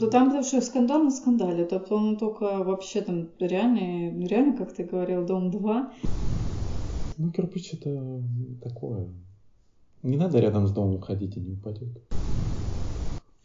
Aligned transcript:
Да 0.00 0.06
там 0.06 0.42
что 0.44 0.60
скандал 0.60 1.02
на 1.02 1.10
скандале. 1.10 1.64
Тобто 1.64 1.96
он 1.96 2.16
только 2.16 2.62
вообще 2.62 3.00
там 3.00 3.28
реально, 3.40 4.26
реально, 4.26 4.56
как 4.56 4.72
ты 4.72 4.84
говорил, 4.84 5.26
Дом 5.26 5.50
2. 5.50 5.92
Ну, 7.16 7.30
кирпич 7.32 7.74
это 7.74 8.22
такое. 8.62 9.08
Не 10.04 10.16
надо 10.16 10.38
рядом 10.38 10.68
с 10.68 10.72
домом 10.72 11.00
ходить 11.00 11.36
и 11.36 11.40
не 11.40 11.54
упадет. 11.54 11.88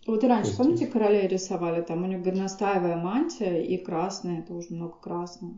Вот 0.05 0.23
и 0.23 0.27
раньше, 0.27 0.49
есть... 0.49 0.57
помните, 0.57 0.85
королей 0.85 1.27
рисовали, 1.27 1.81
там 1.81 2.03
у 2.03 2.07
них 2.07 2.21
горностаевая 2.21 2.97
мантия 2.97 3.61
и 3.61 3.77
красная, 3.77 4.43
тоже 4.43 4.67
много 4.71 4.95
красного. 5.01 5.53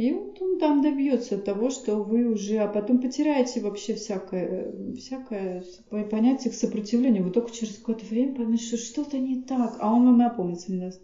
И 0.00 0.14
вот 0.14 0.40
он 0.40 0.58
там 0.58 0.80
добьется 0.80 1.36
того, 1.36 1.68
что 1.68 1.96
вы 1.96 2.24
уже, 2.24 2.56
а 2.56 2.68
потом 2.68 3.02
потеряете 3.02 3.60
вообще 3.60 3.94
всякое, 3.94 4.72
всякое 4.96 5.62
понятие 6.10 6.50
к 6.50 6.56
сопротивлению. 6.56 7.24
Вы 7.24 7.30
только 7.30 7.52
через 7.52 7.76
какое-то 7.76 8.06
время 8.06 8.34
поймете, 8.34 8.64
что 8.64 8.76
что-то 8.78 9.18
не 9.18 9.42
так, 9.42 9.76
а 9.78 9.92
он 9.92 10.06
вам 10.06 10.22
и 10.22 10.24
опомнится 10.24 10.72
не 10.72 10.80
даст. 10.80 11.02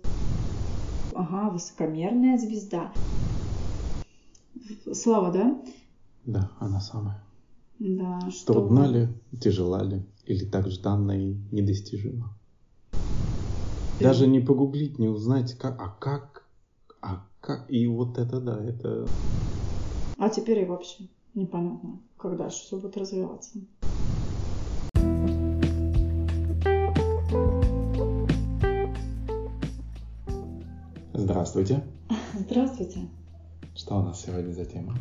Ага, 1.15 1.51
высокомерная 1.51 2.39
звезда. 2.39 2.91
Слава, 4.91 5.31
да? 5.31 5.63
Да, 6.25 6.51
она 6.59 6.81
самая. 6.81 7.23
Да, 7.79 8.31
что... 8.31 8.55
Трудна 8.55 8.87
ли, 8.87 9.09
тяжела 9.39 9.83
ли, 9.83 10.01
или 10.25 10.47
так 10.47 10.71
жданна 10.71 11.13
и 11.13 11.37
недостижима? 11.53 12.35
Даже 14.01 14.27
не 14.27 14.41
погуглить, 14.41 14.99
не 14.99 15.09
узнать, 15.09 15.53
как, 15.59 15.79
а 15.83 15.91
как, 15.91 16.47
а 17.03 17.27
как, 17.47 17.71
и 17.71 17.87
вот 17.87 18.19
это 18.19 18.41
да, 18.41 18.61
это... 18.63 19.07
А 20.19 20.29
теперь 20.29 20.59
и 20.59 20.65
вообще 20.65 21.05
непонятно, 21.35 22.01
когда 22.17 22.49
же 22.49 22.57
все 22.57 22.77
будет 22.77 22.97
развиваться. 22.97 23.61
Здравствуйте. 31.13 31.85
Здравствуйте. 32.35 33.09
Что 33.77 33.99
у 33.99 34.03
нас 34.03 34.23
сегодня 34.23 34.53
за 34.53 34.65
тема? 34.65 34.97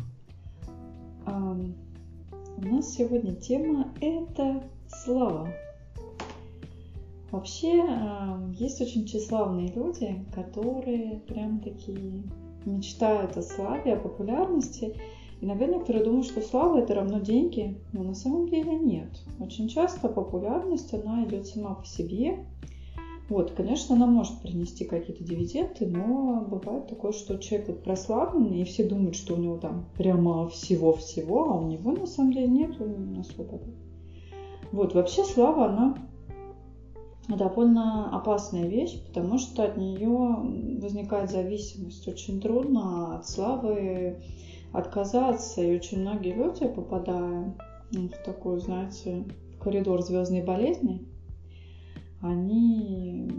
Um, 1.24 1.74
у 2.58 2.62
нас 2.64 2.92
сегодня 2.92 3.34
тема 3.34 3.92
это 4.00 4.62
слава. 4.86 5.48
Вообще 7.30 7.84
есть 8.58 8.80
очень 8.80 9.04
тщеславные 9.04 9.72
люди, 9.72 10.24
которые 10.34 11.20
прям 11.26 11.60
такие 11.60 12.22
мечтают 12.64 13.36
о 13.36 13.42
славе, 13.42 13.94
о 13.94 14.00
популярности. 14.00 14.94
Иногда 15.40 15.66
некоторые 15.66 16.04
думают, 16.04 16.26
что 16.26 16.40
слава 16.40 16.78
это 16.78 16.94
равно 16.94 17.18
деньги, 17.18 17.78
но 17.92 18.02
на 18.02 18.14
самом 18.14 18.48
деле 18.48 18.74
нет. 18.74 19.10
Очень 19.38 19.68
часто 19.68 20.08
популярность, 20.08 20.94
она 20.94 21.24
идет 21.24 21.46
сама 21.46 21.74
по 21.74 21.84
себе, 21.84 22.46
вот, 23.28 23.50
конечно, 23.50 23.96
она 23.96 24.06
может 24.06 24.40
принести 24.40 24.84
какие-то 24.84 25.24
дивиденды, 25.24 25.86
но 25.86 26.46
бывает 26.48 26.86
такое, 26.86 27.10
что 27.10 27.38
человек 27.38 27.68
вот 27.68 27.82
прославленный, 27.82 28.62
и 28.62 28.64
все 28.64 28.84
думают, 28.84 29.16
что 29.16 29.34
у 29.34 29.38
него 29.38 29.56
там 29.56 29.86
прямо 29.96 30.48
всего-всего, 30.48 31.50
а 31.50 31.58
у 31.58 31.66
него 31.66 31.90
на 31.90 32.06
самом 32.06 32.32
деле 32.32 32.46
нет 32.46 32.70
особо. 33.18 33.60
Вот, 34.70 34.94
вообще 34.94 35.24
слава, 35.24 35.66
она 35.66 35.96
довольно 37.28 38.16
опасная 38.16 38.66
вещь, 38.66 39.00
потому 39.06 39.38
что 39.38 39.64
от 39.64 39.76
нее 39.76 40.78
возникает 40.80 41.30
зависимость. 41.30 42.06
Очень 42.06 42.40
трудно 42.40 43.16
от 43.16 43.28
славы 43.28 44.16
отказаться, 44.72 45.62
и 45.62 45.76
очень 45.76 46.00
многие 46.00 46.34
люди, 46.34 46.66
попадая 46.68 47.54
в 47.90 48.24
такой, 48.24 48.60
знаете, 48.60 49.24
коридор 49.60 50.02
звездной 50.02 50.42
болезни, 50.42 51.06
они 52.20 53.30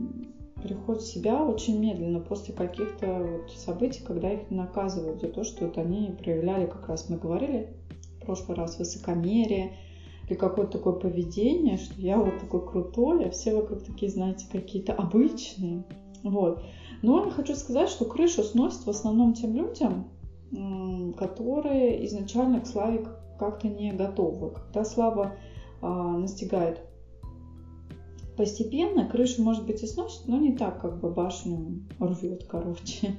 приходят 0.62 1.02
в 1.02 1.08
себя 1.08 1.44
очень 1.44 1.80
медленно 1.80 2.20
после 2.20 2.54
каких-то 2.54 3.08
вот 3.08 3.52
событий, 3.52 4.04
когда 4.04 4.32
их 4.32 4.50
наказывают 4.50 5.22
за 5.22 5.28
то, 5.28 5.44
что 5.44 5.66
вот 5.66 5.78
они 5.78 6.12
проявляли, 6.12 6.66
как 6.66 6.88
раз 6.88 7.10
мы 7.10 7.18
говорили 7.18 7.70
в 8.20 8.26
прошлый 8.26 8.58
раз, 8.58 8.80
высокомерие 8.80 9.74
или 10.28 10.36
какое-то 10.36 10.78
такое 10.78 10.94
поведение, 10.94 11.78
что 11.78 12.00
я 12.00 12.18
вот 12.18 12.40
такой 12.40 12.66
крутой, 12.68 13.26
а 13.26 13.30
все 13.30 13.56
вокруг 13.56 13.84
такие, 13.84 14.12
знаете, 14.12 14.48
какие-то 14.52 14.94
обычные. 14.94 15.86
Вот. 16.24 16.62
Но 17.02 17.26
я 17.26 17.32
хочу 17.32 17.56
сказать, 17.56 17.90
что 17.90 18.06
крышу 18.06 18.44
сносит 18.44 18.86
в 18.86 18.90
основном 18.90 19.34
тем 19.34 19.56
людям, 19.56 20.10
которые 21.18 22.06
изначально 22.08 22.60
к 22.60 22.68
славе 22.68 23.08
как-то 23.40 23.68
не 23.68 23.94
готовы. 23.94 24.52
Когда 24.52 24.84
слава 24.84 25.38
а, 25.82 26.18
настигает 26.18 26.82
постепенно 28.36 29.08
крышу, 29.08 29.44
может 29.44 29.66
быть, 29.66 29.82
и 29.84 29.88
сносит, 29.88 30.28
но 30.28 30.38
не 30.38 30.56
так, 30.56 30.82
как 30.82 31.00
бы 31.00 31.12
башню 31.12 31.84
рвет, 32.00 32.46
короче. 32.48 33.16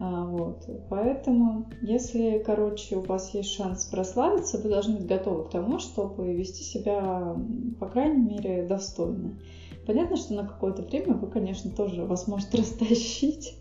А, 0.00 0.24
вот. 0.24 0.64
Поэтому, 0.88 1.66
если, 1.82 2.42
короче, 2.44 2.96
у 2.96 3.00
вас 3.00 3.34
есть 3.34 3.50
шанс 3.50 3.86
прославиться, 3.86 4.58
вы 4.58 4.68
должны 4.68 4.96
быть 4.96 5.06
готовы 5.06 5.44
к 5.44 5.50
тому, 5.50 5.78
чтобы 5.78 6.34
вести 6.34 6.62
себя, 6.62 7.36
по 7.80 7.86
крайней 7.86 8.22
мере, 8.22 8.66
достойно. 8.66 9.38
Понятно, 9.86 10.16
что 10.16 10.34
на 10.34 10.46
какое-то 10.46 10.82
время 10.82 11.14
вы, 11.14 11.28
конечно, 11.28 11.70
тоже 11.70 12.04
вас 12.04 12.28
может 12.28 12.54
растащить. 12.54 13.56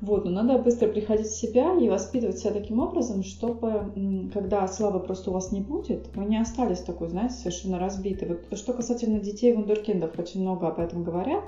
Вот, 0.00 0.24
но 0.24 0.30
надо 0.30 0.62
быстро 0.62 0.88
приходить 0.88 1.26
в 1.26 1.36
себя 1.36 1.74
и 1.78 1.88
воспитывать 1.88 2.38
себя 2.38 2.52
таким 2.52 2.80
образом, 2.80 3.22
чтобы, 3.22 4.30
когда 4.32 4.66
славы 4.68 5.00
просто 5.00 5.30
у 5.30 5.32
вас 5.32 5.50
не 5.50 5.60
будет, 5.60 6.14
вы 6.14 6.26
не 6.26 6.36
остались 6.36 6.80
такой, 6.80 7.08
знаете, 7.08 7.34
совершенно 7.34 7.78
разбитой. 7.78 8.28
Вот 8.28 8.58
что 8.58 8.74
касательно 8.74 9.18
детей 9.18 9.54
вундеркиндов, 9.54 10.18
очень 10.18 10.42
много 10.42 10.68
об 10.68 10.78
этом 10.78 11.04
говорят. 11.04 11.44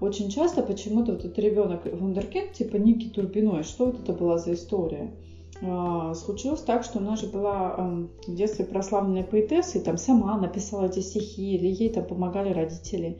Очень 0.00 0.28
часто 0.28 0.62
почему-то 0.62 1.12
вот 1.12 1.24
этот 1.24 1.38
ребенок 1.38 1.86
вундеркинд, 1.90 2.52
типа 2.52 2.76
Ники 2.76 3.08
Турбиной, 3.08 3.62
что 3.62 3.86
вот 3.86 4.00
это 4.00 4.12
была 4.12 4.38
за 4.38 4.52
история? 4.52 5.14
А, 5.62 6.14
случилось 6.14 6.60
так, 6.60 6.84
что 6.84 6.98
она 6.98 7.16
же 7.16 7.26
была 7.26 7.74
эм, 7.78 8.10
в 8.26 8.34
детстве 8.34 8.66
прославленная 8.66 9.24
поэтесса, 9.24 9.78
и 9.78 9.82
там 9.82 9.96
сама 9.96 10.36
написала 10.38 10.86
эти 10.86 11.00
стихи, 11.00 11.54
или 11.54 11.68
ей 11.68 11.90
там 11.90 12.04
помогали 12.04 12.52
родители. 12.52 13.18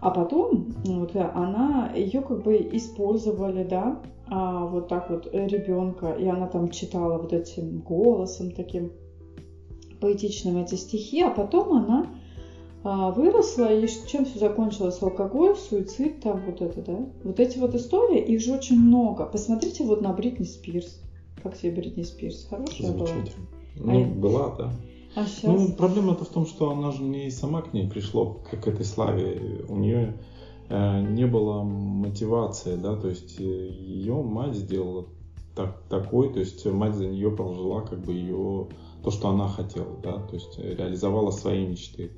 А 0.00 0.10
потом 0.10 0.74
вот, 0.84 1.16
она 1.16 1.90
ее 1.96 2.20
как 2.20 2.42
бы 2.42 2.56
использовали, 2.72 3.64
да, 3.64 4.02
а, 4.28 4.66
вот 4.66 4.88
так 4.88 5.10
вот 5.10 5.28
ребенка, 5.32 6.12
и 6.12 6.26
она 6.26 6.46
там 6.46 6.70
читала 6.70 7.18
вот 7.18 7.32
этим 7.32 7.80
голосом 7.80 8.52
таким 8.52 8.92
поэтичным 10.00 10.58
эти 10.58 10.76
стихи, 10.76 11.22
а 11.22 11.30
потом 11.30 11.72
она 11.72 12.06
выросла, 12.84 13.72
и 13.72 13.88
чем 14.06 14.26
все 14.26 14.38
закончилось? 14.38 14.98
Алкоголь, 15.00 15.56
суицид, 15.56 16.20
там 16.20 16.42
вот 16.44 16.60
это, 16.60 16.82
да? 16.82 17.06
Вот 17.24 17.40
эти 17.40 17.58
вот 17.58 17.74
истории, 17.74 18.20
их 18.20 18.40
же 18.42 18.52
очень 18.52 18.78
много. 18.78 19.24
Посмотрите 19.24 19.84
вот 19.84 20.02
на 20.02 20.12
Бритни 20.12 20.44
Спирс. 20.44 21.00
Как 21.42 21.56
тебе 21.56 21.72
Бритни 21.72 22.02
Спирс? 22.02 22.46
Хорошая 22.48 22.92
была? 22.92 23.08
Ну, 23.76 24.02
а 24.02 24.06
была, 24.06 24.54
да. 24.56 24.72
А 25.16 25.26
сейчас? 25.26 25.44
Ну, 25.44 25.72
проблема-то 25.74 26.24
в 26.24 26.28
том, 26.28 26.46
что 26.46 26.70
она 26.70 26.90
же 26.90 27.02
не 27.02 27.30
сама 27.30 27.62
к 27.62 27.72
ней 27.72 27.88
пришла, 27.88 28.34
к 28.34 28.66
этой 28.66 28.84
славе. 28.84 29.64
У 29.68 29.76
нее 29.76 30.18
э, 30.68 31.00
не 31.02 31.26
было 31.26 31.62
мотивации, 31.62 32.76
да, 32.76 32.96
то 32.96 33.08
есть 33.08 33.40
э, 33.40 33.42
ее 33.42 34.22
мать 34.22 34.54
сделала 34.54 35.06
так, 35.54 35.82
такой, 35.88 36.32
то 36.32 36.40
есть 36.40 36.66
мать 36.66 36.94
за 36.94 37.06
нее 37.06 37.30
прожила 37.30 37.82
как 37.82 38.00
бы 38.00 38.12
ее, 38.12 38.66
то, 39.02 39.10
что 39.10 39.28
она 39.28 39.48
хотела, 39.48 39.96
да, 40.02 40.18
то 40.18 40.34
есть 40.34 40.58
реализовала 40.58 41.30
свои 41.30 41.66
мечты, 41.66 42.10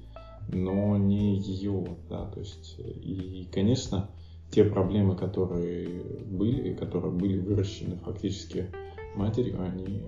но 0.48 0.96
не 0.96 1.38
ее, 1.38 1.96
да, 2.08 2.26
то 2.26 2.40
есть 2.40 2.76
и, 2.78 3.48
конечно, 3.52 4.10
те 4.50 4.64
проблемы, 4.64 5.16
которые 5.16 6.02
были, 6.24 6.74
которые 6.74 7.12
были 7.12 7.38
выращены 7.38 7.96
фактически 7.96 8.70
матерью, 9.14 9.60
они 9.62 10.02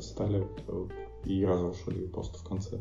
стали 0.00 0.46
вот, 0.66 0.90
и 1.24 1.44
разрушили 1.44 2.06
просто 2.06 2.38
в 2.38 2.44
конце. 2.44 2.80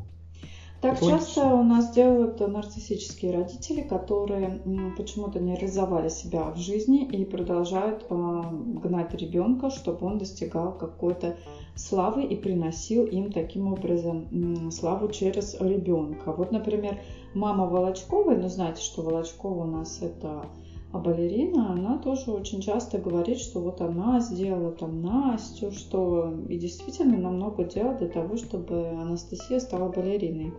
Так 0.83 0.97
Это 0.97 1.11
часто 1.11 1.45
у 1.45 1.63
нас 1.63 1.91
делают 1.91 2.41
нарциссические 2.41 3.31
родители, 3.31 3.83
которые 3.83 4.61
почему-то 4.97 5.39
не 5.39 5.55
реализовали 5.55 6.09
себя 6.09 6.51
в 6.51 6.57
жизни 6.57 7.05
и 7.05 7.23
продолжают 7.23 8.05
э, 8.09 8.41
гнать 8.83 9.13
ребенка, 9.13 9.69
чтобы 9.69 10.05
он 10.05 10.17
достигал 10.17 10.77
какой-то 10.77 11.37
славы 11.73 12.25
и 12.25 12.35
приносил 12.35 13.05
им 13.05 13.31
таким 13.31 13.71
образом 13.71 14.69
славу 14.71 15.07
через 15.07 15.55
ребенка. 15.61 16.33
Вот, 16.33 16.51
например, 16.51 16.99
мама 17.33 17.65
Волочковой, 17.65 18.35
ну 18.35 18.49
знаете, 18.49 18.81
что 18.81 19.03
Волочкова 19.03 19.63
у 19.63 19.67
нас 19.67 20.01
это 20.01 20.47
а 20.93 20.99
балерина, 20.99 21.73
она 21.73 21.97
тоже 21.97 22.31
очень 22.31 22.61
часто 22.61 22.99
говорит, 22.99 23.39
что 23.39 23.59
вот 23.59 23.81
она 23.81 24.19
сделала 24.19 24.71
там 24.71 25.01
Настю, 25.01 25.71
что 25.71 26.31
и 26.47 26.55
действительно 26.59 27.17
намного 27.17 27.63
дела 27.63 27.95
для 27.95 28.07
того, 28.09 28.37
чтобы 28.37 28.89
Анастасия 28.89 29.59
стала 29.59 29.91
балериной. 29.91 30.53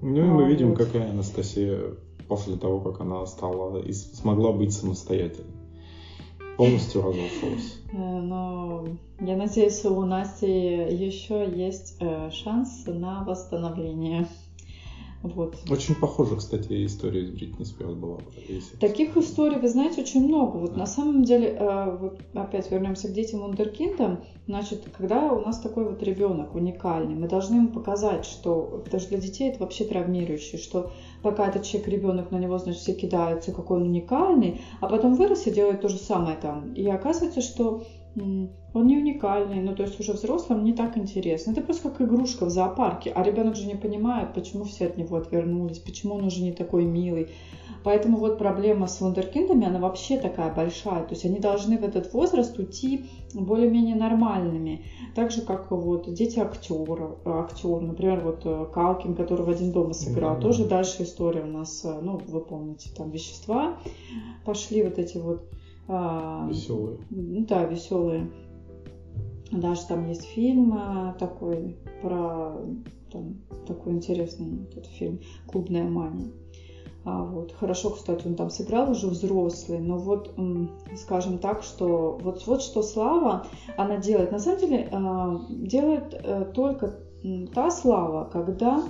Ну 0.00 0.16
и 0.16 0.22
мы 0.22 0.44
а, 0.44 0.48
видим, 0.48 0.70
вот. 0.70 0.78
какая 0.78 1.10
Анастасия 1.10 1.96
после 2.28 2.56
того, 2.56 2.80
как 2.80 3.02
она 3.02 3.26
стала 3.26 3.78
и 3.82 3.92
смогла 3.92 4.52
быть 4.52 4.72
самостоятельной. 4.72 5.52
Полностью 6.56 7.02
разрушилась. 7.02 7.82
Э, 7.92 8.20
но 8.20 8.84
я 9.20 9.36
надеюсь, 9.36 9.84
у 9.84 10.04
Насти 10.04 10.46
еще 10.46 11.48
есть 11.48 11.96
э, 12.00 12.30
шанс 12.30 12.84
на 12.86 13.22
восстановление. 13.24 14.26
Вот. 15.22 15.56
Очень 15.68 15.94
похоже, 15.94 16.36
кстати, 16.36 16.84
история 16.84 17.22
из 17.22 17.30
Бритни 17.30 17.64
Спирс 17.64 17.94
была. 17.94 18.18
Если... 18.48 18.76
Таких 18.76 19.16
историй, 19.16 19.58
вы 19.58 19.68
знаете, 19.68 20.02
очень 20.02 20.26
много. 20.26 20.56
Вот 20.56 20.72
да. 20.72 20.78
на 20.78 20.86
самом 20.86 21.24
деле, 21.24 21.56
э, 21.58 21.96
вот 21.98 22.20
опять 22.34 22.70
вернемся 22.70 23.08
к 23.08 23.12
детям 23.12 23.40
вундеркиндам. 23.40 24.20
Значит, 24.46 24.84
когда 24.96 25.32
у 25.32 25.40
нас 25.40 25.58
такой 25.58 25.84
вот 25.84 26.02
ребенок 26.02 26.54
уникальный, 26.54 27.14
мы 27.14 27.28
должны 27.28 27.56
ему 27.56 27.68
показать, 27.68 28.24
что, 28.24 28.82
потому 28.84 29.00
что 29.00 29.10
для 29.10 29.18
детей 29.18 29.50
это 29.50 29.60
вообще 29.60 29.84
травмирующий, 29.84 30.58
что 30.58 30.92
пока 31.22 31.48
этот 31.48 31.64
человек 31.64 31.88
ребенок, 31.88 32.30
на 32.30 32.36
него, 32.36 32.58
значит, 32.58 32.82
все 32.82 32.94
кидаются, 32.94 33.52
какой 33.52 33.78
он 33.78 33.88
уникальный, 33.88 34.60
а 34.80 34.86
потом 34.86 35.14
вырос 35.14 35.46
и 35.46 35.50
делает 35.50 35.80
то 35.80 35.88
же 35.88 35.98
самое 35.98 36.36
там. 36.36 36.72
И 36.74 36.86
оказывается, 36.88 37.40
что 37.40 37.84
он 38.16 38.86
не 38.86 38.96
уникальный, 38.96 39.60
ну 39.60 39.74
то 39.74 39.82
есть 39.82 39.98
уже 40.00 40.12
взрослым 40.12 40.64
не 40.64 40.72
так 40.72 40.96
интересно. 40.96 41.52
Это 41.52 41.60
просто 41.60 41.90
как 41.90 42.00
игрушка 42.02 42.46
в 42.46 42.50
зоопарке, 42.50 43.10
а 43.10 43.22
ребенок 43.22 43.56
же 43.56 43.66
не 43.66 43.74
понимает, 43.74 44.34
почему 44.34 44.64
все 44.64 44.86
от 44.86 44.96
него 44.96 45.16
отвернулись, 45.16 45.78
почему 45.78 46.14
он 46.14 46.24
уже 46.24 46.42
не 46.42 46.52
такой 46.52 46.84
милый. 46.84 47.28
Поэтому 47.84 48.18
вот 48.18 48.38
проблема 48.38 48.88
с 48.88 49.00
вундеркиндами, 49.00 49.64
она 49.64 49.78
вообще 49.78 50.18
такая 50.18 50.52
большая. 50.52 51.04
То 51.04 51.14
есть 51.14 51.24
они 51.24 51.38
должны 51.38 51.78
в 51.78 51.84
этот 51.84 52.12
возраст 52.12 52.58
уйти 52.58 53.04
более-менее 53.32 53.94
нормальными. 53.94 54.84
Так 55.14 55.30
же, 55.30 55.42
как 55.42 55.70
вот 55.70 56.12
дети 56.12 56.40
актеров, 56.40 57.18
актер, 57.24 57.80
например, 57.80 58.22
вот 58.24 58.40
э, 58.44 58.66
Калкин, 58.74 59.14
который 59.14 59.46
в 59.46 59.50
один 59.50 59.70
дома 59.70 59.92
сыграл. 59.92 60.34
Да, 60.34 60.40
Тоже 60.40 60.64
дальше 60.64 61.04
история 61.04 61.42
у 61.42 61.46
нас, 61.46 61.84
э, 61.84 62.00
ну, 62.02 62.20
вы 62.26 62.40
помните, 62.40 62.90
там 62.96 63.10
вещества 63.10 63.76
пошли 64.44 64.82
вот 64.82 64.98
эти 64.98 65.18
вот 65.18 65.48
веселые. 65.88 66.98
Да, 67.10 67.64
веселые. 67.64 68.30
Даже 69.52 69.86
там 69.86 70.08
есть 70.08 70.24
фильм 70.24 70.72
а, 70.74 71.14
такой 71.18 71.76
про 72.02 72.56
там, 73.12 73.36
такой 73.66 73.92
интересный 73.92 74.66
этот 74.70 74.86
фильм 74.86 75.20
«Клубная 75.46 75.84
мания». 75.84 76.32
А, 77.04 77.24
вот. 77.24 77.52
Хорошо, 77.52 77.90
кстати, 77.90 78.26
он 78.26 78.34
там 78.34 78.50
сыграл 78.50 78.90
уже 78.90 79.06
взрослый, 79.06 79.78
но 79.78 79.96
вот, 79.96 80.34
скажем 80.96 81.38
так, 81.38 81.62
что 81.62 82.18
вот, 82.20 82.44
вот 82.46 82.62
что 82.62 82.82
Слава, 82.82 83.46
она 83.76 83.98
делает. 83.98 84.32
На 84.32 84.40
самом 84.40 84.58
деле 84.58 84.88
а, 84.90 85.40
делает 85.48 86.14
э, 86.14 86.50
только 86.52 86.98
та 87.54 87.70
Слава, 87.70 88.24
когда 88.24 88.82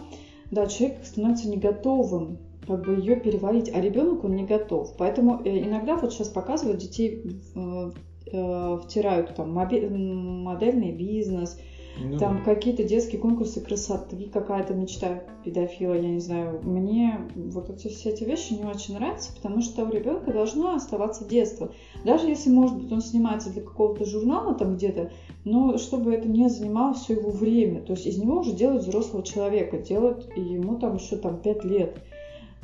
да, 0.51 0.67
человек 0.67 1.05
становится 1.05 1.49
не 1.49 1.59
готовым 1.59 2.39
как 2.67 2.85
бы 2.85 2.95
ее 2.95 3.17
переварить, 3.17 3.71
а 3.73 3.81
ребенок 3.81 4.25
он 4.25 4.35
не 4.35 4.45
готов. 4.45 4.97
Поэтому 4.97 5.41
э, 5.45 5.59
иногда 5.61 5.97
вот 5.97 6.13
сейчас 6.13 6.29
показывают 6.29 6.79
детей 6.79 7.41
э, 7.55 7.91
э, 8.33 8.79
втирают 8.83 9.35
там 9.35 9.53
модельный 9.53 10.93
бизнес, 10.93 11.59
ну, 11.99 12.19
там 12.19 12.45
какие-то 12.45 12.85
детские 12.85 13.21
конкурсы 13.21 13.61
красоты, 13.61 14.29
какая-то 14.31 14.75
мечта 14.75 15.23
педофила, 15.45 15.95
я 15.95 16.09
не 16.09 16.21
знаю. 16.21 16.61
Мне 16.63 17.21
вот 17.35 17.71
эти, 17.71 17.89
все 17.89 18.11
эти 18.11 18.25
вещи 18.25 18.53
не 18.53 18.65
очень 18.65 18.95
нравятся, 18.95 19.35
потому 19.35 19.63
что 19.63 19.85
у 19.85 19.91
ребенка 19.91 20.33
должно 20.33 20.75
оставаться 20.75 21.25
детство. 21.25 21.73
Даже 22.05 22.27
если, 22.27 22.51
может 22.51 22.77
быть, 22.77 22.93
он 22.93 23.01
снимается 23.01 23.51
для 23.51 23.63
какого-то 23.63 24.05
журнала 24.05 24.55
там 24.55 24.77
где-то, 24.77 25.11
но 25.45 25.79
чтобы 25.79 26.13
это 26.13 26.29
не 26.29 26.49
занимало 26.49 26.95
все 26.95 27.15
его 27.15 27.31
время. 27.31 27.81
То 27.81 27.93
есть 27.95 28.07
из 28.07 28.19
него 28.19 28.41
уже 28.41 28.53
делают 28.53 28.83
взрослого 28.83 29.23
человека, 29.23 29.79
делают 29.79 30.37
ему 30.37 30.79
там 30.79 30.97
еще 30.97 31.17
там 31.17 31.41
5 31.41 31.65
лет. 31.65 31.97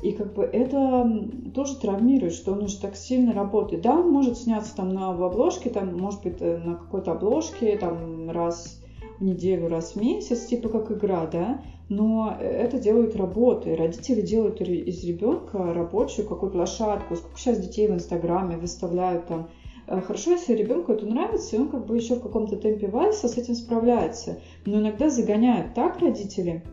И 0.03 0.13
как 0.13 0.35
бы 0.35 0.43
это 0.43 1.31
тоже 1.55 1.77
травмирует, 1.77 2.35
что 2.35 2.53
он 2.53 2.65
уже 2.65 2.81
так 2.81 2.97
сильно 2.97 3.33
работает. 3.33 3.83
Да, 3.83 4.01
он 4.01 4.11
может 4.11 4.37
сняться 4.37 4.75
там 4.75 4.89
на 4.89 5.13
в 5.13 5.23
обложке, 5.23 5.71
там, 5.71 5.97
может 5.97 6.23
быть, 6.23 6.39
э, 6.41 6.59
на 6.59 6.75
какой-то 6.75 7.13
обложке, 7.13 7.77
там, 7.79 8.29
раз 8.31 8.81
в 9.21 9.25
неделю, 9.25 9.69
раз 9.69 9.93
в 9.93 10.01
месяц, 10.01 10.47
типа 10.47 10.69
как 10.69 10.91
игра, 10.91 11.27
да, 11.27 11.63
но 11.89 12.37
это 12.41 12.79
делают 12.79 13.15
работы. 13.15 13.77
Родители 13.77 14.23
делают 14.23 14.61
из 14.61 15.05
ребенка 15.05 15.73
рабочую 15.73 16.27
какую-то 16.27 16.59
лошадку. 16.59 17.15
Сколько 17.15 17.39
сейчас 17.39 17.61
детей 17.61 17.87
в 17.87 17.93
Инстаграме 17.93 18.57
выставляют 18.57 19.27
там 19.27 19.51
э, 19.87 20.01
Хорошо, 20.01 20.33
если 20.33 20.55
ребенку 20.55 20.93
это 20.93 21.07
нравится, 21.07 21.55
и 21.55 21.61
он 21.61 21.69
как 21.69 21.87
бы 21.87 21.97
еще 21.97 22.17
в 22.17 22.23
каком-то 22.23 22.57
темпе 22.57 22.89
вальса 22.89 23.29
с 23.29 23.39
этим 23.39 23.55
справляется. 23.55 24.41
Но 24.67 24.81
иногда 24.81 25.11
загоняют 25.11 25.75
так 25.75 26.01
родители, 26.01 26.65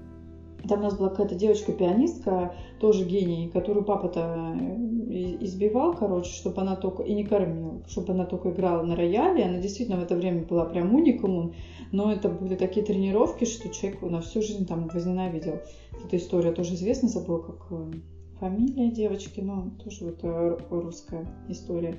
там 0.68 0.80
у 0.80 0.84
нас 0.84 0.98
была 0.98 1.10
какая-то 1.10 1.36
девочка-пианистка, 1.36 2.54
тоже 2.80 3.06
гений, 3.06 3.50
которую 3.50 3.86
папа-то 3.86 4.56
э, 4.60 5.38
избивал, 5.44 5.96
короче, 5.96 6.32
чтобы 6.32 6.62
она 6.62 6.76
только 6.76 7.04
и 7.04 7.14
не 7.14 7.24
кормил, 7.24 7.84
чтобы 7.88 8.14
она 8.14 8.26
только 8.26 8.52
играла 8.52 8.84
на 8.84 8.96
рояле. 8.96 9.46
Она 9.46 9.60
действительно 9.60 10.00
в 10.00 10.04
это 10.04 10.16
время 10.16 10.44
была 10.44 10.66
прям 10.66 10.94
уникумом, 10.94 11.54
но 11.92 12.12
это 12.12 12.30
были 12.30 12.56
такие 12.56 12.86
тренировки, 12.86 13.46
что 13.46 13.70
человек 13.70 14.02
на 14.02 14.22
всю 14.22 14.42
жизнь 14.42 14.68
там 14.68 14.90
возненавидел. 14.94 15.60
Эта 16.06 16.18
история 16.18 16.52
тоже 16.52 16.74
известна, 16.74 17.08
забыла, 17.08 17.40
как 17.40 17.68
э, 17.72 17.92
фамилия 18.40 18.92
девочки, 18.92 19.40
но 19.40 19.72
тоже 19.84 20.06
вот 20.06 20.20
э, 20.24 20.58
русская 20.70 21.26
история. 21.48 21.96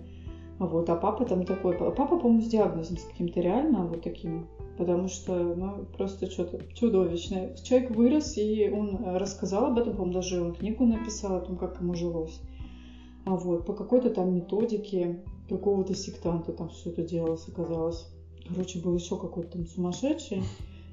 Вот, 0.59 0.91
а 0.91 0.97
папа 0.97 1.25
там 1.25 1.45
такой, 1.45 1.75
папа, 1.75 2.19
по-моему, 2.19 2.43
с 2.43 2.49
диагнозом 2.49 2.99
с 2.99 3.05
каким-то 3.05 3.41
реально 3.41 3.87
вот 3.87 4.03
таким 4.03 4.47
потому 4.81 5.09
что, 5.09 5.35
ну, 5.35 5.85
просто 5.95 6.31
что-то 6.31 6.59
чудовищное. 6.73 7.55
Человек 7.57 7.91
вырос, 7.91 8.39
и 8.39 8.71
он 8.71 9.15
рассказал 9.17 9.67
об 9.67 9.79
этом, 9.79 9.93
по-моему, 9.93 10.15
даже 10.15 10.43
он 10.43 10.55
книгу 10.55 10.87
написал 10.87 11.37
о 11.37 11.41
том, 11.41 11.59
как 11.59 11.79
ему 11.83 11.93
жилось. 11.93 12.41
А 13.27 13.37
вот, 13.37 13.67
по 13.67 13.75
какой-то 13.75 14.09
там 14.09 14.35
методике 14.35 15.23
какого-то 15.51 15.95
сектанта 15.95 16.55
там 16.55 16.71
все 16.71 16.89
это 16.89 17.03
делалось, 17.03 17.47
оказалось. 17.47 18.07
Короче, 18.49 18.79
был 18.79 18.95
еще 18.95 19.19
какой-то 19.19 19.51
там 19.51 19.67
сумасшедший. 19.67 20.45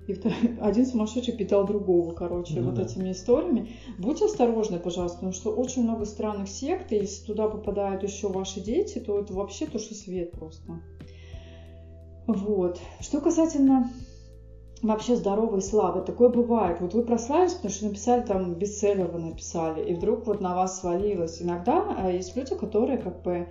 И 0.09 0.13
один 0.59 0.85
сумасшедший 0.85 1.37
питал 1.37 1.65
другого, 1.65 2.11
короче, 2.11 2.59
ну, 2.59 2.65
вот 2.65 2.75
да. 2.75 2.81
этими 2.81 3.13
историями. 3.13 3.69
Будьте 3.97 4.25
осторожны, 4.25 4.79
пожалуйста, 4.79 5.19
потому 5.19 5.31
что 5.31 5.55
очень 5.55 5.83
много 5.83 6.03
странных 6.03 6.49
сект, 6.49 6.91
и 6.91 6.97
если 6.97 7.25
туда 7.25 7.47
попадают 7.47 8.03
еще 8.03 8.27
ваши 8.27 8.59
дети, 8.59 8.99
то 8.99 9.17
это 9.17 9.33
вообще 9.33 9.65
туши 9.65 9.95
свет 9.95 10.33
просто. 10.33 10.81
Вот. 12.27 12.79
Что 12.99 13.21
касательно 13.21 13.89
вообще 14.81 15.15
здоровой 15.15 15.61
славы, 15.61 16.01
такое 16.01 16.29
бывает. 16.29 16.81
Вот 16.81 16.93
вы 16.93 17.03
прославились, 17.03 17.53
потому 17.53 17.73
что 17.73 17.85
написали 17.85 18.21
там 18.21 18.53
бестселлер 18.55 19.07
вы 19.07 19.19
написали, 19.19 19.83
и 19.89 19.95
вдруг 19.95 20.27
вот 20.27 20.41
на 20.41 20.53
вас 20.53 20.79
свалилось. 20.79 21.41
Иногда 21.41 21.95
а, 21.97 22.11
есть 22.11 22.35
люди, 22.35 22.53
которые 22.55 22.97
как 22.97 23.21
бы 23.23 23.47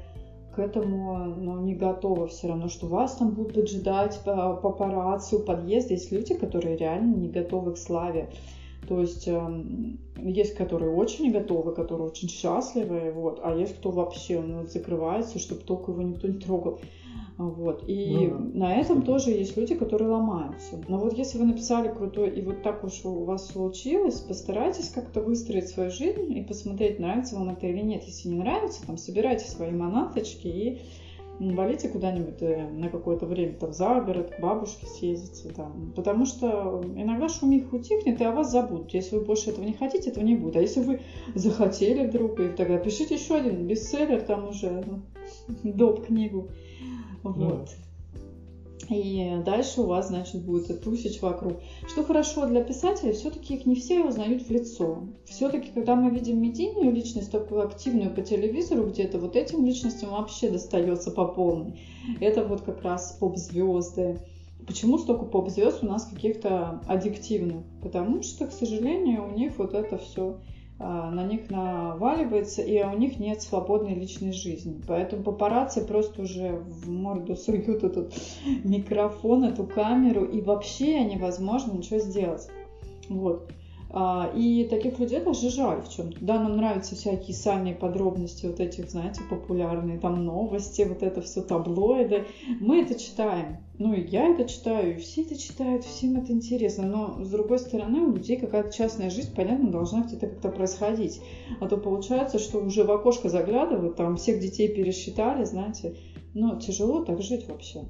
к 0.55 0.59
этому 0.59 1.25
ну, 1.25 1.61
не 1.61 1.75
готовы 1.75 2.29
все 2.29 2.49
равно, 2.49 2.69
что 2.69 2.87
вас 2.87 3.17
там 3.17 3.31
будут 3.31 3.55
поджидать 3.55 4.21
папарацци 4.25 5.37
у 5.37 5.41
подъезда. 5.41 5.95
Есть 5.95 6.13
люди, 6.13 6.35
которые 6.35 6.77
реально 6.77 7.15
не 7.17 7.29
готовы 7.29 7.73
к 7.73 7.79
славе. 7.79 8.31
То 8.89 9.01
есть 9.01 9.27
э, 9.27 9.65
есть, 10.19 10.55
которые 10.55 10.93
очень 10.93 11.33
готовы, 11.33 11.75
которые 11.75 12.09
очень 12.09 12.29
счастливы, 12.29 13.11
вот, 13.13 13.41
а 13.43 13.55
есть, 13.55 13.77
кто 13.77 13.91
вообще 13.91 14.41
ну, 14.41 14.65
закрывается, 14.67 15.39
чтобы 15.39 15.63
только 15.63 15.91
его 15.93 16.03
никто 16.03 16.29
не 16.29 16.39
трогал. 16.39 16.79
Вот. 17.39 17.85
И 17.87 18.29
ну, 18.29 18.51
на 18.55 18.77
этом 18.77 19.03
тоже 19.03 19.31
есть 19.31 19.57
люди, 19.57 19.75
которые 19.75 20.11
ломаются. 20.11 20.81
Но 20.89 20.99
вот 20.99 21.13
если 21.17 21.39
вы 21.39 21.45
написали 21.45 21.89
крутой, 21.89 22.31
и 22.31 22.43
вот 22.43 22.63
так 22.63 22.83
уж 22.85 23.05
у 23.05 23.25
вас 23.25 23.49
случилось, 23.49 24.21
постарайтесь 24.21 24.91
как-то 24.91 25.21
выстроить 25.21 25.69
свою 25.69 25.91
жизнь 25.91 26.33
и 26.37 26.43
посмотреть, 26.43 26.99
нравится 26.99 27.37
вам 27.37 27.51
это 27.51 27.67
или 27.67 27.83
нет. 27.83 28.05
Если 28.05 28.29
не 28.29 28.37
нравится, 28.37 28.87
там, 28.87 28.97
собирайте 28.97 29.49
свои 29.51 29.71
манаточки 29.71 30.47
и 30.47 30.81
валите 31.39 31.89
куда-нибудь 31.89 32.41
э, 32.41 32.69
на 32.69 32.89
какое-то 32.89 33.27
время 33.27 33.55
там 33.55 33.73
за 33.73 34.01
город, 34.01 34.35
к 34.37 34.41
бабушке 34.41 34.87
съездите 34.87 35.53
там. 35.55 35.93
Потому 35.95 36.25
что 36.25 36.83
иногда 36.97 37.29
шумиха 37.29 37.75
утихнет, 37.75 38.21
и 38.21 38.25
о 38.25 38.33
вас 38.33 38.51
забудут. 38.51 38.95
Если 38.95 39.17
вы 39.17 39.25
больше 39.25 39.51
этого 39.51 39.65
не 39.65 39.75
хотите, 39.75 40.11
этого 40.11 40.25
не 40.25 40.35
будет. 40.35 40.57
А 40.57 40.61
если 40.61 40.81
вы 40.81 41.01
захотели 41.35 42.07
вдруг, 42.07 42.41
и 42.41 42.49
тогда 42.49 42.79
пишите 42.79 43.15
еще 43.15 43.37
один 43.37 43.67
бестселлер, 43.67 44.23
там 44.23 44.49
уже 44.49 44.85
ну, 44.87 45.03
доп. 45.63 46.07
книгу. 46.07 46.49
Вот. 47.23 47.71
И 48.89 49.43
дальше 49.45 49.81
у 49.81 49.87
вас, 49.87 50.09
значит, 50.09 50.45
будет 50.45 50.83
тусич 50.83 51.21
вокруг. 51.21 51.55
Что 51.89 52.05
хорошо 52.05 52.47
для 52.47 52.63
писателей, 52.63 53.13
все-таки 53.13 53.55
их 53.55 53.67
не 53.67 53.75
все 53.75 54.05
узнают 54.05 54.43
в 54.43 54.51
лицо. 54.51 55.09
Все-таки, 55.25 55.71
когда 55.73 55.97
мы 55.97 56.11
видим 56.11 56.41
медийную 56.41 56.93
личность, 56.93 57.33
такую 57.33 57.63
активную 57.63 58.15
по 58.15 58.23
телевизору 58.23 58.87
где-то, 58.87 59.19
вот 59.19 59.35
этим 59.35 59.65
личностям 59.65 60.11
вообще 60.11 60.51
достается 60.51 61.11
по 61.11 61.25
полной. 61.27 61.81
Это 62.21 62.45
вот 62.45 62.63
как 62.63 62.83
раз 62.83 63.17
поп-звезды. 63.19 64.21
Почему 64.67 64.99
столько 64.99 65.25
поп-звезд 65.25 65.83
у 65.83 65.87
нас 65.87 66.07
каких-то 66.07 66.81
аддиктивных? 66.87 67.65
Потому 67.83 68.23
что, 68.23 68.47
к 68.47 68.53
сожалению, 68.53 69.27
у 69.27 69.31
них 69.31 69.59
вот 69.59 69.75
это 69.75 69.99
все 69.99 70.39
на 70.79 71.25
них 71.25 71.51
наваливается, 71.51 72.63
и 72.63 72.83
у 72.83 72.97
них 72.97 73.19
нет 73.19 73.41
свободной 73.41 73.95
личной 73.95 74.33
жизни. 74.33 74.83
Поэтому 74.87 75.23
папарацци 75.23 75.85
просто 75.85 76.23
уже 76.23 76.59
в 76.59 76.91
морду 76.91 77.35
суют 77.35 77.83
этот 77.83 78.15
микрофон, 78.65 79.45
эту 79.45 79.65
камеру, 79.65 80.25
и 80.25 80.41
вообще 80.41 81.05
невозможно 81.05 81.73
ничего 81.73 81.99
сделать. 81.99 82.49
Вот. 83.09 83.51
А, 83.91 84.33
и 84.35 84.65
таких 84.65 84.99
людей 84.99 85.21
даже 85.21 85.51
жаль 85.51 85.81
в 85.83 85.89
чем-то. 85.89 86.19
Да, 86.21 86.41
нам 86.41 86.57
нравятся 86.57 86.95
всякие 86.97 87.35
сальные 87.35 87.75
подробности 87.75 88.47
вот 88.47 88.61
этих, 88.61 88.91
знаете, 88.91 89.21
популярные 89.31 89.99
там 89.99 90.25
новости, 90.25 90.83
вот 90.83 91.03
это 91.03 91.21
все 91.21 91.43
таблоиды. 91.43 92.25
Мы 92.61 92.83
это 92.83 92.99
читаем. 92.99 93.59
Ну 93.79 93.93
и 93.93 94.09
я 94.09 94.29
это 94.29 94.49
читаю, 94.49 94.95
и 94.97 94.99
все 94.99 95.23
это 95.23 95.39
читают, 95.39 95.85
всем 95.85 96.17
это 96.17 96.33
интересно. 96.33 96.87
Но 96.87 97.25
с 97.25 97.31
другой 97.31 97.59
стороны, 97.59 98.01
у 98.01 98.13
людей 98.13 98.37
какая-то 98.39 98.73
частная 98.73 99.11
жизнь, 99.11 99.35
понятно, 99.35 99.71
должна 99.71 100.03
где-то 100.03 100.29
как-то 100.29 100.49
происходить. 100.49 101.21
А 101.61 101.69
то 101.69 101.77
получается, 101.77 102.39
что 102.39 102.59
уже 102.59 102.85
в 102.85 102.91
окошко 102.91 103.29
заглядывают, 103.29 103.97
там 103.97 104.17
всех 104.17 104.41
детей 104.41 104.69
пересчитали, 104.69 105.45
знаете. 105.45 105.97
Но 106.35 106.59
тяжело 106.59 107.05
так 107.05 107.23
жить 107.23 107.49
вообще. 107.49 107.85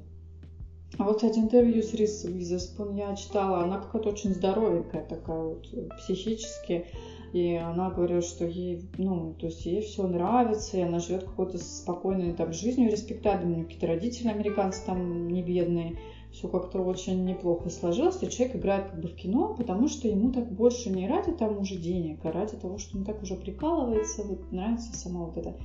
Вот, 0.97 1.17
кстати, 1.17 1.37
интервью 1.39 1.83
с 1.83 1.93
Рис 1.93 2.23
Уизерспун 2.23 2.95
я 2.95 3.15
читала, 3.15 3.63
она 3.63 3.79
какая-то 3.79 4.09
очень 4.09 4.33
здоровенькая 4.33 5.05
такая 5.05 5.43
вот 5.43 5.67
психически. 5.97 6.87
И 7.33 7.55
она 7.55 7.91
говорит, 7.91 8.23
что 8.23 8.45
ей, 8.45 8.81
ну, 8.97 9.35
то 9.37 9.47
есть 9.47 9.65
ей 9.65 9.81
все 9.81 10.07
нравится, 10.07 10.77
и 10.77 10.81
она 10.81 10.99
живет 10.99 11.25
какой-то 11.25 11.57
спокойной 11.57 12.33
там 12.33 12.53
жизнью, 12.53 12.89
респектабельной. 12.89 13.65
Какие-то 13.65 13.87
родители 13.87 14.29
американцы 14.29 14.85
там 14.85 15.27
не 15.27 15.43
бедные. 15.43 15.97
Все 16.31 16.47
как-то 16.47 16.79
очень 16.79 17.25
неплохо 17.25 17.69
сложилось, 17.69 18.21
и 18.21 18.29
человек 18.29 18.55
играет 18.55 18.91
как 18.91 19.01
бы 19.01 19.07
в 19.07 19.15
кино, 19.15 19.55
потому 19.57 19.87
что 19.87 20.07
ему 20.07 20.31
так 20.31 20.51
больше 20.51 20.89
не 20.89 21.07
ради 21.07 21.31
там 21.31 21.57
уже 21.59 21.77
денег, 21.77 22.19
а 22.23 22.31
ради 22.31 22.55
того, 22.55 22.77
что 22.77 22.97
он 22.97 23.05
так 23.05 23.21
уже 23.23 23.35
прикалывается, 23.35 24.23
вот 24.23 24.51
нравится 24.51 24.95
сама 24.95 25.25
вот 25.25 25.37
эта 25.37 25.55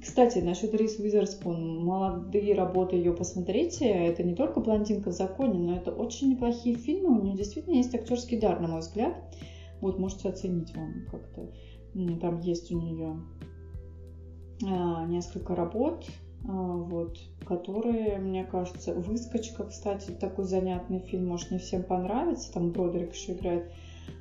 кстати, 0.00 0.38
насчет 0.38 0.74
Рис 0.74 0.98
Уизерспун, 0.98 1.84
молодые 1.84 2.54
работы 2.54 2.96
ее 2.96 3.12
посмотрите. 3.12 3.86
Это 3.86 4.22
не 4.22 4.34
только 4.34 4.60
«Блондинка 4.60 5.10
в 5.10 5.14
законе», 5.14 5.58
но 5.58 5.76
это 5.76 5.90
очень 5.90 6.30
неплохие 6.30 6.76
фильмы. 6.76 7.18
У 7.18 7.22
нее 7.22 7.36
действительно 7.36 7.74
есть 7.74 7.94
актерский 7.94 8.38
дар, 8.38 8.60
на 8.60 8.68
мой 8.68 8.80
взгляд. 8.80 9.14
Вот, 9.80 9.98
можете 9.98 10.28
оценить 10.28 10.74
вам 10.76 11.06
как-то. 11.10 11.50
Там 12.20 12.40
есть 12.40 12.70
у 12.70 12.80
нее 12.80 13.20
а, 14.66 15.04
несколько 15.06 15.56
работ, 15.56 16.06
а, 16.46 16.52
вот, 16.52 17.18
которые, 17.44 18.18
мне 18.18 18.44
кажется, 18.44 18.94
«Выскочка», 18.94 19.64
кстати, 19.64 20.10
такой 20.12 20.44
занятный 20.44 21.00
фильм, 21.00 21.26
может, 21.26 21.50
не 21.50 21.58
всем 21.58 21.82
понравится, 21.82 22.52
там 22.52 22.70
Бродерик 22.70 23.14
еще 23.14 23.32
играет, 23.32 23.72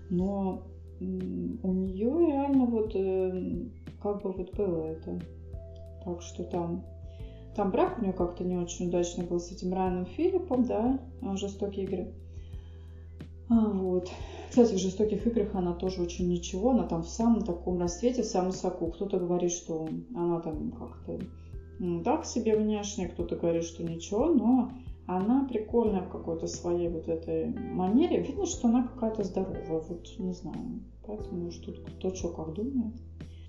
но 0.10 0.64
у 1.00 1.74
нее 1.74 2.28
реально 2.28 2.66
вот 2.66 2.96
э, 2.96 3.68
как 4.02 4.24
бы 4.24 4.32
вот 4.32 4.56
было 4.56 4.86
это 4.86 5.20
так 6.08 6.22
что 6.22 6.46
там, 6.46 6.86
там 7.54 7.70
брак 7.70 8.00
у 8.00 8.02
нее 8.02 8.14
как-то 8.14 8.46
не 8.46 8.56
очень 8.56 8.88
удачно 8.88 9.26
был 9.26 9.42
с 9.42 9.52
этим 9.52 9.74
Райаном 9.74 10.06
Филиппом, 10.06 10.64
да, 10.64 11.00
а, 11.22 11.36
жестокие 11.36 11.86
игры. 11.86 12.14
А, 13.50 13.68
вот. 13.68 14.10
Кстати, 14.50 14.74
в 14.74 14.78
жестоких 14.78 15.28
играх 15.28 15.54
она 15.54 15.74
тоже 15.74 16.02
очень 16.02 16.30
ничего, 16.30 16.72
она 16.72 16.84
там 16.84 17.04
в 17.04 17.10
самом 17.10 17.44
таком 17.44 17.78
рассвете, 17.78 18.24
в 18.24 18.26
самом 18.26 18.54
соку. 18.54 18.88
Кто-то 18.88 19.20
говорит, 19.20 19.52
что 19.52 19.90
она 20.16 20.40
там 20.40 20.72
как-то 20.72 21.20
так 22.06 22.26
себе 22.26 22.56
внешне, 22.56 23.10
кто-то 23.10 23.36
говорит, 23.36 23.64
что 23.64 23.84
ничего, 23.84 24.28
но 24.28 24.72
она 25.06 25.46
прикольная 25.46 26.04
в 26.04 26.10
какой-то 26.10 26.48
своей 26.48 26.88
вот 26.88 27.10
этой 27.10 27.48
манере. 27.48 28.22
Видно, 28.22 28.46
что 28.46 28.70
она 28.70 28.88
какая-то 28.88 29.26
здоровая, 29.26 29.82
вот 29.82 30.08
не 30.20 30.34
знаю. 30.34 30.82
Поэтому, 31.06 31.44
может, 31.44 31.66
тут 31.66 31.80
кто 31.80 32.16
что 32.16 32.30
как 32.30 32.54
думает. 32.54 32.96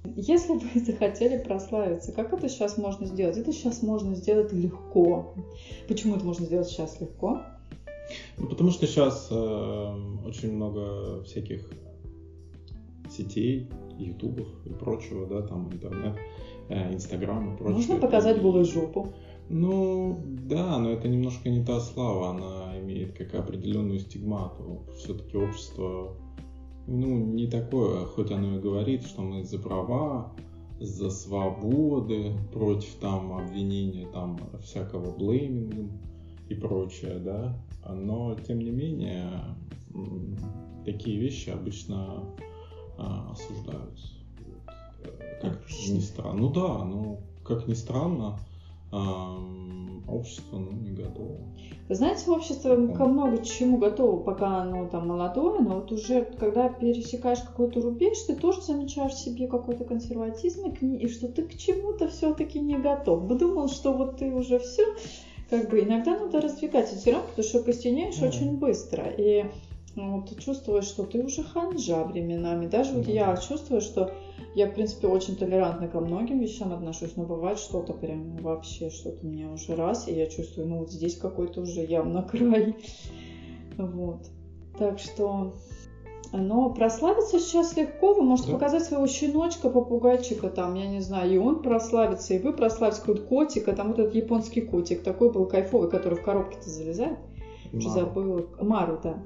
Если 0.04 0.52
вы 0.52 0.80
захотели 0.80 1.42
прославиться, 1.42 2.12
как 2.12 2.32
это 2.32 2.48
сейчас 2.48 2.78
можно 2.78 3.06
сделать? 3.06 3.36
Это 3.36 3.52
сейчас 3.52 3.82
можно 3.82 4.14
сделать 4.14 4.52
легко. 4.52 5.34
Почему 5.88 6.16
это 6.16 6.24
можно 6.24 6.46
сделать 6.46 6.68
сейчас 6.68 7.00
легко? 7.00 7.42
Ну, 8.38 8.48
потому 8.48 8.70
что 8.70 8.86
сейчас 8.86 9.28
э, 9.30 9.34
очень 10.24 10.52
много 10.52 11.22
всяких 11.24 11.68
сетей, 13.10 13.68
ютубов 13.98 14.48
и 14.64 14.70
прочего, 14.70 15.26
да, 15.26 15.42
там 15.42 15.70
интернет, 15.72 16.16
э, 16.68 16.94
инстаграм 16.94 17.54
и 17.54 17.56
прочее. 17.56 17.76
Можно 17.76 17.96
показать 17.96 18.40
голую 18.40 18.64
жопу. 18.64 19.12
Ну, 19.50 20.20
да, 20.26 20.78
но 20.78 20.90
это 20.90 21.08
немножко 21.08 21.48
не 21.48 21.64
та 21.64 21.80
слава, 21.80 22.30
она 22.30 22.78
имеет 22.80 23.16
как 23.16 23.34
определенную 23.34 23.98
стигмату. 23.98 24.84
Все-таки 24.98 25.36
общество 25.36 26.16
ну, 26.88 27.18
не 27.18 27.46
такое, 27.46 28.06
хоть 28.06 28.30
оно 28.30 28.56
и 28.56 28.60
говорит, 28.60 29.04
что 29.04 29.20
мы 29.20 29.44
за 29.44 29.58
права, 29.58 30.32
за 30.80 31.10
свободы, 31.10 32.32
против 32.52 32.94
там 32.94 33.32
обвинения 33.34 34.06
там 34.12 34.38
всякого 34.62 35.14
блейминга 35.14 35.90
и 36.48 36.54
прочее, 36.54 37.18
да, 37.18 37.54
но 37.86 38.34
тем 38.34 38.60
не 38.60 38.70
менее 38.70 39.30
такие 40.86 41.18
вещи 41.18 41.50
обычно 41.50 42.24
а, 42.96 43.32
осуждаются. 43.32 44.14
Как 45.42 45.60
ни 45.88 46.00
странно. 46.00 46.40
Ну 46.40 46.48
да, 46.50 46.84
ну 46.84 47.20
как 47.44 47.68
ни 47.68 47.74
странно, 47.74 48.38
общество 50.08 50.58
ну, 50.58 50.72
не 50.72 50.90
готово. 50.90 51.38
Вы 51.88 51.94
знаете, 51.94 52.30
общество 52.30 52.76
ко 52.88 53.06
много 53.06 53.42
чему 53.42 53.78
готово, 53.78 54.22
пока 54.22 54.58
оно 54.58 54.86
там 54.88 55.08
молодое, 55.08 55.60
но 55.60 55.76
вот 55.76 55.90
уже 55.90 56.24
когда 56.38 56.68
пересекаешь 56.68 57.40
какой-то 57.40 57.80
рубеж, 57.80 58.18
ты 58.26 58.36
тоже 58.36 58.60
замечаешь 58.60 59.12
в 59.12 59.18
себе 59.18 59.46
какой-то 59.46 59.84
консерватизм 59.84 60.66
и, 60.66 60.96
и 60.96 61.08
что 61.08 61.28
ты 61.28 61.42
к 61.42 61.56
чему-то 61.56 62.08
все-таки 62.08 62.60
не 62.60 62.76
готов. 62.76 63.24
Бы 63.24 63.36
думал, 63.36 63.68
что 63.68 63.92
вот 63.92 64.18
ты 64.18 64.30
уже 64.30 64.58
все, 64.58 64.84
как 65.48 65.70
бы 65.70 65.80
иногда 65.80 66.18
надо 66.18 66.40
раздвигать 66.40 66.92
эти 66.92 67.08
рамки, 67.08 67.28
потому 67.30 67.48
что 67.48 67.62
костенеешь 67.62 68.20
mm-hmm. 68.20 68.28
очень 68.28 68.56
быстро. 68.58 69.04
И 69.16 69.46
ну, 69.98 70.22
ты 70.22 70.40
чувствуешь, 70.40 70.84
что 70.84 71.04
ты 71.04 71.24
уже 71.24 71.42
ханжа 71.42 72.04
временами. 72.04 72.66
Даже 72.66 72.94
вот 72.94 73.08
я 73.08 73.36
чувствую, 73.36 73.80
что 73.80 74.12
я, 74.54 74.68
в 74.68 74.74
принципе, 74.74 75.08
очень 75.08 75.34
толерантно 75.34 75.88
ко 75.88 75.98
многим 75.98 76.38
вещам 76.38 76.72
отношусь, 76.72 77.16
но 77.16 77.24
бывает 77.24 77.58
что-то 77.58 77.92
прям 77.94 78.36
вообще, 78.36 78.90
что-то 78.90 79.26
мне 79.26 79.48
уже 79.48 79.74
раз, 79.74 80.06
и 80.06 80.14
я 80.14 80.26
чувствую, 80.26 80.68
ну 80.68 80.78
вот 80.78 80.92
здесь 80.92 81.16
какой-то 81.16 81.62
уже 81.62 81.80
явно 81.84 82.22
край. 82.30 82.76
Вот. 83.76 84.20
Так 84.78 85.00
что... 85.00 85.54
Но 86.30 86.68
прославиться 86.74 87.40
сейчас 87.40 87.74
легко. 87.74 88.12
Вы 88.12 88.22
можете 88.22 88.48
да. 88.48 88.54
показать 88.54 88.84
своего 88.84 89.06
щеночка, 89.06 89.70
попугайчика, 89.70 90.50
там, 90.50 90.74
я 90.74 90.86
не 90.86 91.00
знаю, 91.00 91.32
и 91.32 91.38
он 91.38 91.62
прославится, 91.62 92.34
и 92.34 92.38
вы 92.38 92.52
прославите 92.52 93.00
какой-то 93.00 93.22
котика, 93.22 93.72
там 93.72 93.88
вот 93.88 93.98
этот 93.98 94.14
японский 94.14 94.60
котик, 94.60 95.02
такой 95.02 95.32
был 95.32 95.46
кайфовый, 95.46 95.90
который 95.90 96.18
в 96.18 96.22
коробке-то 96.22 96.68
залезает. 96.68 97.18
Уже 97.72 97.88
забыла. 97.88 98.46
Мару, 98.60 99.00
да. 99.02 99.18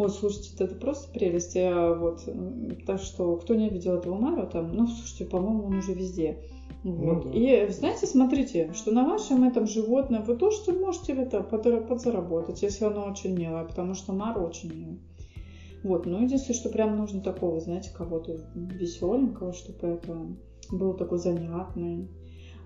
Вот, 0.00 0.14
слушайте, 0.14 0.64
это 0.64 0.74
просто 0.76 1.12
прелесть. 1.12 1.54
Я, 1.54 1.92
вот, 1.92 2.26
так 2.86 3.02
что, 3.02 3.36
кто 3.36 3.54
не 3.54 3.68
видел 3.68 3.98
этого 3.98 4.14
Мару, 4.14 4.48
там, 4.50 4.74
ну, 4.74 4.86
слушайте, 4.86 5.26
по-моему, 5.26 5.66
он 5.66 5.76
уже 5.76 5.92
везде. 5.92 6.38
Вот. 6.82 7.26
Ну, 7.26 7.30
да. 7.30 7.38
И 7.38 7.70
знаете, 7.70 8.06
смотрите, 8.06 8.72
что 8.72 8.92
на 8.92 9.06
вашем 9.06 9.44
этом 9.44 9.66
животном 9.66 10.22
вы 10.22 10.38
тоже 10.38 10.72
можете 10.72 11.12
это 11.12 11.42
подзаработать, 11.42 12.62
если 12.62 12.86
оно 12.86 13.10
очень 13.10 13.36
милое, 13.36 13.66
потому 13.66 13.92
что 13.92 14.14
Мара 14.14 14.40
очень 14.40 14.74
милая. 14.74 14.98
Вот, 15.84 16.06
ну 16.06 16.22
единственное, 16.22 16.58
что 16.58 16.70
прям 16.70 16.96
нужно 16.96 17.20
такого, 17.20 17.60
знаете, 17.60 17.90
кого-то 17.94 18.40
веселенького, 18.54 19.52
чтобы 19.52 19.86
это 19.86 20.16
был 20.72 20.94
такой 20.94 21.18
занятный. 21.18 22.08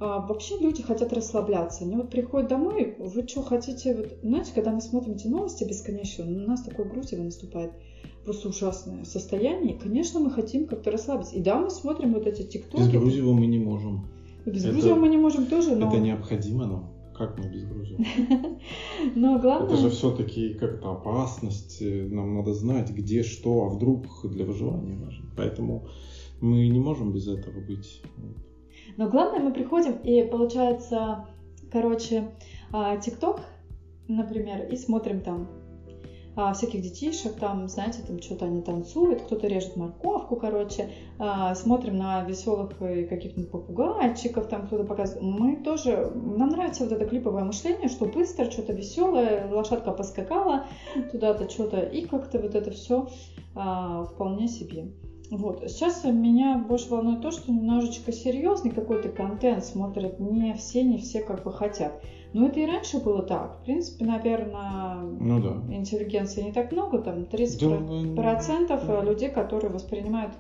А, 0.01 0.27
вообще 0.27 0.59
люди 0.59 0.83
хотят 0.83 1.13
расслабляться. 1.13 1.85
Они 1.85 1.97
вот 1.97 2.11
приходят 2.11 2.49
домой, 2.49 2.97
вы 2.99 3.27
что 3.27 3.43
хотите, 3.43 3.95
вот, 3.95 4.19
знаете, 4.23 4.53
когда 4.55 4.73
мы 4.73 4.81
смотрим 4.81 5.15
эти 5.15 5.27
новости 5.27 5.65
бесконечно, 5.65 6.25
у 6.25 6.49
нас 6.49 6.63
такое 6.63 6.89
грустиво 6.89 7.23
наступает, 7.23 7.73
просто 8.25 8.49
ужасное 8.49 9.05
состояние. 9.05 9.77
И, 9.77 9.79
конечно, 9.79 10.21
мы 10.21 10.31
хотим 10.31 10.67
как-то 10.67 10.91
расслабиться. 10.91 11.37
И 11.37 11.41
да, 11.41 11.59
мы 11.59 11.71
смотрим 11.71 12.15
вот 12.15 12.27
эти 12.27 12.43
тиктоки. 12.43 12.83
Без 12.83 12.89
Грузиева 12.91 13.33
мы 13.33 13.47
не 13.47 13.59
можем. 13.59 14.07
Без 14.47 14.65
Грузиева 14.65 14.97
мы 14.97 15.09
не 15.09 15.17
можем 15.17 15.47
тоже, 15.47 15.77
но... 15.77 15.89
Это 15.89 15.99
необходимо 15.99 16.67
нам. 16.67 16.91
Как 17.15 17.39
мы 17.39 17.49
без 17.49 17.65
Грузии? 17.65 17.97
Но 19.15 19.39
главное... 19.39 19.69
Это 19.69 19.77
же 19.77 19.91
все-таки 19.91 20.55
как-то 20.55 20.91
опасность. 20.91 21.79
Нам 21.81 22.35
надо 22.35 22.53
знать, 22.53 22.91
где 22.91 23.23
что, 23.23 23.67
а 23.67 23.69
вдруг 23.69 24.07
для 24.25 24.45
выживания 24.45 24.97
важно. 24.97 25.25
Поэтому 25.37 25.87
мы 26.41 26.67
не 26.67 26.81
можем 26.81 27.13
без 27.13 27.29
этого 27.29 27.61
быть. 27.61 28.03
Но 28.97 29.09
главное, 29.09 29.41
мы 29.41 29.53
приходим 29.53 29.97
и 30.03 30.23
получается, 30.23 31.27
короче, 31.71 32.31
а, 32.73 32.97
ТикТок, 32.97 33.41
например, 34.09 34.69
и 34.71 34.77
смотрим 34.77 35.21
там 35.21 35.49
а, 36.37 36.53
всяких 36.53 36.83
детишек, 36.83 37.35
там, 37.35 37.69
знаете, 37.69 38.03
там 38.03 38.21
что-то 38.21 38.47
они 38.47 38.61
танцуют, 38.61 39.23
кто-то 39.23 39.47
режет 39.47 39.77
морковку, 39.77 40.37
короче, 40.37 40.91
а, 41.19 41.55
смотрим 41.55 41.97
на 41.97 42.25
веселых 42.25 42.77
каких-нибудь 42.79 43.51
попугайчиков, 43.51 44.49
там 44.49 44.67
кто-то 44.67 44.85
показывает. 44.85 45.23
Мы 45.23 45.57
тоже, 45.57 46.11
нам 46.15 46.49
нравится 46.49 46.85
вот 46.85 46.93
это 46.93 47.07
клиповое 47.07 47.45
мышление, 47.45 47.89
что 47.89 48.07
быстро, 48.07 48.51
что-то 48.51 48.73
веселое, 48.73 49.49
лошадка 49.53 49.93
поскакала 49.93 50.67
туда-то, 51.13 51.49
что-то, 51.49 51.81
и 51.81 52.05
как-то 52.05 52.41
вот 52.41 52.55
это 52.55 52.73
все 52.73 53.09
вполне 53.55 54.49
себе. 54.49 54.89
Вот. 55.31 55.69
Сейчас 55.69 56.05
меня 56.05 56.59
больше 56.59 56.91
волнует 56.91 57.23
то, 57.23 57.31
что 57.31 57.51
немножечко 57.51 58.13
серьезный 58.13 58.71
какой-то 58.71 59.09
контент 59.09 59.65
смотрят 59.65 60.21
не 60.21 60.55
все, 60.55 60.83
не 60.83 60.99
все 60.99 61.23
как 61.23 61.43
бы 61.45 61.53
хотят. 61.53 62.03
Но 62.35 62.49
это 62.49 62.61
и 62.61 62.67
раньше 62.67 62.99
было 62.99 63.23
так. 63.23 63.61
В 63.61 63.65
принципе, 63.65 64.05
наверное, 64.05 64.97
ну, 65.03 65.41
да. 65.41 65.75
интеллигенции 65.75 66.43
не 66.43 66.53
так 66.53 66.73
много, 66.73 66.99
там 66.99 67.23
30% 67.23 68.17
процентов 68.17 68.87
да. 68.87 69.03
людей, 69.03 69.31
которые 69.31 69.71
воспринимают 69.71 70.33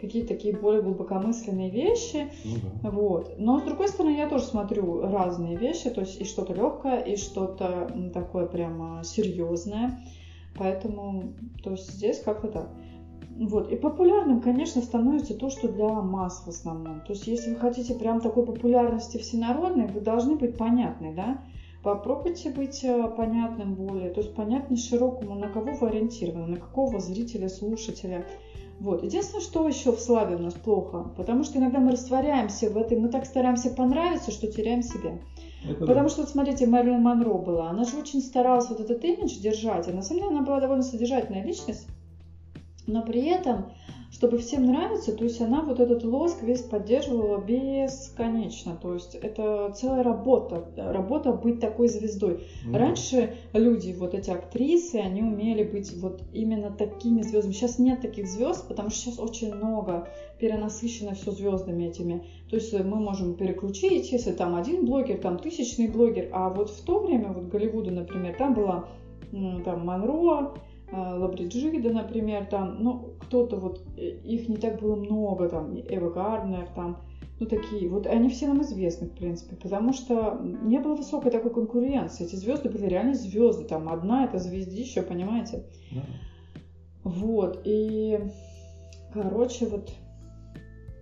какие-то 0.00 0.28
такие 0.28 0.56
более 0.56 0.82
глубокомысленные 0.82 1.70
вещи. 1.70 2.30
Ну, 2.44 2.56
да. 2.82 2.90
вот. 2.90 3.34
Но 3.38 3.60
с 3.60 3.62
другой 3.62 3.88
стороны, 3.88 4.16
я 4.16 4.28
тоже 4.28 4.44
смотрю 4.44 5.02
разные 5.02 5.56
вещи, 5.56 5.90
то 5.90 6.00
есть 6.00 6.20
и 6.20 6.24
что-то 6.24 6.54
легкое, 6.54 7.00
и 7.00 7.16
что-то 7.16 7.92
такое 8.12 8.46
прямо 8.46 9.04
серьезное. 9.04 10.00
Поэтому, 10.56 11.34
то 11.62 11.72
есть 11.72 11.92
здесь 11.92 12.20
как-то 12.20 12.48
так. 12.48 12.70
Вот. 13.38 13.70
И 13.72 13.76
популярным, 13.76 14.40
конечно, 14.40 14.82
становится 14.82 15.34
то, 15.34 15.50
что 15.50 15.68
для 15.68 15.88
масс 15.88 16.42
в 16.44 16.48
основном. 16.48 17.00
То 17.00 17.12
есть, 17.12 17.26
если 17.26 17.50
вы 17.50 17.56
хотите 17.56 17.94
прям 17.94 18.20
такой 18.20 18.44
популярности 18.44 19.16
всенародной, 19.18 19.86
вы 19.86 20.00
должны 20.00 20.36
быть 20.36 20.56
понятны, 20.56 21.14
да? 21.14 21.42
Попробуйте 21.82 22.50
быть 22.50 22.84
э, 22.84 23.08
понятным 23.16 23.74
более, 23.74 24.10
то 24.10 24.20
есть 24.20 24.34
понятнее 24.34 24.78
широкому, 24.78 25.34
на 25.34 25.48
кого 25.48 25.72
вы 25.72 25.88
ориентированы, 25.88 26.46
на 26.46 26.56
какого 26.56 27.00
зрителя, 27.00 27.48
слушателя. 27.48 28.24
Вот. 28.78 29.02
Единственное, 29.02 29.42
что 29.42 29.66
еще 29.66 29.90
в 29.90 29.98
славе 29.98 30.36
у 30.36 30.38
нас 30.38 30.54
плохо, 30.54 31.10
потому 31.16 31.42
что 31.42 31.58
иногда 31.58 31.80
мы 31.80 31.92
растворяемся 31.92 32.70
в 32.70 32.76
этой, 32.76 32.98
мы 32.98 33.08
так 33.08 33.26
стараемся 33.26 33.70
понравиться, 33.70 34.30
что 34.30 34.46
теряем 34.46 34.82
себя. 34.82 35.18
Это 35.64 35.80
Потому 35.86 36.04
да. 36.04 36.08
что, 36.08 36.20
вот 36.22 36.30
смотрите, 36.30 36.66
Мэрилин 36.66 37.02
Монро 37.02 37.34
была, 37.34 37.70
она 37.70 37.84
же 37.84 37.96
очень 37.96 38.20
старалась 38.20 38.68
вот 38.68 38.80
этот 38.80 39.04
имидж 39.04 39.38
держать, 39.38 39.88
и 39.88 39.92
на 39.92 40.02
самом 40.02 40.20
деле 40.22 40.36
она 40.36 40.44
была 40.44 40.60
довольно 40.60 40.82
содержательная 40.82 41.44
личность, 41.44 41.88
но 42.86 43.02
при 43.02 43.26
этом 43.26 43.72
чтобы 44.12 44.38
всем 44.38 44.66
нравиться, 44.66 45.16
то 45.16 45.24
есть 45.24 45.40
она 45.40 45.62
вот 45.62 45.80
этот 45.80 46.04
лоск 46.04 46.42
весь 46.42 46.60
поддерживала 46.60 47.38
бесконечно. 47.38 48.76
То 48.76 48.92
есть 48.94 49.14
это 49.14 49.72
целая 49.74 50.02
работа, 50.02 50.66
работа 50.76 51.32
быть 51.32 51.60
такой 51.60 51.88
звездой. 51.88 52.34
Mm-hmm. 52.34 52.76
Раньше 52.76 53.34
люди, 53.54 53.96
вот 53.98 54.12
эти 54.12 54.28
актрисы, 54.28 54.96
они 54.96 55.22
умели 55.22 55.64
быть 55.64 55.96
вот 55.96 56.22
именно 56.34 56.70
такими 56.70 57.22
звездами. 57.22 57.52
Сейчас 57.52 57.78
нет 57.78 58.02
таких 58.02 58.28
звезд, 58.28 58.68
потому 58.68 58.90
что 58.90 58.98
сейчас 58.98 59.18
очень 59.18 59.54
много 59.54 60.08
перенасыщено 60.38 61.14
все 61.14 61.30
звездами 61.30 61.84
этими. 61.84 62.26
То 62.50 62.56
есть 62.56 62.72
мы 62.74 63.00
можем 63.00 63.34
переключить, 63.34 64.12
если 64.12 64.32
там 64.32 64.54
один 64.54 64.84
блогер, 64.84 65.18
там 65.18 65.38
тысячный 65.38 65.88
блогер, 65.88 66.28
а 66.32 66.50
вот 66.50 66.68
в 66.68 66.84
то 66.84 67.00
время, 67.00 67.32
вот 67.32 67.46
Голливуда, 67.46 67.90
например, 67.90 68.36
там 68.36 68.52
была 68.52 68.88
там 69.64 69.86
Монро, 69.86 70.52
Лабриджида, 70.92 71.90
например, 71.90 72.46
там, 72.46 72.82
ну, 72.82 73.14
кто-то 73.20 73.56
вот, 73.56 73.82
э, 73.96 74.10
их 74.24 74.48
не 74.48 74.56
так 74.56 74.80
было 74.80 74.94
много, 74.94 75.48
там, 75.48 75.74
Эва 75.74 76.10
Гарнер, 76.10 76.68
там, 76.74 77.00
ну, 77.40 77.46
такие, 77.46 77.88
вот 77.88 78.06
они 78.06 78.28
все 78.28 78.46
нам 78.46 78.62
известны, 78.62 79.08
в 79.08 79.14
принципе, 79.14 79.56
потому 79.56 79.92
что 79.92 80.38
не 80.42 80.78
было 80.78 80.94
высокой 80.94 81.30
такой 81.30 81.52
конкуренции, 81.52 82.26
эти 82.26 82.36
звезды 82.36 82.68
были 82.68 82.86
реально 82.86 83.14
звезды, 83.14 83.64
там, 83.64 83.88
одна 83.88 84.24
это 84.24 84.38
звездища, 84.38 85.02
понимаете? 85.02 85.64
Да. 85.92 86.02
Вот, 87.04 87.62
и, 87.64 88.20
короче, 89.12 89.66
вот, 89.66 89.92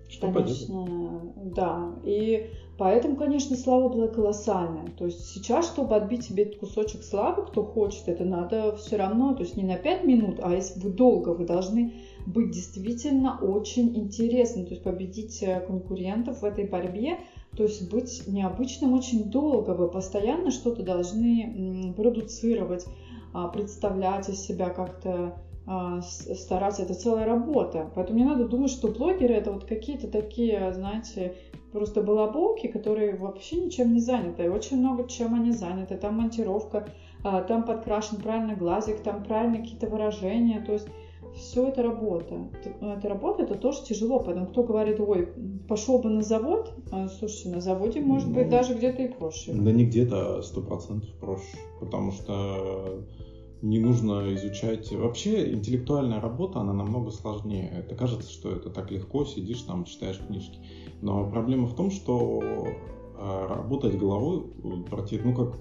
Что 0.09 0.30
конечно, 0.32 0.85
поделать? 0.85 1.54
да, 1.54 1.94
и 2.04 2.50
Поэтому, 2.80 3.16
конечно, 3.16 3.56
слава 3.56 3.90
была 3.90 4.08
колоссальная. 4.08 4.90
То 4.96 5.04
есть 5.04 5.26
сейчас, 5.26 5.66
чтобы 5.66 5.94
отбить 5.96 6.25
себе 6.25 6.46
кусочек 6.46 7.02
славы, 7.02 7.44
кто 7.44 7.62
хочет, 7.62 8.08
это 8.08 8.25
надо 8.25 8.75
все 8.76 8.96
равно, 8.96 9.34
то 9.34 9.42
есть 9.42 9.54
не 9.54 9.64
на 9.64 9.76
5 9.76 10.04
минут, 10.04 10.40
а 10.42 10.54
если 10.54 10.80
вы 10.80 10.88
долго, 10.88 11.28
вы 11.34 11.44
должны 11.44 11.92
быть 12.25 12.52
действительно 12.52 13.38
очень 13.42 13.94
интересным, 13.99 14.64
то 14.64 14.70
есть 14.70 14.82
победить 14.82 15.42
э, 15.42 15.60
конкурентов 15.60 16.40
в 16.40 16.44
этой 16.46 16.66
борьбе, 16.66 17.18
то 17.54 17.64
есть 17.64 17.90
быть 17.92 18.22
необычным 18.26 18.94
очень 18.94 19.25
долго, 19.25 19.72
вы 19.72 19.90
постоянно 19.90 20.50
что-то 20.50 20.82
должны 20.82 21.92
продуцировать, 21.94 22.87
а, 23.34 23.49
представлять 23.49 24.30
из 24.30 24.40
себя 24.40 24.70
как-то 24.70 25.34
стараться, 26.02 26.82
это 26.82 26.94
целая 26.94 27.26
работа. 27.26 27.90
Поэтому 27.94 28.18
не 28.18 28.24
надо 28.24 28.48
думать, 28.48 28.70
что 28.70 28.88
блогеры 28.88 29.34
это 29.34 29.52
вот 29.52 29.64
какие-то 29.64 30.08
такие, 30.08 30.72
знаете, 30.72 31.34
просто 31.72 32.02
балаболки, 32.02 32.66
которые 32.66 33.16
вообще 33.16 33.56
ничем 33.56 33.92
не 33.92 34.00
заняты. 34.00 34.44
И 34.44 34.48
очень 34.48 34.78
много 34.78 35.08
чем 35.08 35.34
они 35.34 35.52
заняты. 35.52 35.96
Там 35.96 36.16
монтировка, 36.16 36.88
а, 37.22 37.42
там 37.42 37.64
подкрашен 37.64 38.18
правильно 38.18 38.56
глазик, 38.56 39.00
там 39.00 39.22
правильно 39.22 39.58
какие-то 39.58 39.86
выражения. 39.86 40.60
То 40.60 40.72
есть 40.72 40.88
все 41.36 41.68
это 41.68 41.82
работа. 41.82 42.48
Это 42.80 43.08
работа, 43.08 43.44
это 43.44 43.54
тоже 43.54 43.84
тяжело. 43.84 44.20
Поэтому 44.20 44.46
кто 44.46 44.64
говорит, 44.64 44.98
ой, 44.98 45.28
пошел 45.68 45.98
бы 45.98 46.10
на 46.10 46.22
завод, 46.22 46.72
а, 46.90 47.08
слушайте, 47.08 47.50
на 47.50 47.60
заводе 47.60 48.00
может 48.00 48.28
ну, 48.28 48.34
быть 48.34 48.48
даже 48.48 48.74
где-то 48.74 49.02
и 49.02 49.08
проще. 49.08 49.52
Да 49.52 49.70
не 49.70 49.84
где-то, 49.84 50.42
сто 50.42 50.62
процентов 50.62 51.11
проще. 51.20 51.56
Потому 51.78 52.11
что 52.12 53.04
не 53.62 53.79
нужно 53.79 54.35
изучать. 54.35 54.92
Вообще 54.92 55.53
интеллектуальная 55.53 56.20
работа, 56.20 56.61
она 56.61 56.73
намного 56.73 57.11
сложнее. 57.11 57.70
Это 57.70 57.94
кажется, 57.94 58.31
что 58.31 58.51
это 58.51 58.70
так 58.70 58.90
легко, 58.90 59.25
сидишь 59.25 59.62
там, 59.62 59.85
читаешь 59.85 60.18
книжки. 60.18 60.59
Но 61.03 61.31
проблема 61.31 61.66
в 61.66 61.77
том, 61.77 61.90
что 61.90 62.40
а, 63.18 63.46
работать 63.49 63.99
головой, 63.99 64.44
против, 64.88 65.25
ну 65.25 65.35
как 65.35 65.61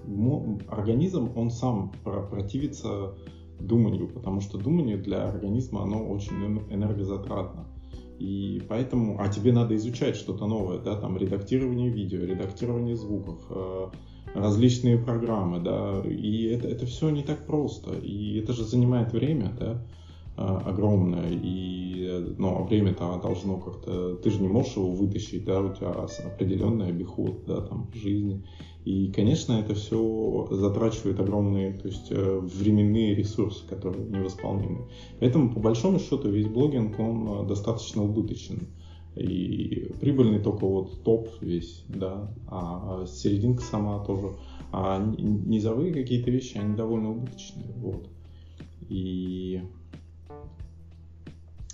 организм, 0.68 1.30
он 1.36 1.50
сам 1.50 1.92
противится 2.02 3.14
думанию, 3.60 4.08
потому 4.08 4.40
что 4.40 4.56
думание 4.56 4.96
для 4.96 5.28
организма, 5.28 5.82
оно 5.82 6.08
очень 6.08 6.36
энергозатратно. 6.70 7.66
И 8.18 8.62
поэтому, 8.68 9.18
а 9.20 9.28
тебе 9.28 9.52
надо 9.52 9.74
изучать 9.76 10.16
что-то 10.16 10.46
новое, 10.46 10.78
да, 10.78 10.94
там 10.96 11.16
редактирование 11.16 11.90
видео, 11.90 12.20
редактирование 12.20 12.94
звуков, 12.94 13.42
э, 13.50 13.86
различные 14.34 14.98
программы, 14.98 15.60
да, 15.60 16.02
и 16.04 16.44
это, 16.44 16.68
это 16.68 16.86
все 16.86 17.10
не 17.10 17.22
так 17.22 17.46
просто, 17.46 17.94
и 17.94 18.38
это 18.38 18.52
же 18.52 18.64
занимает 18.64 19.12
время, 19.12 19.52
да, 19.58 19.82
а, 20.36 20.58
огромное, 20.66 21.30
и, 21.30 22.34
ну, 22.38 22.64
время-то 22.64 23.20
должно 23.22 23.58
как-то, 23.58 24.16
ты 24.16 24.30
же 24.30 24.40
не 24.40 24.48
можешь 24.48 24.76
его 24.76 24.90
вытащить, 24.90 25.44
да, 25.44 25.60
у 25.60 25.74
тебя 25.74 26.06
определенный 26.24 26.88
обиход, 26.88 27.44
да, 27.46 27.60
там, 27.60 27.90
жизни, 27.94 28.44
и, 28.84 29.12
конечно, 29.12 29.52
это 29.54 29.74
все 29.74 30.48
затрачивает 30.50 31.20
огромные, 31.20 31.74
то 31.74 31.88
есть 31.88 32.06
э, 32.10 32.40
временные 32.40 33.14
ресурсы, 33.14 33.66
которые 33.68 34.08
невосполнимы. 34.08 34.86
Поэтому, 35.18 35.52
по 35.52 35.60
большому 35.60 35.98
счету, 35.98 36.30
весь 36.30 36.46
блогинг, 36.46 36.98
он 36.98 37.28
э, 37.28 37.46
достаточно 37.46 38.02
убыточен. 38.02 38.68
И 39.16 39.92
прибыльный 40.00 40.40
только 40.40 40.66
вот 40.66 41.02
топ 41.02 41.28
весь, 41.40 41.84
да, 41.88 42.32
а 42.46 43.04
серединка 43.06 43.62
сама 43.62 44.04
тоже. 44.04 44.36
А 44.72 44.98
низовые 45.18 45.92
какие-то 45.92 46.30
вещи, 46.30 46.58
они 46.58 46.76
довольно 46.76 47.10
убыточные, 47.10 47.72
вот. 47.76 48.08
И 48.88 49.62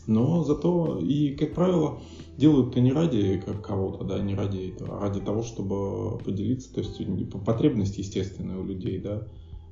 но 0.07 0.45
зато, 0.45 1.01
и, 1.01 1.35
как 1.35 1.55
правило, 1.55 1.99
делают 2.37 2.71
это 2.71 2.81
не 2.81 2.93
ради 2.93 3.43
кого-то, 3.63 4.05
да, 4.05 4.21
не 4.21 4.35
ради 4.35 4.73
этого, 4.73 4.99
а 4.99 5.01
ради 5.01 5.21
того, 5.21 5.43
чтобы 5.43 6.19
поделиться, 6.19 6.73
то 6.73 6.81
есть 6.81 7.01
потребность 7.45 7.99
естественная 7.99 8.57
у 8.57 8.65
людей, 8.65 9.01
да, 9.01 9.27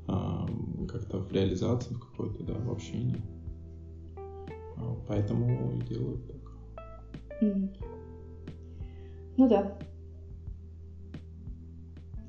а, 0.07 0.47
как-то 0.89 1.19
в 1.19 1.33
реализации 1.33 1.95
в 1.95 2.01
какой-то, 2.01 2.43
да, 2.43 2.55
в 2.55 2.71
общении. 2.73 3.23
А, 4.77 4.97
поэтому 5.07 5.73
и 5.79 5.87
делают 5.89 6.34
Ну 7.41 7.69
да. 9.49 9.79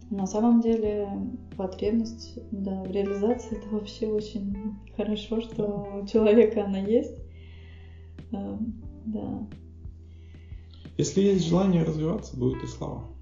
На 0.09 0.27
самом 0.27 0.61
деле 0.61 1.09
потребность 1.57 2.39
да, 2.51 2.83
в 2.83 2.91
реализации 2.91 3.57
это 3.57 3.67
вообще 3.69 4.07
очень 4.07 4.55
хорошо, 4.95 5.41
что 5.41 6.01
у 6.01 6.07
человека 6.07 6.65
она 6.65 6.79
есть. 6.79 7.17
Эм, 8.31 8.81
да. 9.05 9.47
Если 10.97 11.21
есть 11.21 11.45
желание 11.45 11.83
развиваться, 11.83 12.37
будет 12.37 12.63
и 12.63 12.67
слава. 12.67 13.14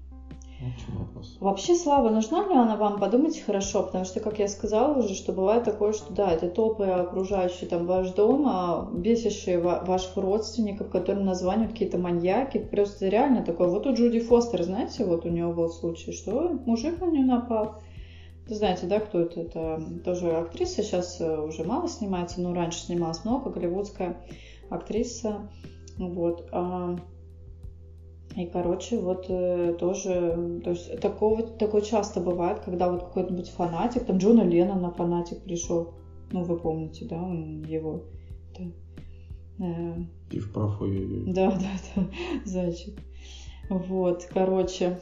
Вообще, 1.40 1.74
слава, 1.74 2.10
нужна 2.10 2.46
ли 2.46 2.54
она 2.54 2.76
вам? 2.76 2.98
Подумайте 2.98 3.42
хорошо, 3.42 3.82
потому 3.82 4.04
что, 4.04 4.20
как 4.20 4.38
я 4.38 4.48
сказала 4.48 4.98
уже, 4.98 5.14
что 5.14 5.32
бывает 5.32 5.64
такое, 5.64 5.92
что 5.92 6.12
да, 6.12 6.30
это 6.30 6.48
топы, 6.48 6.84
окружающие 6.84 7.68
там 7.68 7.86
ваш 7.86 8.10
дом, 8.10 8.46
а 8.46 8.88
бесящие 8.92 9.58
ваших 9.58 10.16
родственников, 10.16 10.90
которым 10.90 11.24
названивают 11.24 11.72
какие-то 11.72 11.98
маньяки. 11.98 12.58
Просто 12.58 13.08
реально 13.08 13.42
такое. 13.42 13.68
Вот 13.68 13.86
у 13.86 13.94
Джуди 13.94 14.20
Фостер, 14.20 14.62
знаете, 14.62 15.04
вот 15.04 15.24
у 15.24 15.28
него 15.28 15.52
был 15.52 15.68
случай, 15.68 16.12
что 16.12 16.58
мужик 16.66 17.00
на 17.00 17.06
нее 17.06 17.24
напал. 17.24 17.82
Знаете, 18.46 18.86
да, 18.86 19.00
кто 19.00 19.20
это? 19.20 19.40
Это 19.40 19.82
тоже 20.04 20.30
актриса, 20.30 20.82
сейчас 20.82 21.18
э, 21.18 21.40
уже 21.40 21.64
мало 21.64 21.88
снимается, 21.88 22.42
но 22.42 22.52
раньше 22.52 22.78
снималась 22.80 23.24
много, 23.24 23.50
голливудская 23.50 24.18
актриса. 24.68 25.48
Вот. 25.98 26.48
И, 28.36 28.46
короче, 28.46 28.98
вот 28.98 29.26
э, 29.28 29.76
тоже, 29.78 30.60
то 30.64 30.70
есть 30.70 31.00
такого, 31.00 31.42
такое 31.44 31.82
часто 31.82 32.20
бывает, 32.20 32.60
когда 32.64 32.90
вот 32.90 33.04
какой-нибудь 33.04 33.48
фанатик, 33.50 34.06
там 34.06 34.18
Джона 34.18 34.42
Леннона 34.42 34.90
фанатик 34.90 35.44
пришел, 35.44 35.94
ну, 36.32 36.42
вы 36.42 36.56
помните, 36.58 37.04
да, 37.04 37.16
его, 37.16 38.02
да. 38.58 39.64
Э, 39.64 40.04
Пив 40.30 40.52
прав, 40.52 40.82
ой 40.82 41.24
Да, 41.28 41.52
да, 41.52 41.70
да, 41.94 42.02
зайчик. 42.44 42.98
Вот, 43.70 44.28
короче, 44.34 44.98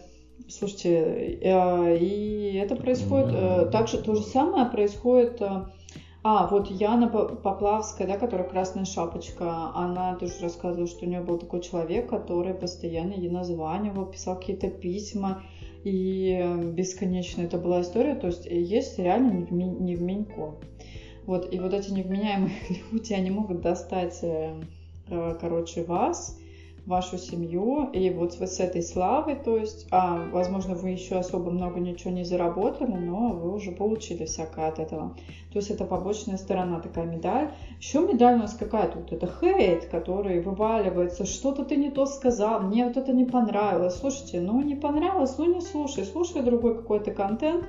слушайте, 0.47 1.38
э, 1.40 1.99
и 1.99 2.55
это 2.57 2.77
происходит, 2.77 3.71
также 3.71 3.97
то 4.03 4.14
же 4.14 4.23
самое 4.23 4.66
происходит 4.66 5.40
а, 6.25 6.47
вот 6.47 6.71
Яна 6.71 7.09
Поплавская, 7.09 8.07
да, 8.07 8.17
которая 8.17 8.49
красная 8.49 8.85
шапочка, 8.85 9.73
она 9.75 10.15
тоже 10.15 10.35
рассказывала, 10.41 10.87
что 10.87 11.05
у 11.05 11.09
нее 11.09 11.21
был 11.21 11.39
такой 11.39 11.61
человек, 11.61 12.09
который 12.09 12.55
постоянно 12.55 13.15
ей 13.15 13.31
названивал, 13.31 14.07
писал 14.07 14.37
какие-то 14.37 14.69
письма, 14.69 15.43
и 15.85 16.41
бесконечно 16.75 17.43
это 17.43 17.59
была 17.59 17.81
история, 17.81 18.15
то 18.15 18.29
есть 18.29 18.47
есть 18.47 18.99
реально 18.99 19.47
не 19.51 19.97
в. 19.97 20.55
Вот, 21.27 21.53
и 21.53 21.59
вот 21.59 21.73
эти 21.73 21.91
невменяемые 21.91 22.53
люди, 22.93 23.13
они 23.13 23.31
могут 23.31 23.61
достать, 23.61 24.19
э, 24.23 24.61
э, 25.09 25.37
короче, 25.41 25.85
вас, 25.85 26.39
вашу 26.87 27.16
семью, 27.16 27.90
и 27.92 28.11
вот 28.11 28.35
с 28.35 28.59
этой 28.59 28.83
славой, 28.83 29.37
то 29.37 29.57
есть, 29.57 29.87
а, 29.92 30.29
возможно, 30.33 30.75
вы 30.75 30.90
еще 30.90 31.14
особо 31.14 31.51
много 31.51 31.79
ничего 31.79 32.11
не 32.11 32.25
заработали, 32.25 32.92
но 32.92 33.29
вы 33.29 33.55
уже 33.55 33.71
получили 33.71 34.25
всякое 34.25 34.68
от 34.68 34.81
этого. 34.81 35.14
То 35.53 35.59
есть 35.59 35.71
это 35.71 35.85
побочная 35.85 36.37
сторона, 36.37 36.81
такая 36.81 37.07
медаль. 37.07 37.53
Еще 37.79 38.01
медаль 38.01 38.35
у 38.35 38.38
нас 38.38 38.55
какая 38.55 38.90
тут? 38.90 39.12
Это 39.12 39.29
хейт, 39.29 39.87
который 39.87 40.40
вываливается, 40.40 41.25
что-то 41.25 41.64
ты 41.64 41.77
не 41.77 41.90
то 41.90 42.07
сказал, 42.07 42.61
мне 42.62 42.85
вот 42.87 42.97
это 42.97 43.12
не 43.12 43.25
понравилось. 43.25 43.97
Слушайте, 43.97 44.40
ну 44.40 44.61
не 44.61 44.75
понравилось, 44.75 45.38
ну 45.38 45.55
не 45.55 45.61
слушай, 45.61 46.05
слушай 46.05 46.42
другой 46.42 46.75
какой-то 46.75 47.12
контент, 47.12 47.64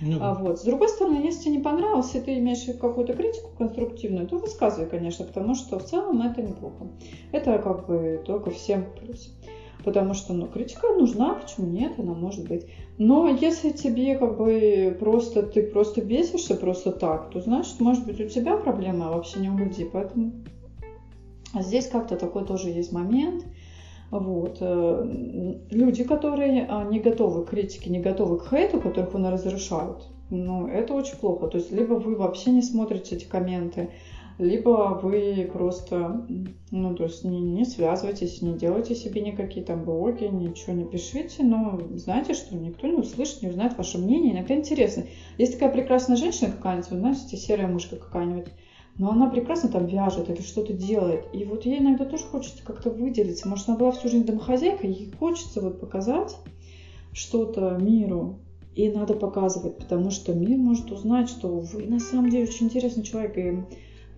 ну, 0.00 0.18
а, 0.20 0.34
вот. 0.34 0.60
С 0.60 0.64
другой 0.64 0.88
стороны, 0.88 1.24
если 1.24 1.44
тебе 1.44 1.56
не 1.56 1.62
понравилось, 1.62 2.14
и 2.14 2.20
ты 2.20 2.38
имеешь 2.38 2.64
какую-то 2.78 3.14
критику 3.14 3.50
конструктивную, 3.56 4.26
то 4.26 4.36
высказывай, 4.36 4.88
конечно, 4.88 5.24
потому 5.24 5.54
что 5.54 5.78
в 5.78 5.84
целом 5.84 6.20
это 6.22 6.42
неплохо. 6.42 6.88
Это 7.32 7.58
как 7.58 7.86
бы 7.86 8.20
только 8.24 8.50
всем 8.50 8.86
плюс. 8.98 9.34
Потому 9.84 10.14
что 10.14 10.32
ну, 10.32 10.48
критика 10.48 10.88
нужна, 10.88 11.34
почему 11.34 11.68
нет, 11.68 11.92
она 11.98 12.12
может 12.12 12.48
быть. 12.48 12.66
Но 12.98 13.28
если 13.28 13.70
тебе 13.70 14.18
как 14.18 14.36
бы 14.36 14.96
просто 14.98 15.44
ты 15.44 15.62
просто 15.62 16.02
бесишься 16.02 16.56
просто 16.56 16.90
так, 16.90 17.30
то 17.30 17.40
значит, 17.40 17.78
может 17.80 18.04
быть, 18.04 18.20
у 18.20 18.28
тебя 18.28 18.56
проблема, 18.56 19.08
а 19.08 19.12
вообще 19.12 19.38
не 19.38 19.48
у 19.48 19.56
людей. 19.56 19.88
Поэтому 19.90 20.32
здесь 21.54 21.86
как-то 21.86 22.16
такой 22.16 22.44
тоже 22.44 22.70
есть 22.70 22.92
момент. 22.92 23.44
Вот. 24.10 24.58
Э, 24.60 25.56
люди, 25.70 26.04
которые 26.04 26.66
а, 26.68 26.84
не 26.84 27.00
готовы 27.00 27.44
к 27.44 27.50
критике, 27.50 27.90
не 27.90 28.00
готовы 28.00 28.38
к 28.38 28.48
хейту, 28.48 28.80
которых 28.80 29.14
вы 29.14 29.30
разрушают, 29.30 30.06
ну, 30.30 30.66
это 30.66 30.94
очень 30.94 31.16
плохо. 31.16 31.48
То 31.48 31.58
есть, 31.58 31.72
либо 31.72 31.94
вы 31.94 32.16
вообще 32.16 32.50
не 32.50 32.62
смотрите 32.62 33.16
эти 33.16 33.24
комменты, 33.24 33.90
либо 34.38 35.00
вы 35.02 35.48
просто, 35.50 36.26
ну, 36.70 36.94
то 36.94 37.04
есть 37.04 37.24
не, 37.24 37.40
не 37.40 37.64
связывайтесь, 37.64 38.42
не 38.42 38.54
делайте 38.54 38.94
себе 38.94 39.22
никакие 39.22 39.64
там 39.64 39.84
блоги, 39.84 40.24
ничего 40.24 40.74
не 40.74 40.84
пишите, 40.84 41.42
но 41.42 41.80
знаете, 41.94 42.34
что 42.34 42.54
никто 42.54 42.86
не 42.86 42.96
услышит, 42.96 43.42
не 43.42 43.48
узнает 43.48 43.78
ваше 43.78 43.98
мнение. 43.98 44.34
Иногда 44.34 44.54
интересно. 44.54 45.04
Есть 45.38 45.54
такая 45.54 45.70
прекрасная 45.70 46.16
женщина 46.16 46.50
какая-нибудь, 46.50 46.90
вы 46.90 46.98
знаете, 46.98 47.36
серая 47.36 47.68
мышка 47.68 47.96
какая-нибудь, 47.96 48.48
но 48.98 49.10
она 49.10 49.28
прекрасно 49.28 49.68
там 49.68 49.86
вяжет 49.86 50.30
или 50.30 50.40
что-то 50.40 50.72
делает. 50.72 51.26
И 51.32 51.44
вот 51.44 51.66
ей 51.66 51.80
иногда 51.80 52.04
тоже 52.04 52.24
хочется 52.24 52.64
как-то 52.64 52.90
выделиться. 52.90 53.48
Может, 53.48 53.68
она 53.68 53.76
была 53.76 53.92
всю 53.92 54.08
жизнь 54.08 54.24
домохозяйкой, 54.24 54.90
ей 54.90 55.12
хочется 55.18 55.60
вот 55.60 55.80
показать 55.80 56.36
что-то 57.12 57.76
миру. 57.80 58.40
И 58.74 58.90
надо 58.90 59.14
показывать, 59.14 59.78
потому 59.78 60.10
что 60.10 60.34
мир 60.34 60.58
может 60.58 60.92
узнать, 60.92 61.30
что 61.30 61.60
вы 61.60 61.86
на 61.86 61.98
самом 61.98 62.30
деле 62.30 62.44
очень 62.44 62.66
интересный 62.66 63.02
человек. 63.02 63.38
И 63.38 63.64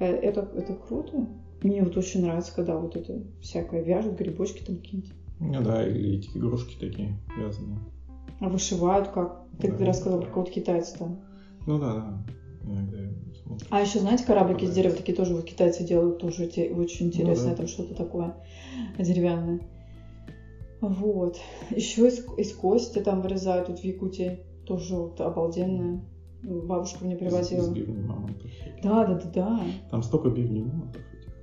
э, 0.00 0.04
это, 0.04 0.48
это 0.56 0.74
круто. 0.74 1.28
Мне 1.62 1.84
вот 1.84 1.96
очень 1.96 2.22
нравится, 2.22 2.52
когда 2.54 2.76
вот 2.76 2.96
это 2.96 3.22
всякое 3.40 3.82
вяжет, 3.82 4.16
грибочки 4.16 4.64
там 4.64 4.76
какие-нибудь. 4.76 5.12
Ну 5.38 5.62
да, 5.62 5.86
или 5.86 6.18
эти 6.18 6.36
игрушки 6.36 6.76
такие 6.78 7.16
вязаные. 7.36 7.78
А 8.40 8.48
вышивают 8.48 9.08
как? 9.08 9.44
Ты 9.60 9.70
да. 9.70 9.86
рассказал 9.86 10.20
про 10.20 10.26
какого-то 10.26 10.50
китайца 10.50 10.98
там. 10.98 11.20
Ну 11.66 11.78
да, 11.78 11.94
да. 11.94 12.24
Иногда 12.64 12.98
а 13.70 13.80
еще, 13.80 13.98
знаете, 14.00 14.24
кораблики 14.24 14.64
из 14.64 14.74
дерева 14.74 14.94
такие 14.94 15.16
тоже 15.16 15.34
вот 15.34 15.44
китайцы 15.44 15.84
делают, 15.84 16.18
тоже 16.18 16.44
очень 16.44 17.06
интересно, 17.06 17.44
ну, 17.44 17.50
да. 17.50 17.56
там 17.56 17.66
что-то 17.66 17.94
такое 17.94 18.34
деревянное. 18.98 19.60
Вот. 20.80 21.38
Еще 21.70 22.08
из, 22.08 22.24
из 22.36 22.54
кости 22.54 23.00
там 23.00 23.20
вырезают 23.20 23.66
тут 23.66 23.80
в 23.80 23.84
Якутии. 23.84 24.40
Тоже 24.66 24.96
вот 24.96 25.20
обалденное. 25.20 26.00
Бабушка 26.42 27.04
мне 27.04 27.16
привозила. 27.16 27.62
Из, 27.62 27.68
из 27.68 27.72
бивней 27.72 28.02
мамонтов. 28.02 28.50
Да, 28.82 29.06
да, 29.06 29.14
да, 29.14 29.30
да. 29.34 29.60
Там 29.90 30.02
столько 30.02 30.28
бивней 30.28 30.62
мамонтов 30.62 31.02
этих. 31.12 31.34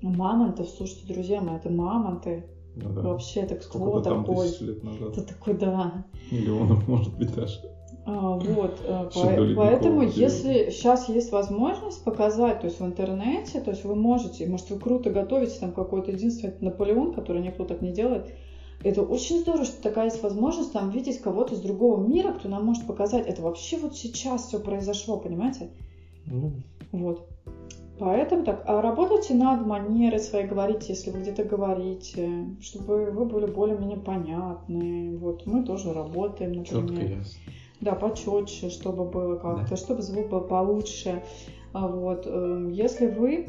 Мамонтов, 0.00 0.68
слушайте, 0.68 1.12
друзья 1.12 1.40
мои, 1.40 1.56
это 1.56 1.70
мамонты. 1.70 2.46
Ну, 2.76 2.92
да. 2.92 3.02
Вообще, 3.02 3.40
это 3.40 3.56
кто 3.56 4.00
такой? 4.00 4.48
лет 4.60 4.82
назад. 4.82 5.10
Это 5.10 5.22
такой, 5.22 5.54
да. 5.54 6.06
Миллионов, 6.30 6.88
может 6.88 7.16
быть, 7.16 7.34
даже. 7.34 7.60
А, 8.06 8.36
вот, 8.36 8.82
э, 8.84 9.10
по, 9.14 9.54
поэтому, 9.56 10.02
если 10.02 10.68
сейчас 10.70 11.08
есть 11.08 11.32
возможность 11.32 12.04
показать, 12.04 12.60
то 12.60 12.66
есть 12.66 12.78
в 12.78 12.84
интернете, 12.84 13.60
то 13.60 13.70
есть 13.70 13.84
вы 13.84 13.94
можете, 13.94 14.46
может, 14.46 14.68
вы 14.68 14.78
круто 14.78 15.10
готовите 15.10 15.58
там 15.58 15.72
какой-то 15.72 16.10
единственный 16.10 16.52
Наполеон, 16.60 17.14
который 17.14 17.40
никто 17.40 17.64
так 17.64 17.80
не 17.80 17.92
делает, 17.92 18.26
это 18.82 19.00
очень 19.00 19.40
здорово, 19.40 19.64
что 19.64 19.82
такая 19.82 20.06
есть 20.06 20.22
возможность 20.22 20.72
там 20.72 20.90
видеть 20.90 21.20
кого-то 21.20 21.54
из 21.54 21.60
другого 21.60 22.06
мира, 22.06 22.32
кто 22.32 22.50
нам 22.50 22.66
может 22.66 22.86
показать. 22.86 23.26
Это 23.26 23.40
вообще 23.40 23.78
вот 23.78 23.96
сейчас 23.96 24.48
все 24.48 24.60
произошло, 24.60 25.16
понимаете? 25.16 25.70
Mm. 26.26 26.52
Вот. 26.92 27.26
Поэтому 27.98 28.44
так, 28.44 28.64
а 28.66 28.82
работайте 28.82 29.34
над 29.34 29.64
манерой 29.66 30.18
своей, 30.18 30.46
говорите, 30.46 30.86
если 30.88 31.10
вы 31.10 31.20
где-то 31.20 31.44
говорите, 31.44 32.48
чтобы 32.60 33.10
вы 33.10 33.24
были 33.24 33.46
более-менее 33.46 33.98
понятны. 33.98 35.16
Вот 35.16 35.46
мы 35.46 35.64
тоже 35.64 35.94
работаем, 35.94 36.52
например. 36.52 36.88
Четко, 36.88 37.02
ясно. 37.02 37.40
Да, 37.80 37.94
почетче, 37.94 38.70
чтобы 38.70 39.04
было 39.04 39.36
как-то, 39.36 39.70
да. 39.70 39.76
чтобы 39.76 40.02
звук 40.02 40.28
был 40.28 40.42
получше. 40.42 41.22
А 41.72 41.88
вот, 41.88 42.26
эм, 42.26 42.70
если 42.70 43.06
вы 43.06 43.46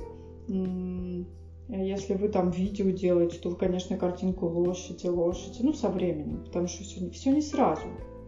если 1.68 2.14
вы 2.14 2.30
там 2.30 2.52
видео 2.52 2.92
делаете, 2.92 3.40
то 3.40 3.50
вы, 3.50 3.56
конечно, 3.56 3.98
картинку 3.98 4.48
ложите, 4.48 5.10
ложите, 5.10 5.64
ну, 5.64 5.74
со 5.74 5.90
временем, 5.90 6.44
потому 6.46 6.68
что 6.68 6.84
все, 6.84 7.10
все 7.10 7.32
не 7.32 7.42
сразу. 7.42 7.82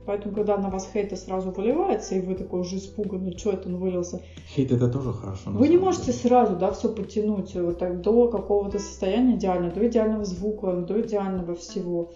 Поэтому, 0.08 0.34
когда 0.34 0.58
на 0.58 0.70
вас 0.70 0.90
хейта 0.92 1.18
сразу 1.18 1.52
выливается, 1.52 2.16
и 2.16 2.22
вы 2.22 2.34
такой 2.36 2.62
уже 2.62 2.78
испуганный, 2.78 3.38
что 3.38 3.52
это 3.52 3.68
он 3.68 3.76
вылился. 3.76 4.22
Хейт 4.56 4.72
это 4.72 4.90
тоже 4.90 5.12
хорошо. 5.12 5.52
Вы 5.52 5.68
не 5.68 5.78
можете 5.78 6.08
деле. 6.08 6.18
сразу, 6.18 6.56
да, 6.56 6.72
все 6.72 6.88
потянуть 6.88 7.54
вот 7.56 7.78
так, 7.78 8.02
до 8.02 8.30
какого-то 8.30 8.80
состояния 8.80 9.36
идеального, 9.36 9.74
до 9.74 9.86
идеального 9.86 10.24
звука, 10.24 10.72
до 10.78 11.02
идеального 11.02 11.56
всего 11.56 12.14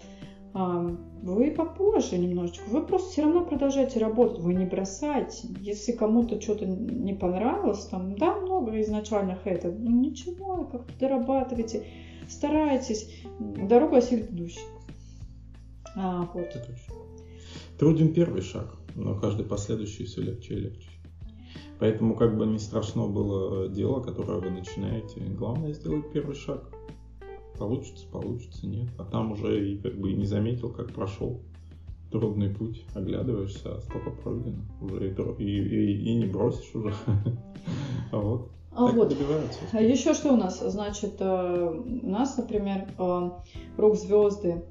вы 0.54 1.50
попозже 1.50 2.18
немножечко. 2.18 2.64
Вы 2.68 2.84
просто 2.84 3.10
все 3.10 3.22
равно 3.22 3.44
продолжаете 3.44 4.00
работать, 4.00 4.40
вы 4.40 4.54
не 4.54 4.66
бросайте. 4.66 5.48
Если 5.60 5.92
кому-то 5.92 6.40
что-то 6.40 6.66
не 6.66 7.14
понравилось, 7.14 7.86
там, 7.86 8.16
да, 8.16 8.36
много 8.36 8.80
изначально 8.82 9.38
хейта, 9.42 9.70
ну 9.70 9.90
ничего, 9.90 10.64
как-то 10.64 10.92
дорабатывайте, 10.98 11.86
старайтесь. 12.28 13.24
Дорога 13.38 13.98
осилит 13.98 14.30
идущий. 14.30 14.60
А, 15.96 16.28
вот. 16.34 16.48
Труден 17.78 18.12
первый 18.12 18.42
шаг, 18.42 18.76
но 18.94 19.18
каждый 19.18 19.46
последующий 19.46 20.04
все 20.04 20.22
легче 20.22 20.54
и 20.54 20.60
легче. 20.60 20.88
Поэтому 21.78 22.14
как 22.14 22.36
бы 22.36 22.46
не 22.46 22.58
страшно 22.58 23.08
было 23.08 23.68
дело, 23.68 24.00
которое 24.00 24.38
вы 24.38 24.50
начинаете, 24.50 25.20
главное 25.20 25.72
сделать 25.72 26.12
первый 26.12 26.36
шаг 26.36 26.72
получится, 27.58 28.06
получится, 28.08 28.66
нет. 28.66 28.88
А 28.98 29.04
там 29.04 29.32
уже 29.32 29.72
и 29.72 29.78
как 29.78 29.98
бы 29.98 30.10
и 30.10 30.16
не 30.16 30.26
заметил, 30.26 30.70
как 30.70 30.92
прошел 30.92 31.40
трудный 32.10 32.50
путь, 32.50 32.84
оглядываешься, 32.94 33.76
а 33.76 33.80
столько 33.80 34.10
пройдено, 34.10 34.62
уже 34.80 35.08
и, 35.08 35.42
и, 35.42 35.44
и, 35.44 36.10
и 36.10 36.14
не 36.14 36.26
бросишь 36.26 36.74
уже. 36.74 36.94
А 38.10 38.18
вот. 38.18 38.50
А 38.72 38.86
так 38.86 38.96
вот. 38.96 39.16
А 39.72 39.80
еще 39.80 40.12
что 40.12 40.32
у 40.32 40.36
нас? 40.36 40.60
Значит, 40.60 41.14
э, 41.20 41.80
у 42.02 42.10
нас, 42.10 42.36
например, 42.36 42.88
э, 42.98 43.30
рок-звезды 43.78 44.64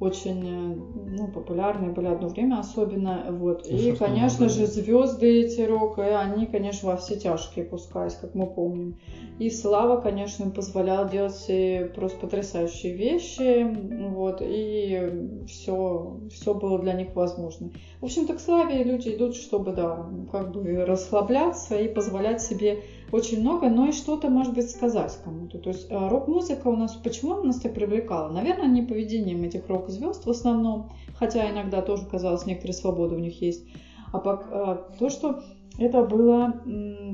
очень 0.00 0.42
э, 0.46 0.74
ну, 1.16 1.28
популярные 1.28 1.90
были 1.90 2.06
одно 2.06 2.28
время 2.28 2.60
особенно. 2.60 3.26
Вот. 3.30 3.66
И, 3.66 3.90
и 3.90 3.96
конечно 3.96 4.48
же, 4.48 4.66
звезды 4.66 5.42
эти 5.42 5.60
рока, 5.62 6.02
и 6.02 6.12
они, 6.12 6.46
конечно, 6.46 6.90
во 6.90 6.96
все 6.96 7.16
тяжкие 7.16 7.64
пускались, 7.64 8.14
как 8.14 8.34
мы 8.34 8.46
помним. 8.46 8.98
И 9.38 9.50
Слава, 9.50 10.00
конечно, 10.00 10.44
им 10.44 10.52
позволял 10.52 11.08
делать 11.08 11.50
просто 11.94 12.18
потрясающие 12.18 12.94
вещи, 12.94 13.66
вот, 14.08 14.40
и 14.40 15.44
все, 15.46 16.20
все 16.32 16.54
было 16.54 16.78
для 16.78 16.92
них 16.92 17.14
возможно. 17.14 17.70
В 18.00 18.04
общем-то, 18.04 18.34
к 18.34 18.40
Славе 18.40 18.82
люди 18.82 19.10
идут, 19.10 19.36
чтобы, 19.36 19.72
да, 19.72 20.08
как 20.30 20.52
бы 20.52 20.84
расслабляться 20.84 21.76
и 21.76 21.92
позволять 21.92 22.40
себе 22.42 22.82
очень 23.12 23.40
много, 23.40 23.68
но 23.68 23.88
и 23.88 23.92
что-то, 23.92 24.28
может 24.28 24.54
быть, 24.54 24.70
сказать 24.70 25.18
кому-то. 25.24 25.58
То 25.58 25.70
есть 25.70 25.86
э, 25.90 26.08
рок-музыка 26.08 26.68
у 26.68 26.76
нас, 26.76 26.94
почему 26.94 27.34
она 27.34 27.44
нас 27.44 27.60
так 27.60 27.74
привлекала? 27.74 28.30
Наверное, 28.30 28.68
не 28.68 28.82
поведением 28.82 29.42
этих 29.42 29.68
рок-звезд 29.68 30.26
в 30.26 30.30
основном, 30.30 30.90
хотя 31.14 31.50
иногда 31.50 31.82
тоже, 31.82 32.04
казалось, 32.06 32.46
некоторые 32.46 32.74
свободы 32.74 33.14
у 33.16 33.18
них 33.18 33.40
есть, 33.40 33.66
а 34.12 34.18
э, 34.18 34.98
то, 34.98 35.10
что 35.10 35.42
это 35.78 36.02
было, 36.02 36.52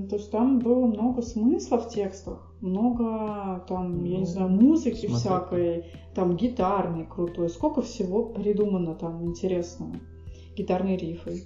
то 0.09 0.17
есть 0.17 0.31
там 0.31 0.59
было 0.59 0.87
много 0.87 1.23
смысла 1.23 1.79
в 1.79 1.91
текстах, 1.91 2.55
много 2.61 3.63
там, 3.69 4.05
я 4.05 4.19
не 4.19 4.27
знаю, 4.27 4.49
музыки 4.49 5.07
Смотри. 5.07 5.17
всякой, 5.17 5.85
там 6.15 6.37
гитарной 6.37 7.05
крутой, 7.05 7.51
сколько 7.51 7.83
всего 7.83 8.25
придумано 8.25 8.95
там 8.95 9.23
интересного, 9.27 9.97
гитарные 10.57 10.97
рифы. 10.97 11.43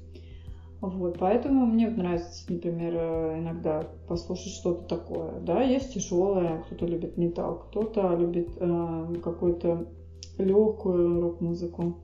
Вот, 0.81 1.19
поэтому 1.19 1.67
мне 1.67 1.89
нравится, 1.91 2.45
например, 2.53 2.95
э, 2.95 3.39
иногда 3.41 3.89
послушать 4.07 4.53
что-то 4.53 4.85
такое. 4.85 5.41
Да, 5.41 5.61
есть 5.63 5.95
тяжелое, 5.95 6.63
кто-то 6.63 6.87
любит 6.87 7.17
металл, 7.17 7.65
кто-то 7.69 8.15
любит 8.15 8.51
э, 8.61 9.15
какую-то 9.23 9.89
легкую 10.39 11.21
рок-музыку. 11.21 11.97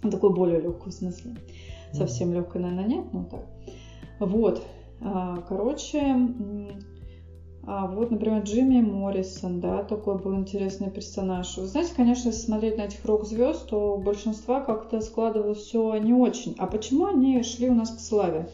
Такую 0.00 0.32
более 0.32 0.60
легкую 0.60 0.92
в 0.92 0.94
смысле. 0.94 1.34
Совсем 1.92 2.32
легкой, 2.32 2.62
наверное, 2.62 2.86
нет, 2.86 3.12
но 3.12 3.24
так. 3.24 3.46
Вот. 4.20 4.62
А, 5.00 5.38
короче, 5.48 6.00
а 7.68 7.88
вот, 7.88 8.12
например, 8.12 8.42
Джимми 8.42 8.80
Моррисон, 8.80 9.60
да, 9.60 9.82
такой 9.82 10.18
был 10.18 10.36
интересный 10.36 10.88
персонаж. 10.88 11.56
Вы 11.56 11.66
знаете, 11.66 11.94
конечно, 11.96 12.28
если 12.28 12.44
смотреть 12.44 12.78
на 12.78 12.82
этих 12.82 13.04
рок-звезд, 13.04 13.68
то 13.68 13.96
у 13.96 13.98
большинства 13.98 14.60
как-то 14.60 15.00
складывалось 15.00 15.58
все 15.58 15.96
не 15.96 16.12
очень. 16.12 16.54
А 16.58 16.68
почему 16.68 17.06
они 17.06 17.42
шли 17.42 17.68
у 17.68 17.74
нас 17.74 17.90
к 17.90 17.98
славе? 17.98 18.48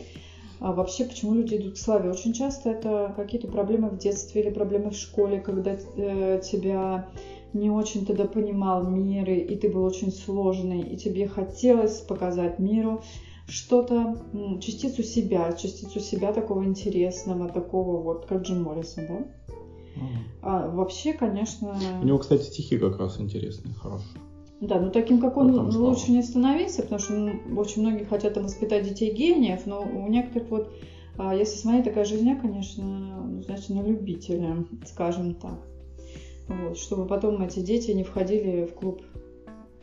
А 0.61 0.73
вообще, 0.73 1.05
почему 1.05 1.35
люди 1.35 1.57
идут 1.57 1.75
к 1.75 1.77
славе? 1.77 2.09
Очень 2.09 2.33
часто 2.33 2.71
это 2.71 3.13
какие-то 3.15 3.49
проблемы 3.49 3.91
в 3.91 3.99
детстве 3.99 4.41
или 4.41 4.51
проблемы 4.51 4.91
в 4.91 4.97
школе, 4.97 5.41
когда 5.41 5.77
э, 5.97 6.41
тебя 6.43 7.11
не 7.53 7.69
очень 7.69 8.07
тогда 8.07 8.25
понимал 8.25 8.83
мир, 8.89 9.29
и 9.29 9.55
ты 9.57 9.69
был 9.69 9.85
очень 9.85 10.11
сложный, 10.11 10.81
и 10.81 10.97
тебе 10.97 11.27
хотелось 11.27 11.99
показать 11.99 12.59
миру 12.59 13.03
что-то, 13.47 14.19
частицу 14.61 15.03
себя, 15.03 15.53
частицу 15.53 16.01
себя 16.01 16.33
такого 16.33 16.65
интересного, 16.65 17.49
такого 17.49 18.03
вот, 18.03 18.27
как 18.27 18.43
Джим 18.43 18.63
Моррисон, 18.63 19.07
да? 19.07 19.15
Угу. 19.15 20.07
А 20.43 20.69
вообще, 20.69 21.13
конечно... 21.13 21.77
У 22.01 22.05
него, 22.05 22.19
кстати, 22.19 22.43
стихи 22.43 22.79
как 22.79 22.99
раз 22.99 23.21
интересные, 23.21 23.75
хорошие. 23.75 24.21
Да, 24.61 24.79
но 24.79 24.91
таким, 24.91 25.21
как 25.21 25.37
он, 25.37 25.53
лучше 25.53 26.05
слава. 26.05 26.17
не 26.17 26.23
становиться, 26.23 26.83
потому 26.83 27.01
что 27.01 27.15
ну, 27.15 27.59
очень 27.59 27.83
многие 27.83 28.05
хотят 28.05 28.35
там 28.35 28.45
воспитать 28.45 28.89
детей 28.89 29.13
гениев, 29.13 29.67
но 29.67 29.83
у 29.83 30.07
некоторых 30.09 30.51
вот, 30.51 30.73
а, 31.19 31.35
если 31.35 31.59
смотреть, 31.59 31.85
такая 31.85 32.05
жизнь, 32.05 32.31
конечно, 32.41 32.85
ну, 32.85 33.43
значит, 33.43 33.71
на 33.71 33.83
любителя, 33.83 34.65
скажем 34.87 35.35
так. 35.35 35.59
Вот, 36.47 36.79
чтобы 36.79 37.07
потом 37.07 37.43
эти 37.43 37.59
дети 37.59 37.91
не 37.91 38.05
входили 38.05 38.67
в 38.67 38.75
клуб 38.75 39.03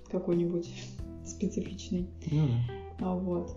какой-нибудь 0.10 0.70
специфичный. 1.26 2.08
Ну, 2.32 2.48
да. 2.48 2.79
А, 3.00 3.16
вот. 3.16 3.56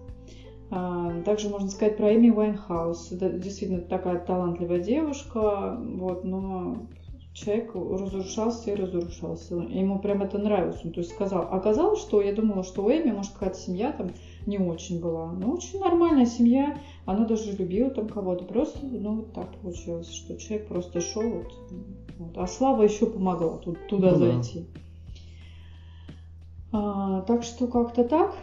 А, 0.71 1.21
также 1.23 1.49
можно 1.49 1.69
сказать 1.69 1.97
про 1.97 2.15
Эми 2.15 2.31
Уайнхаус. 2.31 3.13
Это 3.13 3.31
действительно 3.31 3.83
такая 3.83 4.19
талантливая 4.19 4.81
девушка, 4.81 5.79
вот, 5.79 6.25
но 6.25 6.87
человек 7.35 7.75
разрушался 7.75 8.71
и 8.71 8.75
разрушался. 8.75 9.55
Ему 9.55 9.99
прям 9.99 10.23
это 10.23 10.39
нравилось. 10.39 10.81
Он 10.85 10.93
то 10.93 11.01
есть 11.01 11.13
сказал, 11.13 11.49
оказалось, 11.51 12.01
что 12.01 12.21
я 12.21 12.33
думала, 12.33 12.63
что 12.63 12.85
у 12.85 12.91
Эми, 12.91 13.11
может, 13.11 13.33
какая-то 13.33 13.59
семья 13.59 13.93
там 13.93 14.11
не 14.47 14.59
очень 14.59 15.01
была. 15.01 15.33
Но 15.33 15.53
очень 15.53 15.79
нормальная 15.81 16.27
семья. 16.27 16.79
Она 17.07 17.25
даже 17.25 17.53
любила 17.53 17.91
там 17.91 18.09
кого-то. 18.09 18.45
Просто, 18.45 18.79
ну, 18.85 19.17
вот 19.17 19.33
так 19.33 19.49
получилось, 19.57 20.13
что 20.13 20.37
человек 20.37 20.69
просто 20.69 21.01
шел. 21.01 21.23
Вот, 21.23 21.53
вот. 22.19 22.39
А 22.39 22.47
Слава 22.47 22.83
еще 22.83 23.07
помогла 23.07 23.59
тут, 23.59 23.87
туда 23.89 24.13
ну, 24.13 24.17
зайти. 24.19 24.61
Да. 24.61 24.81
А, 26.73 27.21
так 27.23 27.43
что 27.43 27.67
как-то 27.67 28.05
так. 28.05 28.35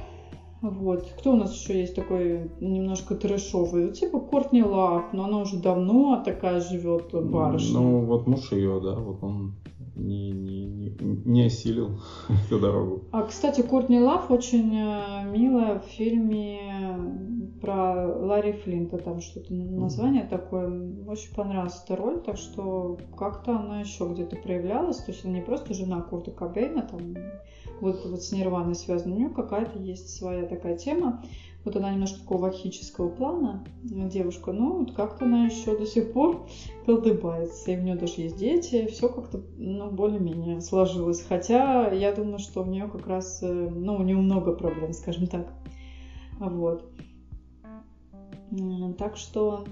Вот. 0.62 1.13
Кто 1.17 1.34
у 1.34 1.36
нас 1.36 1.54
еще 1.54 1.80
есть 1.80 1.95
такой 1.95 2.52
немножко 2.60 3.15
трэшовый? 3.15 3.86
Ну, 3.86 3.91
типа 3.93 4.19
Кортни 4.19 4.63
Лав, 4.63 5.13
но 5.13 5.26
она 5.26 5.39
уже 5.39 5.58
давно 5.58 6.22
такая 6.24 6.60
живет 6.60 7.13
барышня. 7.13 7.80
Ну, 7.80 8.02
вот 8.02 8.28
муж 8.28 8.52
ее, 8.52 8.82
да, 8.82 8.95
вот 8.95 9.24
он 9.24 9.54
не, 9.99 10.31
не, 10.31 10.95
не, 11.25 11.45
осилил 11.45 11.99
эту 12.47 12.59
дорогу. 12.59 13.03
А, 13.12 13.23
кстати, 13.23 13.62
Кортни 13.62 13.99
Лав 13.99 14.31
очень 14.31 14.75
э, 14.75 15.29
милая 15.29 15.79
в 15.79 15.85
фильме 15.85 16.59
про 17.62 18.07
Ларри 18.07 18.53
Флинта, 18.53 18.97
там 18.97 19.21
что-то 19.21 19.53
название 19.53 20.23
такое. 20.23 20.69
Очень 21.07 21.33
понравилась 21.35 21.81
эта 21.83 21.95
роль, 21.95 22.21
так 22.21 22.38
что 22.38 22.97
как-то 23.17 23.57
она 23.57 23.81
еще 23.81 24.07
где-то 24.09 24.38
проявлялась. 24.38 24.97
То 24.97 25.12
есть 25.12 25.25
она 25.25 25.35
не 25.35 25.41
просто 25.41 25.73
жена 25.73 26.01
Курта 26.01 26.31
Кобейна, 26.31 26.83
там 26.83 27.15
вот, 27.81 28.05
вот 28.05 28.23
с 28.23 28.31
Нирваной 28.31 28.75
связана. 28.75 29.15
У 29.15 29.17
нее 29.17 29.29
какая-то 29.29 29.79
есть 29.79 30.17
своя 30.17 30.45
такая 30.45 30.77
тема. 30.77 31.23
Вот 31.69 31.75
она 31.75 31.91
немножко 31.91 32.21
такого 32.21 32.41
вахического 32.47 33.10
плана 33.10 33.63
девушка, 33.84 34.51
но 34.51 34.77
вот 34.77 34.93
как-то 34.93 35.25
она 35.25 35.45
еще 35.45 35.77
до 35.77 35.86
сих 35.86 36.13
пор 36.13 36.47
колдыбается. 36.88 37.69
И 37.69 37.77
у 37.77 37.82
нее 37.82 37.95
даже 37.95 38.21
есть 38.21 38.38
дети, 38.38 38.88
все 38.88 39.08
как-то, 39.08 39.43
ну, 39.55 39.91
более-менее 39.91 40.62
сложилось. 40.62 41.21
Хотя 41.21 41.91
я 41.91 42.12
думаю, 42.12 42.39
что 42.39 42.63
у 42.63 42.65
нее 42.65 42.88
как 42.88 43.05
раз, 43.05 43.43
э, 43.43 43.69
ну, 43.69 43.97
у 43.97 44.01
нее 44.01 44.17
много 44.17 44.53
проблем, 44.53 44.93
скажем 44.93 45.27
так. 45.27 45.53
Вот. 46.39 46.91
Так 48.97 49.15
что 49.15 49.63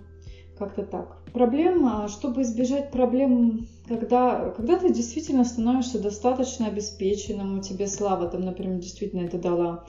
как-то 0.60 0.84
так. 0.84 1.24
Проблема, 1.34 2.08
чтобы 2.10 2.44
избежать 2.44 2.92
проблем, 2.92 3.66
когда, 3.88 4.52
когда 4.52 4.78
ты 4.78 4.94
действительно 4.94 5.46
становишься 5.46 6.00
достаточно 6.00 6.68
обеспеченным, 6.68 7.58
у 7.58 7.62
тебя 7.64 7.88
слава 7.88 8.28
там, 8.28 8.42
например, 8.42 8.78
действительно 8.78 9.22
это 9.22 9.40
дала, 9.40 9.88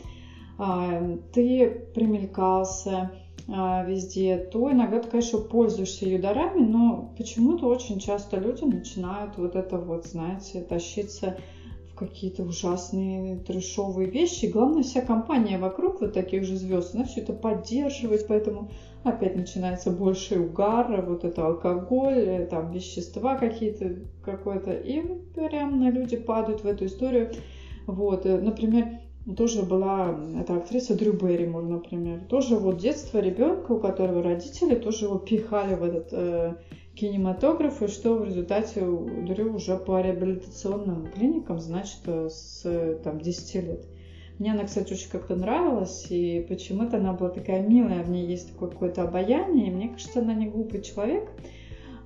ты 1.32 1.88
примелькался 1.94 3.12
а, 3.50 3.82
везде, 3.84 4.36
то 4.36 4.70
иногда 4.70 5.00
ты, 5.00 5.08
конечно, 5.08 5.38
пользуешься 5.38 6.04
ее 6.04 6.18
дарами, 6.18 6.60
но 6.60 7.14
почему-то 7.16 7.66
очень 7.66 7.98
часто 7.98 8.38
люди 8.38 8.64
начинают 8.64 9.38
вот 9.38 9.56
это 9.56 9.78
вот, 9.78 10.04
знаете, 10.04 10.60
тащиться 10.60 11.38
какие-то 11.96 12.42
ужасные 12.42 13.36
трешовые 13.38 14.08
вещи. 14.08 14.44
И 14.44 14.52
главное, 14.52 14.82
вся 14.82 15.00
компания 15.00 15.58
вокруг 15.58 16.00
вот 16.00 16.12
таких 16.12 16.44
же 16.44 16.56
звезд, 16.56 16.94
она 16.94 17.04
все 17.04 17.22
это 17.22 17.32
поддерживает, 17.32 18.26
поэтому 18.28 18.70
опять 19.02 19.34
начинается 19.34 19.90
больше 19.90 20.38
угар, 20.38 21.04
вот 21.06 21.24
это 21.24 21.46
алкоголь, 21.46 22.46
там 22.50 22.70
вещества 22.70 23.36
какие-то, 23.36 23.96
какое-то, 24.24 24.72
и 24.72 25.00
прям 25.34 25.80
на 25.80 25.90
люди 25.90 26.16
падают 26.16 26.62
в 26.62 26.66
эту 26.66 26.86
историю. 26.86 27.32
Вот, 27.86 28.26
э, 28.26 28.38
например, 28.38 29.00
тоже 29.36 29.62
была 29.62 30.18
эта 30.40 30.56
актриса 30.56 30.96
Дрю 30.96 31.12
Берримор, 31.12 31.62
например. 31.62 32.20
Тоже 32.28 32.56
вот 32.56 32.78
детство 32.78 33.18
ребенка, 33.18 33.72
у 33.72 33.80
которого 33.80 34.22
родители 34.22 34.74
тоже 34.74 35.06
его 35.06 35.18
пихали 35.18 35.74
в 35.74 35.82
этот 35.82 36.08
э, 36.12 36.54
кинематограф, 36.94 37.82
и 37.82 37.88
что 37.88 38.14
в 38.14 38.24
результате 38.24 38.80
Дрю 38.80 39.54
уже 39.54 39.76
по 39.76 40.00
реабилитационным 40.00 41.10
клиникам, 41.12 41.60
значит, 41.60 42.00
с 42.06 42.62
там, 43.04 43.20
10 43.20 43.54
лет. 43.54 43.86
Мне 44.38 44.52
она, 44.52 44.64
кстати, 44.64 44.92
очень 44.92 45.10
как-то 45.10 45.34
нравилась, 45.34 46.06
и 46.10 46.46
почему-то 46.48 46.98
она 46.98 47.12
была 47.12 47.30
такая 47.30 47.66
милая, 47.66 48.04
в 48.04 48.10
ней 48.10 48.24
есть 48.26 48.52
такое 48.52 48.70
какое-то 48.70 49.02
обаяние, 49.02 49.66
и 49.66 49.70
мне 49.70 49.88
кажется, 49.88 50.20
она 50.20 50.32
не 50.32 50.46
глупый 50.46 50.80
человек, 50.80 51.28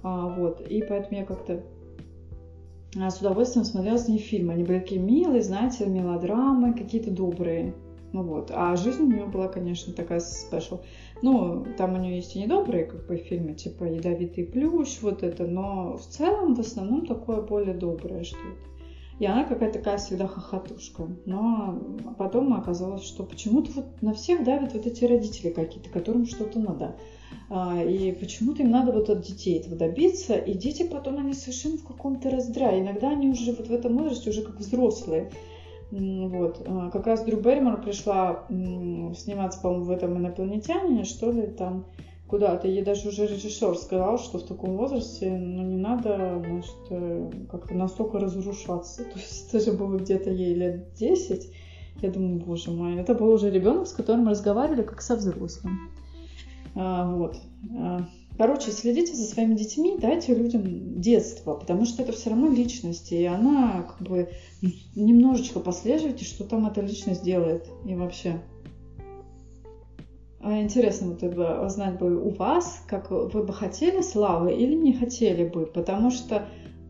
а, 0.03 0.29
вот, 0.29 0.63
и 0.67 0.83
поэтому 0.83 1.21
я 1.21 1.27
как-то 1.27 1.63
с 2.95 3.19
удовольствием 3.21 3.65
смотрела 3.65 3.99
с 3.99 4.09
ней 4.09 4.19
фильмы. 4.19 4.53
Они 4.53 4.65
были 4.65 4.81
такие 4.81 5.01
милые, 5.01 5.43
знаете, 5.43 5.87
мелодрамы, 5.87 6.75
какие-то 6.75 7.11
добрые. 7.11 7.75
Ну 8.13 8.23
вот. 8.23 8.51
А 8.53 8.77
жизнь 8.77 9.03
у 9.03 9.07
нее 9.07 9.27
была, 9.27 9.49
конечно, 9.49 9.93
такая 9.95 10.21
спешл. 10.21 10.81
Ну, 11.23 11.65
там 11.79 11.95
у 11.95 11.99
нее 11.99 12.17
есть 12.17 12.37
и 12.37 12.41
недобрые, 12.41 12.85
как 12.85 13.07
бы, 13.07 13.17
фильмы, 13.17 13.55
типа 13.55 13.85
«Ядовитый 13.85 14.45
плющ», 14.45 14.99
вот 15.01 15.23
это, 15.23 15.47
но 15.47 15.97
в 15.97 16.03
целом, 16.03 16.55
в 16.55 16.61
основном, 16.61 17.07
такое 17.07 17.41
более 17.41 17.75
доброе 17.75 18.25
что-то. 18.25 18.73
И 19.19 19.25
она 19.25 19.45
какая-то 19.45 19.79
такая 19.79 19.99
всегда 19.99 20.27
хохотушка. 20.27 21.09
Но 21.27 21.81
потом 22.19 22.53
оказалось, 22.55 23.05
что 23.05 23.25
почему-то 23.25 23.71
вот 23.73 24.03
на 24.03 24.15
всех 24.15 24.45
давят 24.45 24.75
вот 24.75 24.87
эти 24.87 25.05
родители 25.05 25.51
какие-то, 25.51 25.89
которым 25.91 26.27
что-то 26.27 26.59
надо. 26.59 26.97
А, 27.51 27.83
и 27.83 28.12
почему-то 28.12 28.62
им 28.62 28.71
надо 28.71 28.92
вот 28.92 29.11
от 29.11 29.21
детей 29.23 29.59
этого 29.59 29.77
добиться. 29.77 30.35
И 30.35 30.55
дети 30.55 30.85
потом, 30.85 31.18
они 31.18 31.35
совершенно 31.35 31.77
в 31.77 31.85
каком-то 31.85 32.31
раздрае. 32.31 32.81
Иногда 32.81 33.11
они 33.11 33.29
уже 33.29 33.53
вот 33.53 33.68
в 33.68 33.73
этом 33.73 33.97
возрасте 33.97 34.31
уже 34.31 34.42
как 34.42 34.59
взрослые. 34.59 35.31
Вот. 35.90 36.62
А, 36.66 36.90
как 36.90 37.07
раз 37.07 37.23
Дрю 37.25 37.40
Берримор 37.40 37.83
пришла 37.83 38.45
сниматься, 38.49 39.61
по-моему, 39.61 39.85
в 39.85 39.90
этом 39.90 40.16
«Инопланетянине», 40.16 41.05
что 41.05 41.31
ли, 41.31 41.47
там 41.47 41.85
куда-то. 42.33 42.66
Ей 42.66 42.83
даже 42.83 43.11
уже 43.11 43.27
режиссер 43.27 43.77
сказал, 43.77 44.18
что 44.18 44.38
в 44.38 44.45
таком 44.45 44.79
возрасте 44.79 45.31
ну, 45.31 45.62
не 45.62 45.77
надо 45.77 46.42
значит, 46.42 46.77
э, 46.88 47.31
как-то 47.51 47.75
настолько 47.75 48.18
разрушаться. 48.18 49.05
То 49.12 49.18
есть 49.18 49.49
это 49.53 49.62
же 49.62 49.77
было 49.77 49.99
где-то 49.99 50.31
ей 50.31 50.55
лет 50.55 50.95
10. 50.95 51.51
Я 52.01 52.11
думаю, 52.11 52.40
боже 52.40 52.71
мой, 52.71 52.97
это 52.97 53.14
был 53.14 53.29
уже 53.29 53.51
ребенок, 53.51 53.87
с 53.87 53.92
которым 53.92 54.29
разговаривали 54.29 54.83
как 54.83 55.03
со 55.03 55.14
взрослым. 55.16 55.92
А, 56.75 57.15
вот. 57.15 57.37
А, 57.77 58.07
короче, 58.39 58.71
следите 58.71 59.15
за 59.15 59.25
своими 59.25 59.55
детьми, 59.55 59.97
дайте 59.99 60.35
людям 60.35 61.01
детство, 61.01 61.55
потому 61.55 61.85
что 61.85 62.03
это 62.03 62.13
все 62.13 62.31
равно 62.31 62.49
личность, 62.49 63.13
и 63.13 63.25
она 63.25 63.83
как 63.83 64.07
бы 64.07 64.31
немножечко 64.95 65.61
послеживайте, 65.61 66.25
что 66.25 66.45
там 66.45 66.67
эта 66.67 66.81
личность 66.81 67.23
делает 67.23 67.67
и 67.87 67.95
вообще. 67.95 68.41
А 70.41 70.61
интересно 70.61 71.11
вот 71.11 71.23
бы 71.23 71.65
узнать 71.65 71.99
бы 71.99 72.21
у 72.21 72.31
вас, 72.31 72.83
как 72.89 73.11
вы 73.13 73.45
бы 73.45 73.53
хотели 73.53 74.01
славы 74.01 74.53
или 74.53 74.75
не 74.75 74.93
хотели 74.93 75.49
бы, 75.49 75.67
потому 75.67 76.11
что 76.11 76.49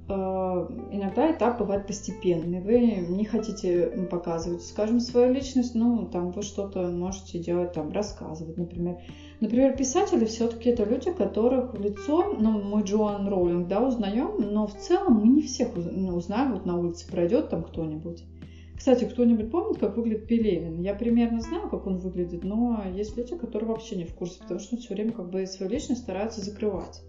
иногда 0.08 1.30
этап 1.30 1.58
бывает 1.58 1.86
постепенный. 1.86 2.60
Вы 2.60 3.06
не 3.08 3.24
хотите 3.24 4.08
показывать, 4.10 4.62
скажем, 4.62 5.00
свою 5.00 5.32
личность, 5.32 5.74
ну, 5.74 6.06
там 6.06 6.32
вы 6.32 6.42
что-то 6.42 6.88
можете 6.88 7.38
делать, 7.38 7.72
там, 7.72 7.92
рассказывать, 7.92 8.56
например. 8.56 8.98
Например, 9.40 9.76
писатели 9.76 10.24
все-таки 10.24 10.70
это 10.70 10.84
люди, 10.84 11.12
которых 11.12 11.78
лицо, 11.78 12.34
ну, 12.38 12.62
мы 12.62 12.82
Джоан 12.82 13.28
Роулинг, 13.28 13.68
да, 13.68 13.80
узнаем, 13.80 14.36
но 14.38 14.66
в 14.66 14.74
целом 14.74 15.14
мы 15.14 15.28
не 15.28 15.42
всех 15.42 15.76
узнаем, 15.76 16.52
вот 16.52 16.66
на 16.66 16.78
улице 16.78 17.10
пройдет 17.10 17.48
там 17.48 17.62
кто-нибудь 17.62 18.24
кстати, 18.82 19.04
кто-нибудь 19.04 19.52
помнит, 19.52 19.78
как 19.78 19.96
выглядит 19.96 20.26
Пелевин? 20.26 20.80
Я 20.80 20.94
примерно 20.94 21.40
знаю, 21.40 21.68
как 21.70 21.86
он 21.86 21.98
выглядит, 21.98 22.42
но 22.42 22.82
есть 22.92 23.16
люди, 23.16 23.36
которые 23.36 23.68
вообще 23.70 23.94
не 23.94 24.04
в 24.04 24.12
курсе, 24.12 24.40
потому 24.40 24.58
что 24.58 24.74
он 24.74 24.82
все 24.82 24.94
время 24.94 25.12
как 25.12 25.30
бы 25.30 25.46
свою 25.46 25.70
личность 25.70 26.02
старается 26.02 26.40
закрывать. 26.40 27.00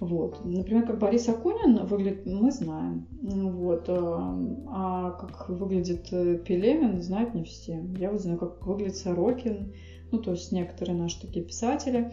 Вот. 0.00 0.44
Например, 0.44 0.86
как 0.86 0.98
Борис 0.98 1.28
Акунин 1.28 1.86
выглядит, 1.86 2.26
мы 2.26 2.50
знаем. 2.50 3.06
Вот. 3.22 3.84
А, 3.88 4.38
а 4.68 5.10
как 5.12 5.48
выглядит 5.48 6.08
э, 6.12 6.38
Пелевин, 6.38 7.00
знают 7.02 7.34
не 7.34 7.44
все. 7.44 7.84
Я 7.98 8.10
вот 8.10 8.20
знаю, 8.20 8.38
как 8.38 8.66
выглядит 8.66 8.96
Сорокин, 8.96 9.72
ну, 10.10 10.18
то 10.18 10.32
есть 10.32 10.52
некоторые 10.52 10.96
наши 10.96 11.20
такие 11.20 11.44
писатели. 11.44 12.12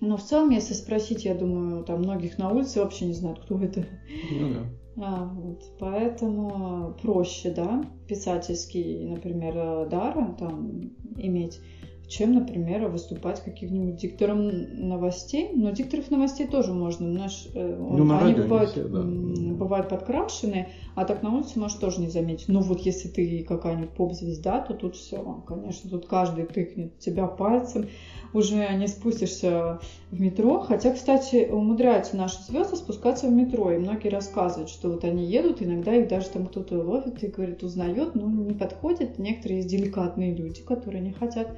Но 0.00 0.16
в 0.16 0.22
целом, 0.22 0.50
если 0.50 0.74
спросить, 0.74 1.24
я 1.24 1.34
думаю, 1.34 1.84
там 1.84 2.00
многих 2.00 2.38
на 2.38 2.50
улице 2.50 2.80
вообще 2.80 3.06
не 3.06 3.14
знают, 3.14 3.40
кто 3.40 3.58
это. 3.58 3.84
Ну 4.32 4.54
да. 4.54 4.60
А, 4.98 5.26
вот, 5.26 5.62
поэтому 5.78 6.96
проще, 7.02 7.50
да, 7.50 7.84
писательский, 8.08 9.04
например, 9.04 9.86
дар 9.90 10.34
там 10.38 10.90
иметь, 11.18 11.60
чем, 12.08 12.34
например, 12.34 12.86
выступать 12.88 13.42
каким-нибудь 13.42 13.96
диктором 13.96 14.88
новостей. 14.88 15.50
Но 15.54 15.70
дикторов 15.70 16.10
новостей 16.10 16.46
тоже 16.46 16.72
можно. 16.72 17.08
Наш, 17.08 17.48
э, 17.54 17.76
ну, 17.76 18.16
они 18.16 18.34
бывают, 18.34 18.70
все, 18.70 18.84
да. 18.84 19.02
бывают 19.02 19.88
подкрашены, 19.88 20.68
а 20.94 21.04
так 21.04 21.22
на 21.22 21.34
улице 21.34 21.58
можешь 21.58 21.78
тоже 21.78 22.00
не 22.00 22.08
заметить. 22.08 22.48
Ну 22.48 22.60
вот 22.60 22.80
если 22.80 23.08
ты 23.08 23.44
какая-нибудь 23.44 23.90
поп-звезда, 23.90 24.60
то 24.60 24.74
тут 24.74 24.96
все, 24.96 25.42
конечно, 25.46 25.90
тут 25.90 26.06
каждый 26.06 26.46
тыкнет 26.46 26.98
тебя 26.98 27.26
пальцем 27.26 27.86
уже 28.32 28.68
не 28.74 28.86
спустишься 28.86 29.80
в 30.10 30.20
метро. 30.20 30.60
Хотя, 30.60 30.92
кстати, 30.92 31.48
умудряются 31.50 32.16
наши 32.16 32.40
звезды 32.42 32.76
спускаться 32.76 33.26
в 33.26 33.32
метро. 33.32 33.72
И 33.72 33.78
многие 33.78 34.08
рассказывают, 34.08 34.70
что 34.70 34.90
вот 34.90 35.04
они 35.04 35.24
едут, 35.24 35.62
иногда 35.62 35.94
их 35.94 36.08
даже 36.08 36.28
там 36.28 36.46
кто-то 36.46 36.78
ловит 36.78 37.22
и 37.22 37.28
говорит, 37.28 37.62
узнает, 37.62 38.14
но 38.14 38.28
не 38.28 38.54
подходит. 38.54 39.18
Некоторые 39.18 39.58
есть 39.58 39.70
деликатные 39.70 40.34
люди, 40.34 40.62
которые 40.62 41.02
не 41.02 41.12
хотят 41.12 41.48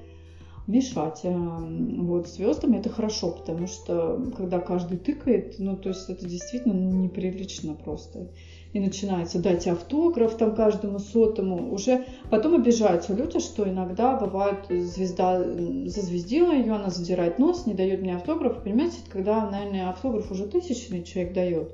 мешать. 0.69 1.23
А, 1.25 1.59
вот 1.59 2.29
звездам 2.29 2.75
это 2.75 2.91
хорошо, 2.91 3.31
потому 3.31 3.67
что 3.67 4.31
когда 4.37 4.61
каждый 4.61 4.99
тыкает, 4.99 5.57
ну 5.59 5.77
то 5.77 5.89
есть 5.89 6.09
это 6.09 6.29
действительно 6.29 6.75
ну, 6.75 6.93
неприлично 6.93 7.75
просто 7.75 8.29
и 8.73 8.81
начинается 8.81 9.39
дать 9.39 9.67
автограф 9.67 10.37
там 10.37 10.55
каждому 10.55 10.99
сотому. 10.99 11.73
Уже 11.73 12.05
потом 12.31 12.55
обижаются 12.55 13.15
люди, 13.15 13.41
что 13.41 13.69
иногда 13.69 14.15
бывает 14.15 14.67
звезда 14.69 15.43
зазвездила 15.87 16.53
ее, 16.53 16.75
она 16.75 16.91
задирает 16.91 17.39
нос, 17.39 17.67
не 17.67 17.75
дает 17.75 18.03
мне 18.03 18.15
автограф. 18.15 18.63
Понимаете, 18.63 18.99
когда, 19.09 19.49
наверное, 19.51 19.89
автограф 19.89 20.31
уже 20.31 20.47
тысячный 20.47 21.03
человек 21.03 21.33
дает, 21.33 21.73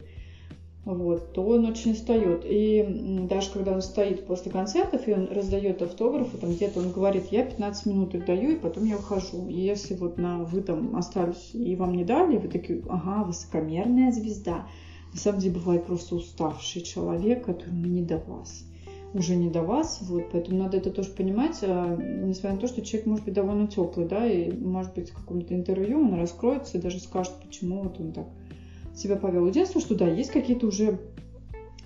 вот, 0.85 1.33
то 1.33 1.43
он 1.47 1.65
очень 1.65 1.93
устает. 1.93 2.43
И 2.45 3.27
даже 3.29 3.51
когда 3.51 3.73
он 3.73 3.81
стоит 3.81 4.27
после 4.27 4.53
концертов, 4.53 5.09
и 5.09 5.15
он 5.15 5.29
раздает 5.31 5.81
автографы, 5.81 6.37
там 6.37 6.53
где-то 6.53 6.81
он 6.81 6.93
говорит, 6.93 7.29
я 7.31 7.45
15 7.45 7.87
минут 7.87 8.15
их 8.15 8.27
даю, 8.27 8.53
и 8.53 8.57
потом 8.57 8.85
я 8.85 8.97
ухожу. 8.97 9.49
И 9.49 9.55
если 9.55 9.95
вот 9.95 10.19
на, 10.19 10.45
вы 10.45 10.61
там 10.61 10.95
остались 10.97 11.55
и 11.55 11.75
вам 11.77 11.95
не 11.95 12.05
дали, 12.05 12.37
вы 12.37 12.49
такие, 12.49 12.83
ага, 12.89 13.25
высокомерная 13.25 14.13
звезда, 14.13 14.67
на 15.13 15.19
самом 15.19 15.41
деле 15.41 15.55
бывает 15.55 15.87
просто 15.87 16.17
уставший 16.17 16.83
человек, 16.83 17.47
которому 17.47 17.87
не 17.87 18.03
до 18.03 18.19
вас. 18.19 18.65
Уже 19.15 19.37
не 19.37 19.49
до 19.49 19.63
вас, 19.63 20.01
вот, 20.03 20.25
поэтому 20.33 20.59
надо 20.59 20.77
это 20.77 20.91
тоже 20.91 21.11
понимать, 21.11 21.61
а, 21.63 21.97
несмотря 21.97 22.55
на 22.55 22.61
то, 22.61 22.67
что 22.67 22.83
человек 22.83 23.07
может 23.07 23.25
быть 23.25 23.35
довольно 23.35 23.69
теплый, 23.69 24.09
да, 24.09 24.27
и 24.27 24.51
может 24.51 24.93
быть 24.95 25.11
в 25.11 25.15
каком-то 25.15 25.55
интервью 25.55 26.01
он 26.01 26.15
раскроется 26.15 26.77
и 26.77 26.81
даже 26.81 26.99
скажет, 26.99 27.33
почему 27.41 27.83
вот 27.83 28.01
он 28.01 28.13
так 28.13 28.27
себя 28.95 29.17
повел. 29.17 29.47
Единственное, 29.47 29.85
что 29.85 29.95
да, 29.95 30.09
есть 30.09 30.31
какие-то 30.31 30.67
уже 30.67 30.99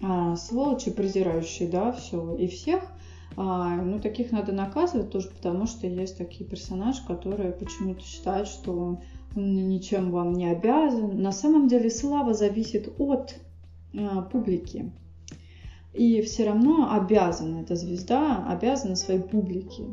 а, 0.01 0.37
сволочи, 0.37 0.91
презирающие, 0.91 1.69
да, 1.69 1.93
все 1.93 2.37
и 2.37 2.47
всех, 2.47 2.83
а, 3.37 3.77
ну, 3.77 4.01
таких 4.01 4.33
надо 4.33 4.53
наказывать 4.53 5.11
тоже, 5.11 5.31
потому 5.31 5.67
что 5.67 5.87
есть 5.87 6.19
такие 6.19 6.49
персонажи, 6.49 7.01
которые 7.07 7.53
почему-то 7.53 8.03
считают, 8.03 8.49
что 8.49 9.01
ничем 9.37 10.11
вам 10.11 10.33
не 10.33 10.51
обязан. 10.51 11.23
На 11.23 11.33
самом 11.33 11.69
деле 11.69 11.91
слава 11.91 12.35
зависит 12.35 12.93
от 12.99 13.35
э, 13.93 13.99
публики. 14.33 14.91
И 15.95 16.21
все 16.23 16.47
равно 16.47 16.93
обязана 16.93 17.61
эта 17.61 17.77
звезда, 17.77 18.45
обязана 18.49 18.97
своей 18.97 19.21
публике. 19.21 19.85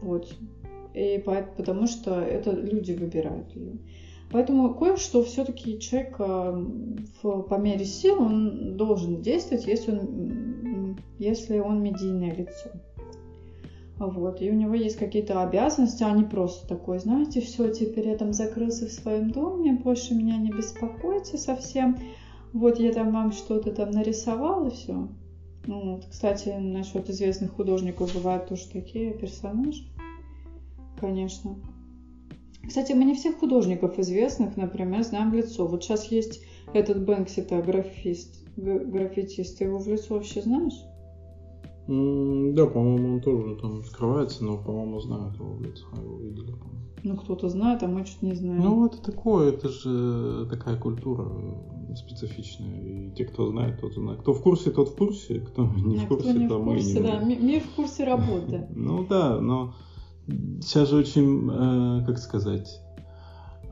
Вот. 0.00 0.34
И 0.94 1.22
потому 1.56 1.86
что 1.86 2.20
это 2.20 2.52
люди 2.52 2.92
выбирают 2.92 3.54
ее. 3.54 3.78
Поэтому 4.34 4.74
кое-что 4.74 5.22
все-таки 5.22 5.78
человек 5.78 6.16
э, 6.18 6.64
в, 7.22 7.42
по 7.42 7.54
мере 7.54 7.84
сил 7.84 8.20
он 8.20 8.76
должен 8.76 9.22
действовать, 9.22 9.68
если 9.68 9.92
он, 9.92 10.98
если 11.20 11.60
он 11.60 11.80
медийное 11.80 12.34
лицо. 12.34 12.70
Вот, 13.96 14.42
и 14.42 14.50
у 14.50 14.54
него 14.54 14.74
есть 14.74 14.96
какие-то 14.96 15.40
обязанности, 15.40 16.02
а 16.02 16.10
не 16.10 16.24
просто 16.24 16.66
такой, 16.66 16.98
знаете, 16.98 17.40
все, 17.42 17.72
теперь 17.72 18.08
я 18.08 18.16
там 18.16 18.32
закрылся 18.32 18.88
в 18.88 18.90
своем 18.90 19.30
доме, 19.30 19.74
больше 19.74 20.16
меня 20.16 20.36
не 20.36 20.50
беспокойте 20.50 21.38
совсем. 21.38 21.96
Вот 22.52 22.80
я 22.80 22.92
там 22.92 23.12
вам 23.12 23.30
что-то 23.30 23.70
там 23.70 23.92
нарисовал 23.92 24.66
и 24.66 24.70
все. 24.70 25.06
Вот, 25.64 26.06
кстати, 26.10 26.48
насчет 26.48 27.08
известных 27.08 27.52
художников 27.52 28.12
бывают 28.12 28.48
тоже 28.48 28.66
такие 28.68 29.14
персонажи. 29.14 29.84
Конечно. 30.98 31.54
Кстати, 32.66 32.92
мы 32.92 33.04
не 33.04 33.14
всех 33.14 33.38
художников 33.38 33.98
известных, 33.98 34.56
например, 34.56 35.02
знаем 35.02 35.30
в 35.30 35.34
лицо. 35.34 35.66
Вот 35.66 35.84
сейчас 35.84 36.10
есть 36.10 36.42
этот 36.72 37.04
Бэнкси, 37.04 37.40
это 37.40 37.60
графист, 37.62 38.44
граффитист. 38.56 39.58
Ты 39.58 39.64
его 39.64 39.78
в 39.78 39.88
лицо 39.88 40.14
вообще 40.14 40.42
знаешь? 40.42 40.80
Да, 41.86 42.66
по-моему, 42.66 43.14
он 43.14 43.20
тоже 43.20 43.56
там 43.60 43.84
скрывается, 43.84 44.42
но, 44.42 44.56
по-моему, 44.56 45.00
знают 45.00 45.36
его 45.36 45.52
в 45.52 45.62
лицо, 45.62 45.86
его 45.94 46.18
видели, 46.18 46.52
по-моему. 46.52 46.84
Ну, 47.02 47.16
кто-то 47.16 47.50
знает, 47.50 47.82
а 47.82 47.86
мы 47.86 48.04
чуть 48.04 48.22
не 48.22 48.32
знаем. 48.32 48.62
Ну, 48.62 48.86
это 48.86 49.02
такое, 49.02 49.50
это 49.50 49.68
же 49.68 50.46
такая 50.48 50.78
культура 50.78 51.30
специфичная. 51.94 52.80
И 52.80 53.10
те, 53.14 53.26
кто 53.26 53.46
знает, 53.48 53.78
тот 53.80 53.92
знает. 53.92 54.20
Кто 54.20 54.32
в 54.32 54.42
курсе, 54.42 54.70
тот 54.70 54.88
в 54.88 54.96
курсе, 54.96 55.40
кто 55.40 55.66
не 55.66 55.98
в 55.98 56.08
курсе, 56.08 56.32
не 56.32 56.48
то 56.48 56.58
мы 56.58 56.80
не 56.80 56.94
да. 56.94 57.20
Мир 57.20 57.60
в 57.60 57.74
курсе 57.76 58.04
работы. 58.04 58.66
Ну 58.74 59.06
да, 59.06 59.38
но 59.38 59.74
сейчас 60.26 60.90
же 60.90 60.96
очень, 60.96 61.50
э, 61.50 62.04
как 62.06 62.18
сказать, 62.18 62.80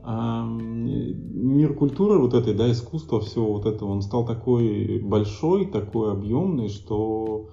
мир 0.05 1.73
культуры 1.75 2.19
вот 2.19 2.33
этой, 2.33 2.53
да, 2.53 2.69
искусства, 2.69 3.21
всего 3.21 3.53
вот 3.53 3.65
этого, 3.65 3.89
он 3.89 4.01
стал 4.01 4.25
такой 4.25 4.99
большой, 4.99 5.65
такой 5.65 6.11
объемный, 6.11 6.67
что 6.67 7.47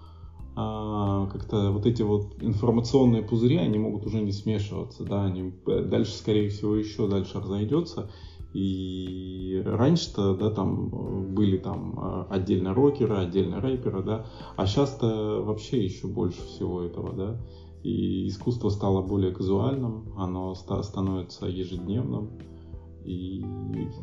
а, 0.56 1.26
как-то 1.32 1.70
вот 1.70 1.86
эти 1.86 2.02
вот 2.02 2.34
информационные 2.42 3.22
пузыри, 3.22 3.56
они 3.56 3.78
могут 3.78 4.04
уже 4.04 4.20
не 4.20 4.32
смешиваться, 4.32 5.04
да, 5.04 5.24
они 5.24 5.54
дальше, 5.64 6.12
скорее 6.12 6.48
всего, 6.48 6.74
еще 6.74 7.08
дальше 7.08 7.38
разойдется. 7.38 8.10
И 8.52 9.62
раньше-то, 9.64 10.34
да, 10.34 10.50
там 10.50 11.34
были 11.34 11.56
там 11.56 11.94
а, 11.96 12.26
отдельно 12.28 12.74
рокеры, 12.74 13.16
отдельно 13.16 13.60
рэперы, 13.60 14.02
да, 14.02 14.26
а 14.56 14.66
сейчас-то 14.66 15.40
вообще 15.44 15.84
еще 15.84 16.08
больше 16.08 16.42
всего 16.42 16.82
этого, 16.82 17.12
да. 17.12 17.40
И 17.82 18.28
искусство 18.28 18.68
стало 18.68 19.02
более 19.02 19.32
казуальным, 19.32 20.12
оно 20.16 20.54
становится 20.54 21.46
ежедневным, 21.46 22.30
и 23.04 23.42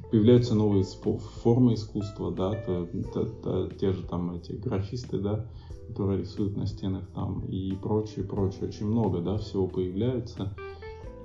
появляются 0.10 0.56
новые 0.56 0.84
формы 0.84 1.76
искусства, 1.76 2.32
да, 2.32 2.54
то, 2.54 2.88
то, 3.13 3.26
то, 3.26 3.70
те 3.70 3.94
же 3.94 4.04
там 4.04 4.32
эти 4.32 4.54
графисты, 4.54 5.20
да, 5.20 5.46
которые 5.88 6.22
рисуют 6.22 6.58
на 6.58 6.66
стенах 6.66 7.08
там 7.13 7.46
и 7.46 7.74
прочее, 7.76 8.26
прочее. 8.26 8.68
Очень 8.68 8.88
много, 8.88 9.22
да, 9.22 9.38
всего 9.38 9.68
появляется. 9.68 10.56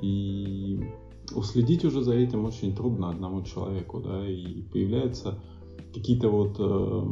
И 0.03 0.81
уследить 1.35 1.85
уже 1.85 2.03
за 2.03 2.15
этим 2.15 2.45
очень 2.45 2.75
трудно 2.75 3.11
одному 3.11 3.43
человеку, 3.43 4.01
да, 4.01 4.29
и 4.29 4.63
появляются 4.63 5.41
какие-то 5.95 6.29
вот... 6.29 6.57
Э, 6.59 7.11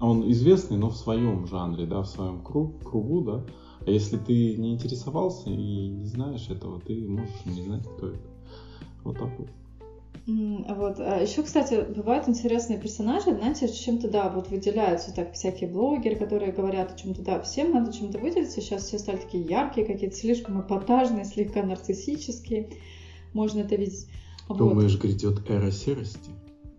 он 0.00 0.30
известный, 0.30 0.76
но 0.76 0.90
в 0.90 0.96
своем 0.96 1.46
жанре, 1.48 1.84
да, 1.84 2.02
в 2.02 2.06
своем 2.06 2.42
круг, 2.42 2.84
кругу, 2.84 3.20
да. 3.22 3.44
А 3.88 3.90
если 3.90 4.18
ты 4.18 4.54
не 4.56 4.74
интересовался 4.74 5.48
и 5.48 5.88
не 5.88 6.04
знаешь 6.04 6.50
этого, 6.50 6.78
ты 6.78 7.08
можешь 7.08 7.46
не 7.46 7.62
знать, 7.62 7.84
кто 7.96 8.08
это. 8.08 8.18
Вот 9.02 9.18
так 9.18 9.30
вот. 9.38 9.48
Вот. 10.26 11.00
А 11.00 11.22
еще, 11.22 11.42
кстати, 11.42 11.86
бывают 11.96 12.28
интересные 12.28 12.78
персонажи, 12.78 13.34
знаете, 13.34 13.66
чем-то, 13.66 14.10
да, 14.10 14.28
вот 14.28 14.50
выделяются 14.50 15.14
так 15.14 15.32
всякие 15.32 15.70
блогеры, 15.70 16.16
которые 16.16 16.52
говорят 16.52 16.92
о 16.92 16.98
чем-то, 16.98 17.22
да, 17.22 17.40
всем 17.40 17.72
надо 17.72 17.90
чем-то 17.90 18.18
выделиться. 18.18 18.60
Сейчас 18.60 18.84
все 18.84 18.98
стали 18.98 19.16
такие 19.16 19.42
яркие, 19.42 19.86
какие-то 19.86 20.16
слишком 20.16 20.60
эпатажные, 20.60 21.24
слегка 21.24 21.62
нарциссические. 21.62 22.68
Можно 23.32 23.60
это 23.60 23.76
видеть. 23.76 24.06
Думаешь, 24.50 24.92
вот. 24.92 25.02
грядет 25.02 25.48
эра 25.48 25.70
серости? 25.70 26.30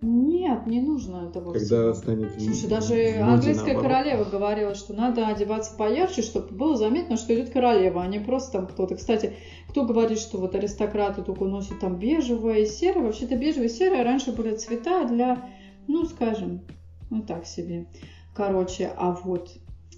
Нет, 0.02 0.66
не 0.66 0.80
нужно 0.82 1.28
этого 1.28 1.52
Когда 1.52 1.92
всего. 1.92 1.94
станет 1.94 2.42
Слушай, 2.42 2.70
даже 2.70 3.20
английская 3.20 3.74
наоборот. 3.74 3.84
королева 3.84 4.24
говорила, 4.24 4.74
что 4.74 4.94
надо 4.94 5.28
одеваться 5.28 5.76
поярче, 5.76 6.22
чтобы 6.22 6.56
было 6.56 6.78
заметно, 6.78 7.18
что 7.18 7.36
идет 7.36 7.50
королева, 7.50 8.02
а 8.02 8.08
не 8.08 8.20
просто 8.20 8.54
там 8.54 8.68
кто-то. 8.68 8.96
Кстати, 8.96 9.34
кто 9.68 9.84
говорит, 9.84 10.20
что 10.20 10.38
вот 10.38 10.56
аристократы 10.56 11.22
только 11.22 11.44
носят 11.46 11.80
там 11.80 12.00
бежевое 12.00 12.60
и 12.60 12.66
серое, 12.66 13.04
вообще-то 13.04 13.36
бежевое 13.36 13.68
и 13.68 13.72
серое 13.72 14.06
раньше 14.06 14.32
были 14.32 14.56
цвета 14.56 15.04
для, 15.06 15.50
ну, 15.88 16.06
скажем, 16.06 16.62
ну 17.10 17.22
так 17.22 17.46
себе. 17.46 17.88
Короче, 18.34 18.90
а 18.96 19.12
вот 19.12 19.50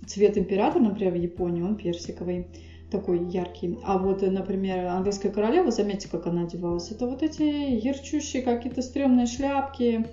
цвет 0.08 0.36
императора, 0.36 0.82
например, 0.82 1.14
в 1.14 1.18
Японии, 1.18 1.62
он 1.62 1.76
персиковый 1.76 2.48
такой 2.92 3.24
яркий. 3.30 3.80
А 3.84 3.98
вот, 3.98 4.22
например, 4.22 4.86
английская 4.88 5.30
королева, 5.30 5.72
заметьте, 5.72 6.10
как 6.10 6.28
она 6.28 6.44
одевалась, 6.44 6.92
это 6.92 7.08
вот 7.08 7.24
эти 7.24 7.42
ярчущие 7.42 8.44
какие-то 8.44 8.82
стрёмные 8.82 9.26
шляпки, 9.26 10.08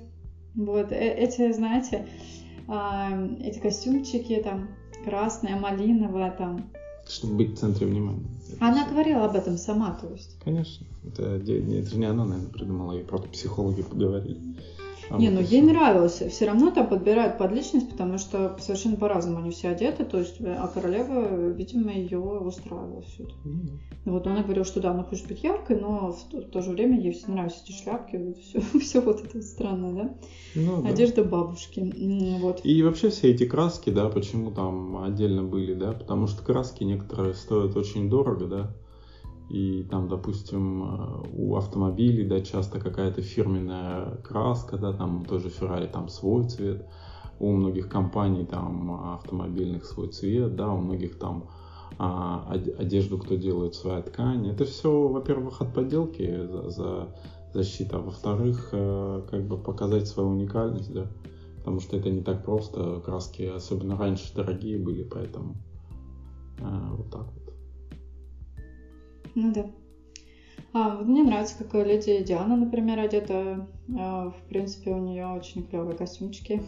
вот 0.55 0.93
э, 0.93 1.15
эти, 1.15 1.53
знаете, 1.53 2.07
а, 2.67 3.11
эти 3.43 3.59
костюмчики 3.59 4.41
там, 4.43 4.69
красная, 5.05 5.57
малиновая 5.57 6.31
там. 6.31 6.71
Чтобы 7.09 7.37
быть 7.37 7.55
в 7.55 7.59
центре 7.59 7.87
внимания. 7.87 8.27
Она 8.61 8.87
говорила 8.89 9.25
об 9.25 9.35
этом 9.35 9.57
сама, 9.57 9.93
то 9.93 10.09
есть. 10.13 10.37
Конечно. 10.45 10.87
Это, 11.07 11.37
это 11.37 11.91
же 11.91 11.99
не 11.99 12.07
она, 12.07 12.25
наверное, 12.25 12.51
придумала, 12.51 12.93
и 12.93 13.03
просто 13.03 13.29
психологи 13.29 13.83
поговорили. 13.83 14.41
А 15.11 15.19
не, 15.19 15.31
ну 15.31 15.41
ей 15.41 15.63
нравилось. 15.63 16.23
Все 16.31 16.47
равно 16.47 16.71
там 16.71 16.89
подбирают 16.89 17.39
под 17.39 17.53
личность, 17.53 17.91
потому 17.91 18.19
что 18.19 18.57
совершенно 18.61 18.97
по-разному 18.97 19.39
они 19.39 19.51
все 19.51 19.69
одеты. 19.69 20.05
То 20.05 20.19
есть, 20.19 20.37
а 20.41 20.67
королева, 20.69 21.51
видимо, 21.51 21.93
ее 21.93 22.19
устраивала 22.19 23.03
все 23.03 23.25
это. 23.25 23.33
Mm-hmm. 23.45 23.79
Вот 24.07 24.27
она 24.27 24.43
говорила, 24.43 24.65
что 24.65 24.81
да, 24.81 24.91
она 24.91 25.05
хочет 25.05 25.29
быть 25.29 25.43
яркой, 25.43 25.81
но 25.81 26.13
в 26.13 26.25
то, 26.31 26.41
в 26.41 26.51
то 26.51 26.63
же 26.63 26.71
время 26.71 27.01
ей 27.01 27.13
все 27.13 27.31
нравятся 27.31 27.63
эти 27.65 27.73
шляпки, 27.73 28.17
вот 28.17 28.39
все, 28.39 28.61
все 28.81 29.01
вот 29.01 29.25
это 29.25 29.43
странно, 29.43 29.93
да? 29.95 30.15
Ну, 30.55 30.87
Одежда 30.87 31.25
да. 31.25 31.31
бабушки. 31.31 31.81
Вот. 32.41 32.61
И 32.65 32.83
вообще 32.83 33.11
все 33.11 33.31
эти 33.31 33.45
краски, 33.47 33.91
да, 33.91 34.09
почему 34.09 34.51
там 34.51 35.03
отдельно 35.03 35.43
были, 35.43 35.75
да? 35.75 35.93
Потому 35.93 36.27
что 36.27 36.43
краски 36.43 36.85
некоторые 36.85 37.35
стоят 37.35 37.77
очень 37.77 38.09
дорого, 38.09 38.47
да? 38.47 38.75
И 39.49 39.83
там, 39.85 40.09
допустим, 40.09 40.83
э, 40.83 41.23
у 41.33 41.57
автомобилей, 41.57 42.27
да, 42.27 42.41
часто 42.41 42.81
какая-то 42.81 43.23
фирменная 43.23 44.17
краска, 44.17 44.77
да, 44.77 44.93
там 44.93 45.25
тоже 45.25 45.49
Ferrari 45.49 45.91
там 45.91 46.09
свой 46.09 46.49
цвет, 46.49 46.87
у 47.41 47.53
многих 47.53 47.89
компаний 47.89 48.45
там 48.45 49.13
автомобильных 49.13 49.87
свой 49.87 50.09
цвет, 50.09 50.55
да, 50.55 50.73
у 50.73 50.79
многих 50.79 51.19
там 51.19 51.49
а, 51.99 52.53
одежду, 52.79 53.19
кто 53.19 53.37
делает 53.37 53.75
своя 53.75 54.03
ткань. 54.03 54.49
Это 54.49 54.65
все, 54.65 55.09
во-первых, 55.09 55.61
от 55.63 55.73
подделки 55.73 56.47
за, 56.47 56.69
за 56.69 57.09
защита, 57.53 57.97
а 57.97 58.01
во-вторых, 58.01 58.69
э, 58.73 59.23
как 59.31 59.47
бы 59.47 59.57
показать 59.57 60.07
свою 60.07 60.31
уникальность, 60.31 60.93
да, 60.93 61.07
потому 61.59 61.81
что 61.81 61.97
это 61.97 62.11
не 62.11 62.23
так 62.23 62.45
просто, 62.45 63.01
краски, 63.05 63.43
особенно 63.43 63.97
раньше, 63.97 64.35
дорогие 64.35 64.79
были, 64.79 65.03
поэтому 65.03 65.57
э, 66.59 66.89
вот 66.97 67.11
так 67.11 67.25
вот. 67.33 67.38
Ну 69.39 69.53
да. 69.53 69.67
А, 70.73 70.97
вот 70.97 71.07
мне 71.07 71.23
нравится, 71.23 71.55
как 71.57 71.73
леди 71.87 72.25
Диана, 72.25 72.57
например, 72.57 72.99
одета. 72.99 73.69
А, 73.97 74.31
в 74.31 74.49
принципе, 74.49 74.91
у 74.91 74.99
нее 74.99 75.27
очень 75.29 75.65
клевые 75.65 75.97
костюмчики 75.97 76.61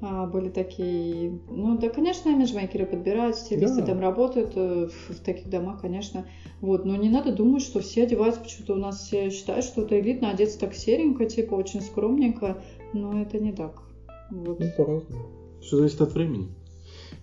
а, 0.00 0.26
были 0.26 0.48
такие. 0.48 1.38
Ну 1.50 1.76
да, 1.76 1.90
конечно, 1.90 2.30
имиджмейкеры 2.30 2.86
подбирают, 2.86 3.36
стилисты 3.36 3.82
да. 3.82 3.88
там 3.88 4.00
работают 4.00 4.52
э, 4.56 4.88
в, 4.88 5.10
в 5.10 5.20
таких 5.20 5.50
домах, 5.50 5.82
конечно. 5.82 6.26
Вот, 6.62 6.86
но 6.86 6.96
не 6.96 7.10
надо 7.10 7.30
думать, 7.30 7.62
что 7.62 7.80
все 7.80 8.04
одеваются, 8.04 8.40
почему-то 8.40 8.72
у 8.72 8.78
нас 8.78 9.00
все 9.00 9.28
считают, 9.28 9.66
что 9.66 9.82
это 9.82 10.00
элитно 10.00 10.30
одеться 10.30 10.60
так 10.60 10.72
серенько, 10.74 11.26
типа 11.26 11.54
очень 11.54 11.82
скромненько, 11.82 12.62
но 12.94 13.20
это 13.20 13.38
не 13.38 13.52
так. 13.52 13.82
Вот. 14.30 14.58
Ну, 14.58 14.66
по-разному. 14.78 15.26
Все 15.60 15.76
зависит 15.76 16.00
от 16.00 16.14
времени. 16.14 16.48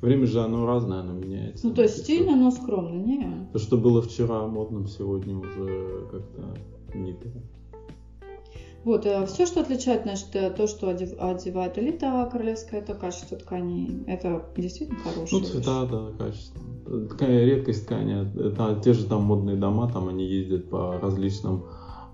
Время 0.01 0.25
же 0.27 0.41
оно 0.41 0.65
разное, 0.65 0.99
оно 0.99 1.13
меняется. 1.13 1.67
Ну, 1.67 1.73
то 1.73 1.81
есть 1.81 2.03
стильно, 2.03 2.35
но 2.35 2.51
скромно, 2.51 2.95
не? 3.03 3.49
То, 3.51 3.59
что 3.59 3.77
было 3.77 4.01
вчера 4.01 4.47
модным, 4.47 4.87
сегодня 4.87 5.37
уже 5.37 6.07
как-то 6.11 6.97
не 6.97 7.13
то. 7.13 7.27
Вот, 8.85 9.05
э, 9.05 9.25
все, 9.25 9.45
что 9.45 9.59
отличает, 9.59 10.03
значит, 10.03 10.29
э, 10.33 10.51
то, 10.51 10.65
что 10.67 10.89
одевает 10.89 11.77
элита 11.77 12.29
королевская, 12.31 12.79
это 12.79 12.93
качество 12.93 13.37
ткани. 13.37 14.03
Это 14.07 14.45
действительно 14.55 14.99
хорошее. 14.99 15.41
Ну, 15.41 15.47
цвета, 15.47 15.81
вещь. 15.81 15.91
да, 15.91 16.25
качество. 16.25 17.07
Такая 17.09 17.45
редкость 17.45 17.85
ткани. 17.85 18.47
Это 18.47 18.79
те 18.81 18.93
же 18.93 19.05
там 19.05 19.23
модные 19.23 19.57
дома, 19.57 19.91
там 19.91 20.07
они 20.07 20.25
ездят 20.25 20.69
по 20.69 20.97
различным 20.97 21.65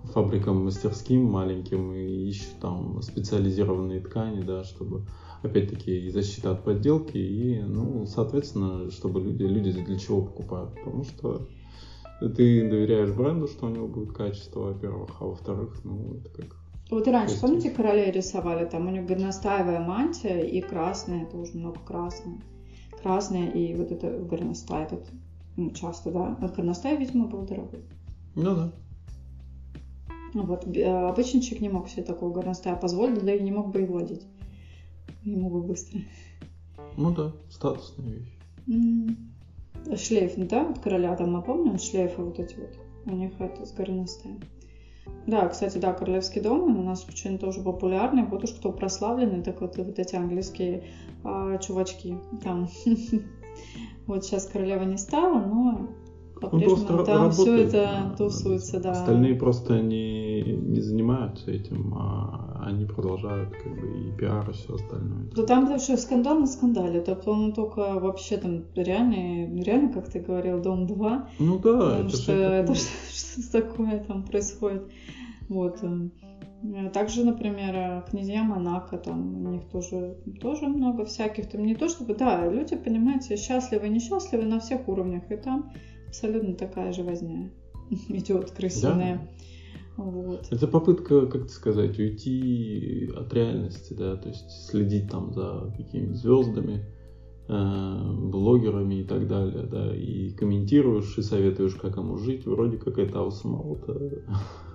фабрикам 0.06 0.66
мастерским 0.66 1.24
маленьким 1.26 1.94
и 1.94 2.30
ищут 2.30 2.60
там 2.62 3.02
специализированные 3.02 4.02
ткани, 4.02 4.42
да, 4.42 4.64
чтобы 4.64 5.06
опять-таки 5.46 6.08
и 6.08 6.10
защита 6.10 6.52
от 6.52 6.64
подделки, 6.64 7.18
и, 7.18 7.62
ну, 7.62 8.06
соответственно, 8.06 8.90
чтобы 8.92 9.22
люди, 9.22 9.44
люди 9.44 9.72
для 9.72 9.98
чего 9.98 10.22
покупают, 10.22 10.76
потому 10.76 11.04
что 11.04 11.48
ты 12.20 12.70
доверяешь 12.70 13.12
бренду, 13.12 13.48
что 13.48 13.68
у 13.68 13.70
него 13.70 13.88
будет 13.88 14.14
качество, 14.14 14.72
во-первых, 14.72 15.12
а 15.20 15.26
во-вторых, 15.26 15.82
ну, 15.84 16.16
это 16.16 16.30
как... 16.30 16.56
Вот 16.92 17.08
и 17.08 17.12
раньше, 17.12 17.40
помните, 17.42 17.72
королей 17.72 18.12
рисовали, 18.12 18.66
там 18.66 18.88
у 18.88 18.92
них 18.92 19.06
горностаевая 19.06 19.80
мантия 19.80 20.42
и 20.42 20.62
красная, 20.62 21.26
тоже 21.26 21.58
много 21.58 21.80
красная. 21.80 22.40
Красная 23.02 23.50
и 23.50 23.74
вот 23.76 23.92
это 23.92 24.20
горностай 24.20 24.84
этот, 24.84 25.06
ну, 25.58 25.72
часто, 25.72 26.12
да. 26.12 26.38
А 26.40 26.48
горностай, 26.48 26.96
видимо, 26.96 27.28
был 27.28 27.42
дорогой. 27.42 27.82
Ну 28.36 28.56
да. 28.56 28.72
Вот, 30.34 30.66
обычный 30.68 31.42
человек 31.42 31.62
не 31.62 31.70
мог 31.70 31.88
себе 31.88 32.04
такого 32.04 32.34
горностая 32.34 32.76
позволить, 32.76 33.24
да 33.24 33.34
и 33.34 33.42
не 33.42 33.52
мог 33.52 33.72
бы 33.72 33.82
его 33.82 33.98
одеть 33.98 34.28
ему 35.26 35.50
бы 35.50 35.62
быстро. 35.62 36.00
Ну 36.98 37.14
да, 37.14 37.34
статусная 37.50 38.10
вещь. 38.10 38.38
Mm. 38.68 39.98
Шлейф, 39.98 40.38
ну 40.38 40.48
да, 40.48 40.64
вот 40.64 40.80
короля 40.80 41.16
там, 41.16 41.34
мы 41.34 41.42
помним, 41.42 41.78
шлейфы 41.78 42.24
вот 42.24 42.40
эти 42.40 42.56
вот. 42.56 42.78
У 43.06 43.12
них 43.12 43.40
это 43.40 43.66
с 43.66 43.74
горностаем. 43.74 44.40
Да, 45.28 45.48
кстати, 45.48 45.78
да, 45.78 45.94
королевский 45.94 46.42
дом 46.42 46.78
у 46.78 46.84
нас 46.84 47.06
очень 47.08 47.38
тоже 47.38 47.62
популярный. 47.62 48.24
Вот 48.24 48.44
уж 48.44 48.52
кто 48.52 48.72
прославленный, 48.72 49.44
так 49.44 49.62
вот, 49.62 49.78
вот 49.78 50.00
эти 50.00 50.16
английские 50.16 50.86
а, 51.24 51.58
чувачки 51.58 52.18
там. 52.44 52.68
вот 54.08 54.26
сейчас 54.26 54.48
королева 54.48 54.84
не 54.84 54.98
стала, 54.98 55.40
но 55.40 55.90
по-прежнему 56.40 56.98
ну, 56.98 57.06
там 57.06 57.32
все 57.32 57.64
это 57.64 58.16
тусуется, 58.18 58.80
да. 58.80 58.92
Остальные 58.92 59.36
просто 59.36 59.82
не, 59.82 60.42
не 60.42 60.82
занимаются 60.82 61.52
этим, 61.52 61.94
а 61.98 62.62
они 62.66 62.86
продолжают 62.86 63.52
как 63.52 63.80
бы 63.80 63.88
и 63.88 64.12
пиар, 64.18 64.50
и 64.50 64.54
все 64.54 64.76
остальное. 64.76 65.30
Да 65.36 65.44
там 65.44 65.80
что 65.80 65.98
скандал 65.98 66.40
на 66.40 66.48
скандале. 66.48 67.02
Тобто 67.02 67.32
он 67.32 67.54
только 67.54 68.00
вообще 68.00 68.38
там 68.38 68.64
реально, 68.76 69.62
реально, 69.64 69.94
как 69.94 70.10
ты 70.10 70.20
говорил, 70.20 70.62
Дом 70.62 70.88
2. 70.88 71.30
Ну 71.40 71.60
да, 71.60 71.72
потому 71.72 72.10
это 72.10 72.18
что 72.18 72.32
это 72.34 72.76
что 72.76 73.52
такое 73.52 74.04
там 74.04 74.24
происходит. 74.24 74.84
Вот. 75.48 75.84
Э, 75.84 76.90
также, 76.92 77.24
например, 77.24 78.04
князья 78.10 78.44
Монако, 78.44 78.98
там 78.98 79.46
у 79.46 79.50
них 79.52 79.66
тоже, 79.70 80.18
тоже 80.42 80.68
много 80.68 81.06
всяких. 81.06 81.50
Там 81.50 81.66
не 81.66 81.76
то 81.76 81.88
чтобы, 81.88 82.16
да, 82.16 82.48
люди, 82.48 82.76
понимаете, 82.76 83.38
счастливы 83.38 83.90
несчастливы 83.90 84.46
на 84.46 84.60
всех 84.60 84.88
уровнях. 84.88 85.32
И 85.32 85.38
там 85.38 85.72
абсолютно 86.16 86.56
такая 86.56 86.94
же 86.94 87.04
возня 87.04 87.52
идет 88.10 88.52
крысиная. 88.52 89.18
Да. 89.18 90.04
Вот. 90.04 90.48
Это 90.52 90.68
попытка, 90.68 91.26
как 91.26 91.50
сказать, 91.50 91.98
уйти 92.00 93.10
от 93.16 93.34
реальности, 93.34 93.94
да, 93.94 94.18
то 94.18 94.28
есть 94.28 94.68
следить 94.70 95.10
там 95.10 95.32
за 95.32 95.74
какими-то 95.78 96.16
звездами, 96.16 96.86
э, 97.48 98.14
блогерами 98.14 98.96
и 98.96 99.04
так 99.06 99.26
далее, 99.30 99.64
да, 99.64 99.96
и 99.96 100.32
комментируешь 100.32 101.18
и 101.18 101.22
советуешь, 101.22 101.76
как 101.76 101.96
ему 101.96 102.18
жить, 102.18 102.46
вроде 102.46 102.76
как 102.76 102.98
это 102.98 103.22
у 103.22 103.32
самого-то. 103.32 104.24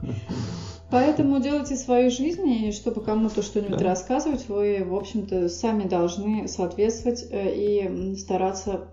Поэтому 0.90 1.38
делайте 1.38 1.76
свои 1.76 2.08
жизни, 2.08 2.68
и 2.68 2.72
чтобы 2.72 3.02
кому-то 3.02 3.42
что-нибудь 3.42 3.78
да. 3.78 3.84
рассказывать, 3.84 4.48
вы, 4.48 4.82
в 4.88 4.94
общем-то, 4.94 5.50
сами 5.50 5.86
должны 5.86 6.48
соответствовать 6.48 7.26
э, 7.30 7.54
и 7.54 8.16
стараться 8.16 8.88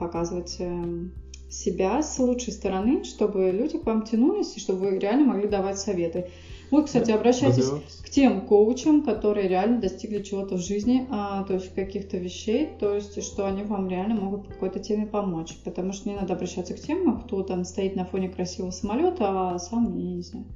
показывать 0.00 0.56
эм, 0.58 1.12
себя 1.50 2.02
с 2.02 2.18
лучшей 2.18 2.52
стороны, 2.52 3.04
чтобы 3.04 3.50
люди 3.50 3.78
к 3.78 3.86
вам 3.86 4.02
тянулись, 4.02 4.56
и 4.56 4.60
чтобы 4.60 4.90
вы 4.90 4.98
реально 4.98 5.26
могли 5.26 5.48
давать 5.48 5.78
советы. 5.78 6.30
Вы, 6.70 6.84
кстати, 6.84 7.10
обращайтесь 7.10 7.68
к 8.04 8.10
тем 8.10 8.46
коучам, 8.46 9.02
которые 9.02 9.48
реально 9.48 9.80
достигли 9.80 10.22
чего-то 10.22 10.54
в 10.54 10.60
жизни, 10.60 11.06
а, 11.10 11.42
то 11.42 11.54
есть 11.54 11.74
каких-то 11.74 12.16
вещей, 12.16 12.68
то 12.78 12.94
есть 12.94 13.20
что 13.24 13.46
они 13.46 13.64
вам 13.64 13.88
реально 13.88 14.14
могут 14.14 14.46
по 14.46 14.52
какой-то 14.52 14.78
теме 14.78 15.06
помочь. 15.06 15.56
Потому 15.64 15.92
что 15.92 16.08
не 16.08 16.14
надо 16.14 16.34
обращаться 16.34 16.74
к 16.74 16.80
тем, 16.80 17.20
кто 17.22 17.42
там 17.42 17.64
стоит 17.64 17.96
на 17.96 18.04
фоне 18.04 18.28
красивого 18.28 18.70
самолета, 18.70 19.54
а 19.54 19.58
сам, 19.58 19.98
я 19.98 20.12
не 20.12 20.22
знаю, 20.22 20.46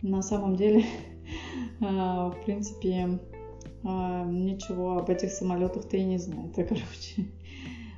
на 0.00 0.22
самом 0.22 0.56
деле, 0.56 0.86
в 1.80 2.36
принципе, 2.46 3.20
ничего 3.82 4.98
об 4.98 5.10
этих 5.10 5.30
самолетах-то 5.32 5.98
и 5.98 6.04
не 6.04 6.18
знает, 6.18 6.54
короче. 6.56 7.26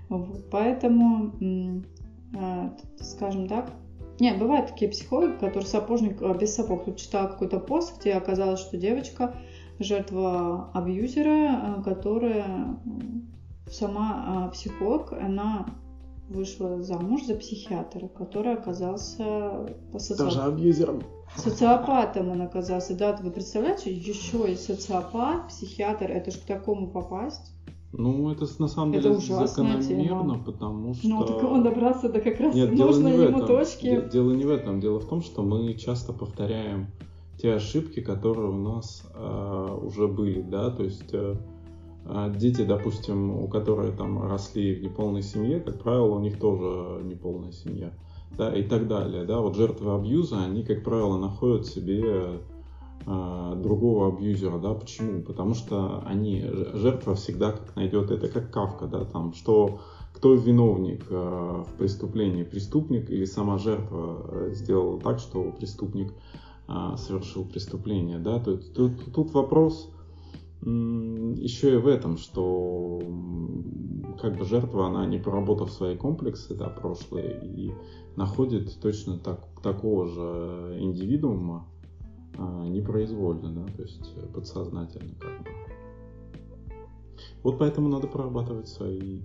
Вот, 0.09 0.51
поэтому, 0.51 1.85
скажем 3.01 3.49
так, 3.49 3.71
не, 4.21 4.33
бывают 4.33 4.69
такие 4.69 4.91
психологи, 4.91 5.33
которые 5.33 5.67
сапожник 5.67 6.21
без 6.39 6.55
сапог. 6.55 6.85
Тут 6.85 6.99
читала 6.99 7.29
какой-то 7.29 7.59
пост, 7.59 7.99
где 7.99 8.13
оказалось, 8.13 8.61
что 8.61 8.77
девочка 8.77 9.35
жертва 9.81 10.71
абьюзера, 10.73 11.83
которая 11.85 12.79
сама 13.69 14.49
психолог, 14.53 15.13
она 15.13 15.67
вышла 16.29 16.83
замуж 16.83 17.25
за 17.25 17.35
психиатра, 17.35 18.09
который 18.09 18.55
оказался 18.55 19.69
социоп... 19.93 20.19
тоже 20.19 20.43
абьюзером. 20.43 21.03
Социопатом 21.37 22.31
он 22.31 22.43
оказался. 22.43 22.97
Да, 22.97 23.17
вы 23.17 23.31
представляете, 23.31 23.93
еще 23.93 24.51
и 24.51 24.57
социопат, 24.57 25.49
психиатр, 25.49 26.11
это 26.11 26.31
же 26.31 26.39
к 26.39 26.45
такому 26.45 26.89
попасть. 26.89 27.54
Ну, 27.97 28.31
это 28.31 28.47
на 28.59 28.69
самом 28.69 28.93
деле 28.93 29.11
это 29.11 29.21
закономерно, 29.47 30.35
тема. 30.35 30.45
потому 30.45 30.95
что... 30.95 31.09
Ну, 31.09 31.25
так 31.25 31.45
он 31.45 31.63
добрался 31.63 32.09
до 32.09 32.21
как 32.21 32.41
раз 32.41 32.55
Нет, 32.55 32.73
нужной 32.73 33.13
ему 33.13 33.37
этом. 33.37 33.47
точки. 33.47 34.09
Дело 34.13 34.33
не 34.33 34.45
в 34.45 34.51
этом. 34.51 34.81
Дело 34.81 34.99
в 34.99 35.07
том, 35.07 35.23
что 35.23 35.43
мы 35.43 35.75
часто 35.75 36.13
повторяем 36.13 36.89
те 37.39 37.55
ошибки, 37.55 38.01
которые 38.01 38.49
у 38.49 38.59
нас 38.59 39.09
э, 39.15 39.79
уже 39.83 40.09
были, 40.09 40.41
да, 40.41 40.71
то 40.71 40.85
есть 40.85 41.13
э, 41.13 41.37
а 42.07 42.31
дети, 42.31 42.63
допустим, 42.63 43.31
у 43.31 43.49
которых 43.49 43.97
там 43.97 44.23
росли 44.23 44.75
в 44.75 44.83
неполной 44.83 45.23
семье, 45.23 45.61
как 45.61 45.83
правило, 45.83 46.15
у 46.15 46.21
них 46.21 46.39
тоже 46.39 47.03
неполная 47.03 47.53
семья, 47.53 47.93
да, 48.37 48.55
и 48.55 48.63
так 48.63 48.89
далее, 48.89 49.25
да, 49.25 49.41
вот 49.41 49.57
жертвы 49.57 49.93
абьюза, 49.95 50.45
они, 50.45 50.63
как 50.63 50.85
правило, 50.85 51.19
находят 51.19 51.67
себе 51.67 52.03
э, 52.05 52.39
другого 53.07 54.09
абьюзера, 54.09 54.59
да, 54.59 54.73
почему? 54.73 55.23
Потому 55.23 55.55
что 55.55 56.03
они, 56.07 56.43
жертва 56.73 57.15
всегда 57.15 57.53
как 57.53 57.77
найдет, 57.77 58.11
это 58.11 58.29
как 58.29 58.51
Кавка, 58.51 58.87
да, 58.87 59.05
там, 59.05 59.35
что 59.35 59.81
кто 60.15 60.33
виновник 60.35 61.05
э, 61.11 61.15
в 61.69 61.77
преступлении, 61.77 62.45
преступник 62.45 63.11
или 63.11 63.25
сама 63.25 63.59
жертва 63.59 64.23
э, 64.29 64.51
сделала 64.55 65.01
так, 65.01 65.19
что 65.19 65.51
преступник 65.51 66.15
э, 66.69 66.97
совершил 66.97 67.45
преступление, 67.45 68.19
да, 68.19 68.39
то 68.39 68.57
тут, 68.57 69.13
тут 69.13 69.35
вопрос 69.35 69.91
еще 70.63 71.75
и 71.75 71.77
в 71.77 71.87
этом, 71.87 72.17
что 72.17 73.03
как 74.19 74.39
бы 74.39 74.47
жертва, 74.47 74.87
она 74.87 75.05
не 75.05 75.19
проработав 75.19 75.71
свои 75.71 75.95
комплексы, 75.95 76.55
да, 76.55 76.71
прошлые, 76.71 77.39
и 77.45 77.73
находит 78.17 78.81
точно 78.81 79.19
так, 79.19 79.47
такого 79.63 80.07
же 80.07 80.79
индивидуума 80.81 81.67
а, 82.37 82.67
непроизвольно, 82.69 83.51
да, 83.51 83.73
то 83.73 83.83
есть 83.83 84.15
подсознательно 84.33 85.15
как 85.19 85.43
бы. 85.43 85.51
Вот 87.43 87.59
поэтому 87.59 87.89
надо 87.89 88.07
прорабатывать 88.07 88.69
свои 88.69 89.21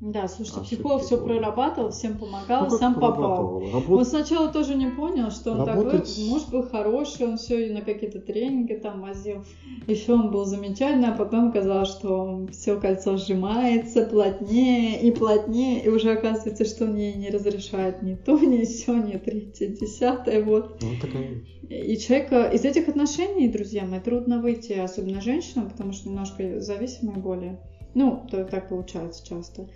да, 0.00 0.28
слушайте, 0.28 0.60
Ошибки 0.60 0.76
психолог 0.76 1.02
все 1.02 1.16
прорабатывал, 1.16 1.90
всем 1.90 2.18
помогал, 2.18 2.68
ну, 2.70 2.78
сам 2.78 2.94
попал. 2.94 3.60
Работ... 3.72 3.98
Он 3.98 4.04
сначала 4.04 4.48
тоже 4.48 4.76
не 4.76 4.86
понял, 4.86 5.32
что 5.32 5.52
он 5.52 5.64
Работать... 5.64 6.08
такой, 6.08 6.28
муж 6.28 6.42
был 6.52 6.62
хороший, 6.62 7.26
он 7.26 7.36
все 7.36 7.72
на 7.72 7.80
какие-то 7.80 8.20
тренинги 8.20 8.74
там 8.74 9.00
возил. 9.00 9.44
Еще 9.88 10.12
он 10.12 10.30
был 10.30 10.44
замечательный, 10.44 11.08
а 11.08 11.16
потом 11.16 11.50
казалось, 11.50 11.88
что 11.88 12.46
все 12.52 12.78
кольцо 12.78 13.16
сжимается 13.16 14.06
плотнее 14.06 15.02
и 15.02 15.10
плотнее, 15.10 15.82
и 15.84 15.88
уже 15.88 16.12
оказывается, 16.12 16.64
что 16.64 16.84
он 16.84 16.94
ей 16.94 17.14
не 17.14 17.30
разрешает 17.30 18.00
ни 18.02 18.14
то, 18.14 18.38
ни 18.38 18.64
все, 18.64 18.94
ни 18.94 19.16
третье, 19.16 19.66
десятое, 19.66 20.44
вот. 20.44 20.80
Ну, 20.80 20.90
такая. 21.00 21.42
И 21.68 21.98
человека 21.98 22.44
из 22.44 22.64
этих 22.64 22.88
отношений, 22.88 23.48
друзья 23.48 23.84
мои, 23.84 23.98
трудно 23.98 24.40
выйти, 24.40 24.74
особенно 24.74 25.20
женщинам, 25.20 25.68
потому 25.68 25.92
что 25.92 26.08
немножко 26.08 26.60
зависимые 26.60 27.18
более. 27.18 27.58
Ну, 27.94 28.26
то, 28.30 28.44
так 28.44 28.68
получается 28.68 29.26
часто. 29.26 29.68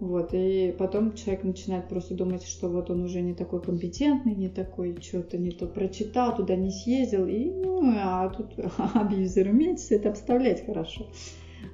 Вот, 0.00 0.30
и 0.32 0.74
потом 0.78 1.12
человек 1.12 1.44
начинает 1.44 1.88
просто 1.88 2.14
думать, 2.14 2.42
что 2.42 2.68
вот 2.68 2.88
он 2.90 3.02
уже 3.02 3.20
не 3.20 3.34
такой 3.34 3.60
компетентный, 3.60 4.34
не 4.34 4.48
такой, 4.48 4.96
что-то 5.02 5.36
не 5.36 5.50
то 5.50 5.66
прочитал, 5.66 6.34
туда 6.34 6.56
не 6.56 6.70
съездил, 6.70 7.26
и, 7.26 7.50
ну, 7.50 7.82
а 7.94 8.30
тут 8.30 8.54
абьюзер 8.94 9.48
умеет 9.48 9.78
все 9.78 9.96
это 9.96 10.08
обставлять 10.08 10.64
хорошо. 10.64 11.06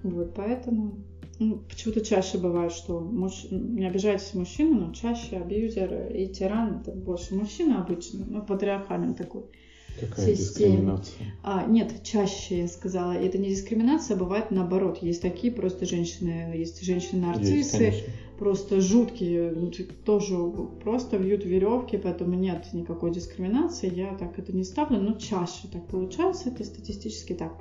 Вот, 0.02 0.34
поэтому 0.34 0.96
ну, 1.38 1.58
почему-то 1.68 2.04
чаще 2.04 2.38
бывает, 2.38 2.72
что 2.72 2.98
муж... 2.98 3.46
не 3.50 3.86
обижайтесь 3.86 4.34
мужчину, 4.34 4.86
но 4.86 4.92
чаще 4.92 5.36
абьюзер 5.36 6.12
и 6.12 6.26
тиран 6.26 6.80
это 6.80 6.92
больше 6.92 7.34
мужчина 7.36 7.82
обычно, 7.82 8.24
ну, 8.26 8.42
патриархальный 8.42 9.14
такой. 9.14 9.44
Какая 10.00 10.34
системе. 10.34 10.98
А, 11.42 11.64
нет, 11.66 12.02
чаще 12.02 12.60
я 12.60 12.68
сказала. 12.68 13.12
Это 13.12 13.38
не 13.38 13.48
дискриминация, 13.48 14.16
бывает 14.16 14.50
наоборот. 14.50 14.98
Есть 15.02 15.22
такие 15.22 15.52
просто 15.52 15.86
женщины, 15.86 16.54
есть 16.56 16.82
женщины-нарциссы, 16.82 18.04
просто 18.38 18.80
жуткие, 18.80 19.52
ну, 19.52 19.70
тоже 20.04 20.36
просто 20.82 21.16
вьют 21.16 21.44
веревки, 21.44 21.96
поэтому 21.96 22.34
нет 22.34 22.66
никакой 22.72 23.12
дискриминации. 23.12 23.92
Я 23.94 24.14
так 24.14 24.38
это 24.38 24.52
не 24.52 24.64
ставлю, 24.64 25.00
но 25.00 25.14
чаще 25.14 25.68
так 25.72 25.86
получается, 25.86 26.50
это 26.50 26.64
статистически 26.64 27.32
так. 27.32 27.52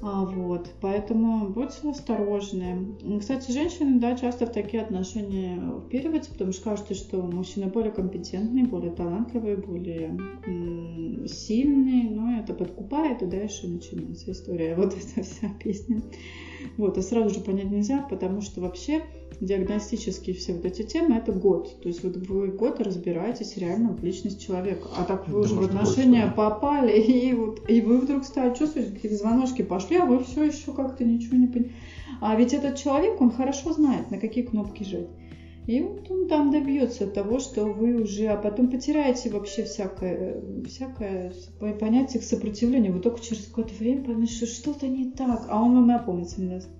А, 0.00 0.24
вот, 0.24 0.70
поэтому 0.80 1.48
будьте 1.48 1.88
осторожны. 1.90 2.94
Кстати, 3.18 3.50
женщины, 3.50 3.98
да, 3.98 4.14
часто 4.14 4.46
в 4.46 4.50
такие 4.50 4.80
отношения 4.80 5.60
впириваются, 5.80 6.30
потому 6.30 6.52
что 6.52 6.62
кажется, 6.62 6.94
что 6.94 7.26
мужчины 7.26 7.66
более 7.66 7.90
компетентные, 7.90 8.64
более 8.64 8.92
талантливые, 8.92 9.56
более 9.56 10.16
м- 10.46 11.26
сильные, 11.26 12.08
но 12.10 12.38
это 12.38 12.54
подкупает, 12.54 13.22
и 13.22 13.26
дальше 13.26 13.66
начинается 13.66 14.30
история. 14.30 14.76
Вот 14.76 14.94
эта 14.94 15.22
вся 15.22 15.48
песня. 15.58 16.00
Вот, 16.76 16.98
а 16.98 17.02
сразу 17.02 17.30
же 17.34 17.40
понять 17.40 17.70
нельзя, 17.70 18.06
потому 18.08 18.40
что 18.40 18.60
вообще 18.60 19.02
диагностические 19.40 20.34
все 20.34 20.54
вот 20.54 20.64
эти 20.64 20.82
темы 20.82 21.16
это 21.16 21.32
год. 21.32 21.80
То 21.80 21.88
есть 21.88 22.02
вот 22.02 22.16
вы 22.16 22.48
год 22.48 22.80
разбираетесь 22.80 23.56
реально 23.56 23.94
в 23.94 24.02
личность 24.02 24.44
человека. 24.44 24.88
А 24.96 25.04
так 25.04 25.28
вы 25.28 25.40
уже 25.40 25.54
в 25.54 25.64
отношения 25.64 26.22
больше, 26.22 26.36
попали, 26.36 27.00
и, 27.00 27.32
вот, 27.32 27.68
и 27.68 27.80
вы 27.80 27.98
вдруг 27.98 28.24
стали 28.24 28.54
чувствовать, 28.54 28.94
какие-то 28.94 29.16
звоночки 29.16 29.62
пошли, 29.62 29.96
а 29.96 30.04
вы 30.04 30.22
все 30.24 30.44
еще 30.44 30.72
как-то 30.72 31.04
ничего 31.04 31.36
не 31.36 31.46
понимаете. 31.46 31.74
А 32.20 32.34
ведь 32.34 32.52
этот 32.52 32.76
человек, 32.76 33.20
он 33.20 33.30
хорошо 33.30 33.72
знает, 33.72 34.10
на 34.10 34.18
какие 34.18 34.44
кнопки 34.44 34.82
жать. 34.82 35.08
И 35.68 35.82
вот 35.82 36.10
он 36.10 36.28
там 36.28 36.50
добьется 36.50 37.06
того, 37.06 37.38
что 37.40 37.66
вы 37.66 38.02
уже, 38.02 38.28
а 38.28 38.38
потом 38.38 38.70
потеряете 38.70 39.28
вообще 39.28 39.64
всякое, 39.64 40.42
всякое 40.66 41.30
понятие 41.78 42.22
к 42.22 42.24
сопротивлению. 42.24 42.94
Вы 42.94 43.00
только 43.00 43.20
через 43.20 43.44
какое-то 43.44 43.74
время 43.74 44.02
поймете, 44.02 44.32
что 44.32 44.46
что-то 44.46 44.88
не 44.88 45.10
так, 45.10 45.44
а 45.46 45.62
он 45.62 45.74
вам 45.74 45.90
и 45.90 45.94
опомниться 45.94 46.40
не 46.40 46.48
даст. 46.48 46.70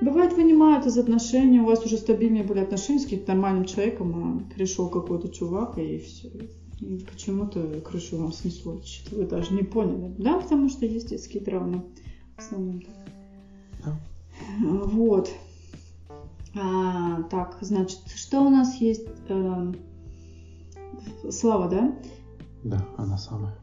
Бывает, 0.00 0.32
вынимают 0.32 0.86
из 0.86 0.98
отношений, 0.98 1.60
у 1.60 1.66
вас 1.66 1.86
уже 1.86 1.98
стабильные 1.98 2.42
были 2.42 2.58
отношения 2.58 2.98
с 2.98 3.04
каким-то 3.04 3.28
нормальным 3.28 3.64
человеком, 3.64 4.42
а 4.50 4.54
пришел 4.56 4.88
какой-то 4.88 5.28
чувак, 5.28 5.78
и 5.78 5.98
все. 5.98 6.32
И 6.80 6.98
почему-то 7.08 7.80
крышу 7.80 8.16
вам 8.16 8.32
снесло. 8.32 8.82
Что-то 8.82 9.16
вы 9.18 9.26
даже 9.26 9.54
не 9.54 9.62
поняли. 9.62 10.12
Да, 10.18 10.40
потому 10.40 10.68
что 10.68 10.84
есть 10.84 11.10
детские 11.10 11.44
травмы. 11.44 11.84
В 12.36 12.40
основном. 12.40 12.82
Да. 13.84 14.00
Вот. 14.58 15.30
А, 16.54 17.22
так, 17.24 17.58
значит, 17.60 18.00
что 18.14 18.40
у 18.40 18.50
нас 18.50 18.80
есть? 18.80 19.06
Э, 19.28 19.72
слава, 21.30 21.68
да? 21.68 21.94
Да, 22.64 22.84
она 22.96 23.18
самая. 23.18 23.56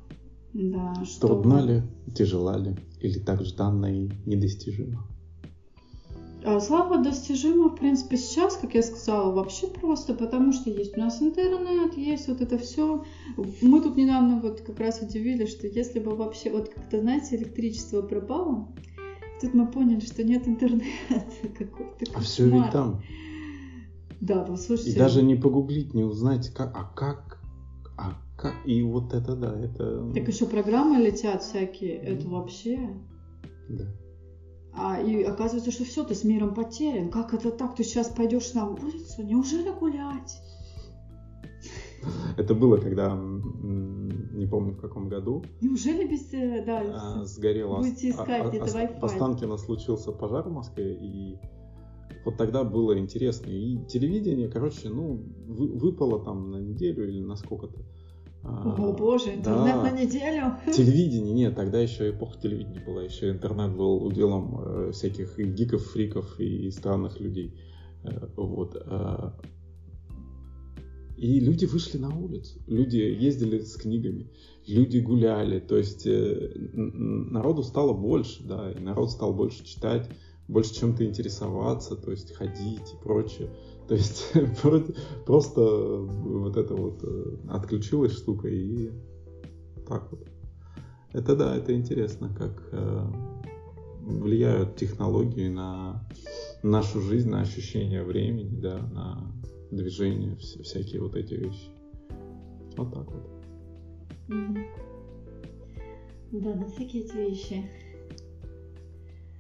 Да, 0.53 0.93
что... 1.05 1.27
Трудна 1.27 1.61
ли, 1.61 1.83
тяжела 2.15 2.57
ли, 2.57 2.75
или 3.01 3.19
так 3.19 3.43
жданна 3.43 3.85
и 3.85 4.09
недостижима? 4.25 5.03
А 6.43 6.61
слава 6.61 7.03
достижима, 7.03 7.69
в 7.69 7.75
принципе, 7.75 8.15
сейчас, 8.15 8.55
как 8.55 8.73
я 8.73 8.81
сказала, 8.81 9.33
вообще 9.33 9.67
просто, 9.67 10.13
потому 10.13 10.53
что 10.53 10.69
есть 10.69 10.95
у 10.95 10.99
нас 10.99 11.21
интернет, 11.21 11.97
есть 11.97 12.29
вот 12.29 12.39
это 12.39 12.57
все. 12.57 13.03
Мы 13.61 13.81
тут 13.81 13.97
недавно 13.97 14.39
вот 14.39 14.61
как 14.61 14.79
раз 14.79 15.01
удивились, 15.01 15.49
что 15.49 15.67
если 15.67 15.99
бы 15.99 16.15
вообще, 16.15 16.49
вот 16.51 16.69
как-то, 16.69 17.01
знаете, 17.01 17.35
электричество 17.35 18.01
пропало, 18.01 18.69
тут 19.41 19.53
мы 19.53 19.67
поняли, 19.67 19.99
что 19.99 20.23
нет 20.23 20.47
интернета 20.47 20.87
какой-то. 21.57 22.11
А 22.15 22.19
все 22.21 22.49
ведь 22.49 22.71
там. 22.71 23.01
Да, 24.21 24.43
послушайте. 24.43 24.91
И 24.91 24.95
даже 24.97 25.21
не 25.21 25.35
погуглить, 25.35 25.93
не 25.93 26.03
узнать, 26.03 26.49
как, 26.53 26.75
а 26.75 26.83
как, 26.83 27.39
а 27.97 28.15
как, 28.35 28.55
и 28.65 28.81
вот 28.81 29.13
это, 29.13 29.35
да, 29.35 29.59
это... 29.59 30.11
Так 30.13 30.27
еще 30.27 30.45
программы 30.45 30.97
летят 30.97 31.43
всякие, 31.43 31.97
это 31.97 32.27
вообще... 32.27 32.79
Да. 33.69 33.85
А, 34.73 35.01
и 35.01 35.23
оказывается, 35.23 35.71
что 35.71 35.85
все, 35.85 36.03
ты 36.03 36.13
с 36.13 36.23
миром 36.23 36.53
потерян. 36.53 37.09
Как 37.09 37.33
это 37.33 37.49
так? 37.49 37.75
Ты 37.75 37.83
сейчас 37.83 38.09
пойдешь 38.09 38.53
на 38.53 38.69
улицу? 38.69 39.23
Неужели 39.23 39.71
гулять? 39.71 40.39
Это 42.37 42.53
было, 42.53 42.77
когда, 42.77 43.19
не 44.37 44.45
помню 44.45 44.73
в 44.73 44.79
каком 44.79 45.09
году. 45.09 45.43
Неужели 45.61 46.07
без, 46.07 46.33
э, 46.33 46.63
да, 46.65 46.81
а, 47.19 47.25
сгорело. 47.25 47.77
Будете 47.77 48.09
искать 48.09 48.45
а, 48.45 48.49
где-то 48.49 48.65
Wi-Fi. 48.65 48.99
В 48.99 49.03
Останкино 49.03 49.57
случился 49.57 50.11
пожар 50.11 50.47
в 50.47 50.51
Москве, 50.51 50.93
и 50.93 51.37
вот 52.25 52.37
тогда 52.37 52.63
было 52.63 52.97
интересно. 52.97 53.49
И 53.49 53.77
телевидение, 53.87 54.49
короче, 54.49 54.89
ну, 54.89 55.19
выпало 55.47 56.23
там 56.23 56.51
на 56.51 56.57
неделю 56.57 57.07
или 57.07 57.21
на 57.21 57.35
сколько-то. 57.35 57.81
О 58.43 58.93
боже, 58.93 59.35
интернет 59.35 59.75
да. 59.75 59.83
на 59.83 59.91
неделю. 59.91 60.55
Телевидение, 60.73 61.33
нет, 61.33 61.55
тогда 61.55 61.79
еще 61.79 62.11
эпоха 62.11 62.39
телевидения 62.39 62.81
была, 62.85 63.03
еще 63.03 63.29
интернет 63.29 63.75
был 63.75 64.05
уделом 64.05 64.61
э, 64.61 64.91
всяких 64.91 65.37
гиков, 65.37 65.83
фриков 65.83 66.39
и 66.39 66.71
странных 66.71 67.19
людей. 67.19 67.59
Э, 68.03 68.27
вот. 68.37 68.75
Э, 68.75 69.31
и 71.17 71.39
люди 71.39 71.65
вышли 71.65 71.97
на 71.97 72.15
улицу, 72.15 72.59
люди 72.67 72.97
ездили 72.97 73.59
с 73.59 73.75
книгами, 73.75 74.29
люди 74.67 74.99
гуляли, 74.99 75.59
то 75.59 75.75
есть 75.75 76.05
э, 76.05 76.51
народу 76.73 77.63
стало 77.63 77.93
больше, 77.93 78.43
да, 78.43 78.71
и 78.71 78.79
народ 78.79 79.09
стал 79.11 79.33
больше 79.33 79.65
читать, 79.65 80.09
больше 80.47 80.75
чем-то 80.75 81.05
интересоваться, 81.05 81.95
то 81.95 82.11
есть 82.11 82.33
ходить 82.33 82.93
и 82.93 83.03
прочее. 83.03 83.49
То 83.87 83.95
есть 83.95 84.31
просто 85.25 85.61
вот 85.61 86.55
это 86.55 86.75
вот 86.75 87.03
э, 87.03 87.37
отключилась 87.49 88.13
штука 88.13 88.47
и 88.47 88.91
так 89.87 90.11
вот. 90.11 90.27
Это 91.13 91.35
да, 91.35 91.55
это 91.55 91.73
интересно, 91.73 92.29
как 92.29 92.69
э, 92.71 93.07
влияют 94.01 94.75
технологии 94.75 95.47
на 95.47 96.07
нашу 96.61 97.01
жизнь, 97.01 97.29
на 97.29 97.41
ощущение 97.41 98.03
времени, 98.03 98.59
да, 98.59 98.77
на 98.77 99.36
движение, 99.71 100.35
вся, 100.35 100.63
всякие 100.63 101.01
вот 101.01 101.15
эти 101.15 101.33
вещи. 101.33 101.69
Вот 102.75 102.93
так 102.93 103.07
вот. 103.11 103.27
Да, 106.31 106.55
на 106.55 106.67
всякие 106.69 107.03
эти 107.03 107.15
вещи. 107.15 107.63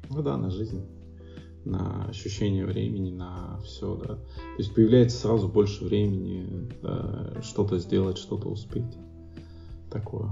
Ну 0.09 0.21
да, 0.23 0.37
на 0.37 0.49
жизнь, 0.49 0.85
на 1.65 2.05
ощущение 2.05 2.65
времени, 2.65 3.11
на 3.11 3.59
все, 3.63 3.95
да. 3.95 4.15
То 4.15 4.57
есть 4.57 4.73
появляется 4.73 5.17
сразу 5.17 5.49
больше 5.49 5.83
времени 5.83 6.69
да, 6.81 7.41
что-то 7.41 7.77
сделать, 7.77 8.17
что-то 8.17 8.47
успеть. 8.47 8.97
Такое. 9.91 10.29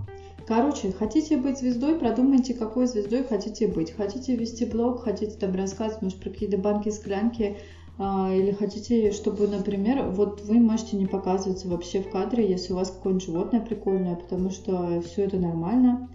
Короче, 0.47 0.91
хотите 0.91 1.37
быть 1.37 1.57
звездой, 1.57 1.97
продумайте, 1.97 2.53
какой 2.53 2.85
звездой 2.87 3.23
хотите 3.23 3.67
быть. 3.67 3.91
Хотите 3.91 4.35
вести 4.35 4.65
блог, 4.65 5.03
хотите 5.03 5.37
там 5.37 5.55
рассказывать, 5.55 6.03
может, 6.03 6.19
про 6.19 6.29
какие-то 6.29 6.57
банки, 6.57 6.89
склянки, 6.89 7.57
или 7.97 8.51
хотите, 8.51 9.11
чтобы, 9.13 9.47
например, 9.47 10.09
вот 10.09 10.41
вы 10.41 10.55
можете 10.55 10.97
не 10.97 11.05
показываться 11.05 11.69
вообще 11.69 12.01
в 12.01 12.09
кадре, 12.11 12.49
если 12.49 12.73
у 12.73 12.75
вас 12.75 12.91
какое-нибудь 12.91 13.25
животное 13.25 13.61
прикольное, 13.61 14.15
потому 14.15 14.49
что 14.49 15.01
все 15.01 15.23
это 15.23 15.37
нормально. 15.37 16.09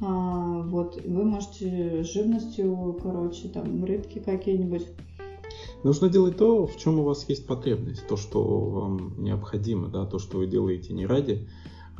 А, 0.00 0.62
вот, 0.62 1.00
вы 1.04 1.24
можете 1.24 2.02
живностью, 2.02 2.98
короче, 3.00 3.48
там, 3.48 3.84
рыбки 3.84 4.18
какие-нибудь. 4.18 4.88
Нужно 5.84 6.08
делать 6.08 6.36
то, 6.36 6.66
в 6.66 6.76
чем 6.76 6.98
у 6.98 7.04
вас 7.04 7.28
есть 7.28 7.46
потребность, 7.46 8.06
то, 8.08 8.16
что 8.16 8.42
вам 8.42 9.14
необходимо, 9.22 9.88
да, 9.88 10.04
то, 10.06 10.18
что 10.18 10.38
вы 10.38 10.48
делаете 10.48 10.92
не 10.92 11.06
ради 11.06 11.46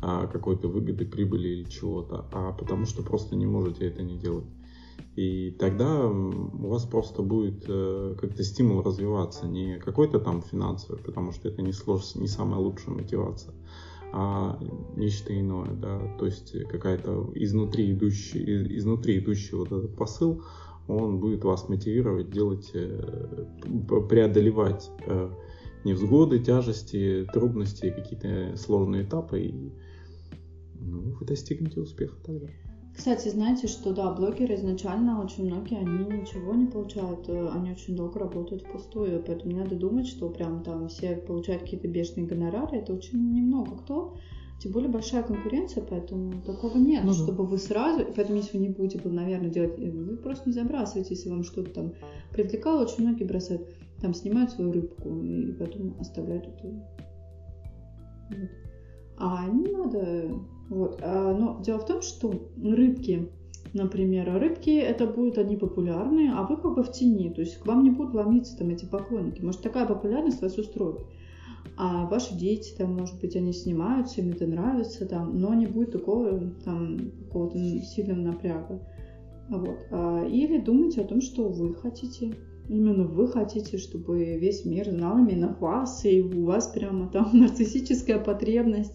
а, 0.00 0.26
какой-то 0.26 0.66
выгоды, 0.66 1.06
прибыли 1.06 1.48
или 1.48 1.64
чего-то, 1.64 2.26
а 2.32 2.52
потому 2.52 2.86
что 2.86 3.04
просто 3.04 3.36
не 3.36 3.46
можете 3.46 3.86
это 3.86 4.02
не 4.02 4.18
делать. 4.18 4.46
И 5.14 5.50
тогда 5.50 6.06
у 6.06 6.68
вас 6.68 6.84
просто 6.86 7.22
будет 7.22 7.64
э, 7.68 8.16
как-то 8.18 8.42
стимул 8.42 8.82
развиваться, 8.82 9.46
не 9.46 9.78
какой-то 9.78 10.18
там 10.18 10.40
финансовый, 10.40 10.98
потому 11.02 11.32
что 11.32 11.48
это 11.48 11.60
не, 11.60 11.72
слож, 11.72 12.14
не 12.14 12.26
самая 12.26 12.60
лучшая 12.60 12.94
мотивация, 12.94 13.54
а 14.14 14.58
нечто 14.96 15.38
иное, 15.38 15.74
да, 15.74 16.00
то 16.18 16.24
есть 16.24 16.54
какая-то 16.66 17.30
изнутри 17.34 17.92
идущий, 17.92 18.76
изнутри 18.78 19.18
идущий 19.18 19.54
вот 19.54 19.70
этот 19.70 19.94
посыл, 19.96 20.44
он 20.88 21.20
будет 21.20 21.44
вас 21.44 21.68
мотивировать 21.68 22.30
делать, 22.30 22.70
э, 22.72 23.46
преодолевать 24.08 24.90
э, 25.06 25.30
невзгоды, 25.84 26.38
тяжести, 26.38 27.26
трудности, 27.34 27.90
какие-то 27.90 28.56
сложные 28.56 29.04
этапы, 29.04 29.42
и 29.42 29.72
ну, 30.80 31.14
вы 31.20 31.26
достигнете 31.26 31.80
успеха 31.80 32.16
тогда. 32.24 32.46
Кстати, 32.94 33.28
знаете, 33.28 33.68
что 33.68 33.94
да, 33.94 34.12
блогеры 34.12 34.54
изначально 34.54 35.22
очень 35.24 35.46
многие, 35.46 35.78
они 35.78 36.04
ничего 36.04 36.54
не 36.54 36.66
получают, 36.66 37.28
э, 37.28 37.48
они 37.48 37.72
очень 37.72 37.96
долго 37.96 38.18
работают 38.18 38.62
впустую, 38.62 39.22
поэтому 39.26 39.52
не 39.52 39.58
надо 39.58 39.76
думать, 39.76 40.06
что 40.06 40.28
прям 40.28 40.62
там 40.62 40.88
все 40.88 41.16
получают 41.16 41.62
какие-то 41.62 41.88
бешеные 41.88 42.26
гонорары, 42.26 42.78
это 42.78 42.92
очень 42.92 43.18
немного 43.32 43.76
кто, 43.78 44.14
тем 44.60 44.72
более 44.72 44.90
большая 44.90 45.22
конкуренция, 45.22 45.82
поэтому 45.82 46.42
такого 46.42 46.76
нет, 46.76 47.02
ну, 47.04 47.14
чтобы 47.14 47.46
вы 47.46 47.56
сразу, 47.56 48.04
поэтому 48.14 48.36
если 48.36 48.58
вы 48.58 48.64
не 48.64 48.70
будете, 48.70 49.00
наверное, 49.08 49.50
делать, 49.50 49.78
э, 49.78 49.90
вы 49.90 50.18
просто 50.18 50.50
не 50.50 50.52
забрасываете, 50.52 51.14
если 51.14 51.30
вам 51.30 51.44
что-то 51.44 51.70
там 51.70 51.94
привлекало, 52.30 52.84
очень 52.84 53.04
многие 53.04 53.24
бросают, 53.24 53.66
там 54.02 54.12
снимают 54.12 54.50
свою 54.50 54.70
рыбку 54.70 55.18
и 55.22 55.52
потом 55.52 55.96
оставляют 55.98 56.46
эту. 56.46 56.68
Вот. 58.28 58.50
А 59.16 59.46
не 59.48 59.68
надо 59.68 60.30
вот. 60.68 61.00
А, 61.02 61.34
но 61.34 61.60
дело 61.62 61.78
в 61.78 61.86
том, 61.86 62.02
что 62.02 62.32
рыбки, 62.62 63.30
например, 63.72 64.32
рыбки 64.38 64.70
это 64.70 65.06
будут 65.06 65.38
они 65.38 65.56
популярные, 65.56 66.32
а 66.32 66.42
вы 66.42 66.56
как 66.56 66.74
бы 66.74 66.82
в 66.82 66.92
тени, 66.92 67.30
то 67.30 67.40
есть 67.40 67.58
к 67.58 67.66
вам 67.66 67.82
не 67.82 67.90
будут 67.90 68.14
ломиться 68.14 68.56
там 68.56 68.70
эти 68.70 68.84
поклонники. 68.84 69.42
Может 69.42 69.62
такая 69.62 69.86
популярность 69.86 70.42
вас 70.42 70.56
устроит. 70.58 71.00
А 71.76 72.06
ваши 72.06 72.34
дети, 72.34 72.74
там, 72.76 72.96
может 72.96 73.18
быть, 73.20 73.34
они 73.34 73.52
снимаются, 73.52 74.20
им 74.20 74.30
это 74.30 74.46
нравится, 74.46 75.06
там, 75.06 75.38
но 75.38 75.54
не 75.54 75.66
будет 75.66 75.92
такого 75.92 76.50
там 76.64 76.98
какого-то 77.26 77.58
сильного 77.58 78.20
напряга. 78.20 78.80
Вот. 79.48 79.78
А, 79.90 80.24
или 80.26 80.58
думайте 80.58 81.00
о 81.00 81.06
том, 81.06 81.20
что 81.20 81.48
вы 81.48 81.74
хотите. 81.74 82.34
Именно 82.68 83.04
вы 83.04 83.26
хотите, 83.28 83.76
чтобы 83.76 84.36
весь 84.36 84.64
мир 84.64 84.90
знал 84.90 85.18
именно 85.18 85.56
вас, 85.58 86.04
и 86.04 86.22
у 86.22 86.44
вас 86.44 86.68
прямо 86.68 87.08
там 87.08 87.30
нарциссическая 87.32 88.18
потребность 88.18 88.94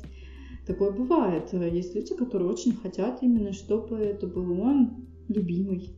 Такое 0.68 0.92
бывает. 0.92 1.54
Есть 1.54 1.96
люди, 1.96 2.14
которые 2.14 2.50
очень 2.50 2.76
хотят 2.76 3.24
именно, 3.24 3.54
чтобы 3.54 3.96
это 3.96 4.28
был 4.28 4.60
он 4.60 5.08
любимый. 5.30 5.96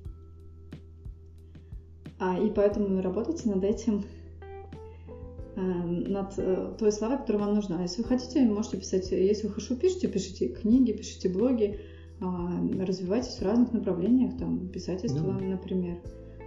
А, 2.20 2.38
и 2.38 2.52
поэтому 2.52 3.02
работайте 3.02 3.50
над 3.50 3.64
этим, 3.64 4.04
э, 5.56 5.62
над 5.62 6.34
э, 6.38 6.76
той 6.78 6.92
славой, 6.92 7.18
которая 7.18 7.46
вам 7.46 7.56
нужна. 7.56 7.82
Если 7.82 8.04
вы 8.04 8.10
хотите, 8.10 8.42
можете 8.44 8.78
писать, 8.78 9.10
если 9.10 9.48
вы 9.48 9.54
хорошо 9.54 9.76
пишете, 9.76 10.08
пишите 10.08 10.50
книги, 10.50 10.92
пишите 10.92 11.30
блоги, 11.30 11.80
э, 12.20 12.84
развивайтесь 12.86 13.40
в 13.40 13.42
разных 13.42 13.72
направлениях, 13.74 14.38
там, 14.38 14.68
писательство, 14.68 15.32
mm 15.32 15.50
например. 15.50 15.98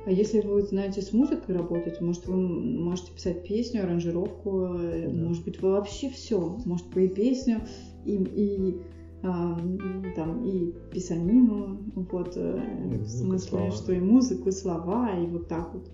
А 0.05 0.11
если 0.11 0.41
вы 0.41 0.63
знаете 0.63 1.01
с 1.01 1.13
музыкой 1.13 1.57
работать, 1.57 2.01
может, 2.01 2.27
вы 2.27 2.37
можете 2.37 3.13
писать 3.13 3.47
песню, 3.47 3.85
аранжировку, 3.85 4.69
да. 4.79 5.09
может 5.11 5.45
быть, 5.45 5.63
вы 5.63 5.71
вообще 5.71 6.11
все, 6.11 6.59
может, 6.65 6.87
вы 6.93 7.07
и 7.07 7.09
песню, 7.09 7.63
и, 8.05 8.17
и 8.17 8.81
а, 9.23 9.57
там 10.17 10.45
и 10.45 10.73
писанину, 10.91 11.79
вот, 11.95 12.33
э, 12.37 12.61
и 12.93 12.99
в 12.99 13.09
смысле, 13.09 13.49
слова. 13.51 13.71
что 13.71 13.93
и 13.93 14.01
музыку, 14.01 14.49
и 14.49 14.53
слова, 14.53 15.11
и 15.17 15.27
вот 15.27 15.47
так 15.47 15.73
вот. 15.73 15.89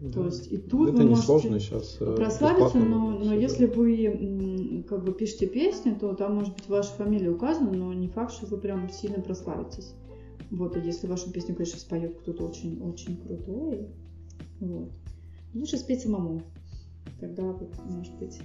Да. 0.00 0.12
То 0.12 0.26
есть 0.26 0.50
и 0.52 0.56
тут 0.56 0.90
Это 0.90 0.98
вы 0.98 1.08
можете 1.08 1.26
сложно 1.26 1.58
сейчас 1.58 1.96
э, 2.00 2.14
прославиться, 2.16 2.78
но, 2.78 3.10
но 3.10 3.34
если 3.34 3.66
вы 3.66 4.84
как 4.88 5.04
бы 5.04 5.12
пишете 5.12 5.46
песни, 5.46 5.92
то 5.92 6.14
там 6.14 6.36
может 6.36 6.54
быть 6.54 6.68
ваша 6.68 6.92
фамилия 6.92 7.30
указана, 7.30 7.72
но 7.72 7.92
не 7.92 8.08
факт, 8.08 8.32
что 8.32 8.46
вы 8.46 8.58
прям 8.58 8.88
сильно 8.88 9.20
прославитесь. 9.20 9.94
Вот, 10.50 10.76
и 10.76 10.80
если 10.80 11.06
вашу 11.06 11.30
песню, 11.32 11.54
конечно, 11.54 11.78
споет 11.78 12.18
кто-то 12.20 12.44
очень-очень 12.44 13.16
крутой, 13.16 13.88
вот, 14.60 14.90
лучше 15.54 15.76
спеть 15.76 16.02
самому. 16.02 16.42
Тогда 17.18 17.42
вы, 17.42 17.68
может 17.90 18.14
быть, 18.18 18.40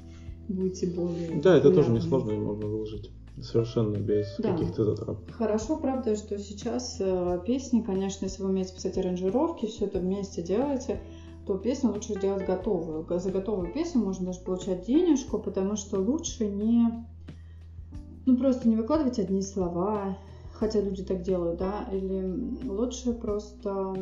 будете 0.47 0.87
более... 0.87 1.41
Да, 1.41 1.57
это 1.57 1.71
тоже 1.71 1.91
несложно 1.91 2.31
и 2.31 2.37
можно 2.37 2.67
выложить. 2.67 3.11
Совершенно 3.41 3.97
без 3.97 4.37
да. 4.39 4.53
каких-то 4.53 4.85
затрат. 4.85 5.17
Хорошо, 5.31 5.75
правда, 5.77 6.15
что 6.15 6.37
сейчас 6.37 6.97
э, 6.99 7.41
песни, 7.45 7.81
конечно, 7.81 8.25
если 8.25 8.41
вы 8.41 8.49
умеете 8.49 8.73
писать 8.73 8.97
аранжировки, 8.97 9.65
все 9.65 9.85
это 9.85 9.99
вместе 9.99 10.41
делаете, 10.41 11.01
то 11.45 11.57
песню 11.57 11.91
лучше 11.91 12.19
делать 12.19 12.45
готовую. 12.45 13.05
За 13.19 13.31
готовую 13.31 13.73
песню 13.73 14.01
можно 14.01 14.27
даже 14.27 14.39
получать 14.39 14.85
денежку, 14.85 15.37
потому 15.37 15.75
что 15.75 15.99
лучше 15.99 16.47
не... 16.47 17.05
Ну, 18.25 18.37
просто 18.37 18.69
не 18.69 18.75
выкладывать 18.75 19.19
одни 19.19 19.41
слова, 19.41 20.17
хотя 20.59 20.81
люди 20.81 21.03
так 21.03 21.21
делают, 21.21 21.57
да, 21.59 21.87
или 21.91 22.67
лучше 22.67 23.13
просто, 23.13 23.95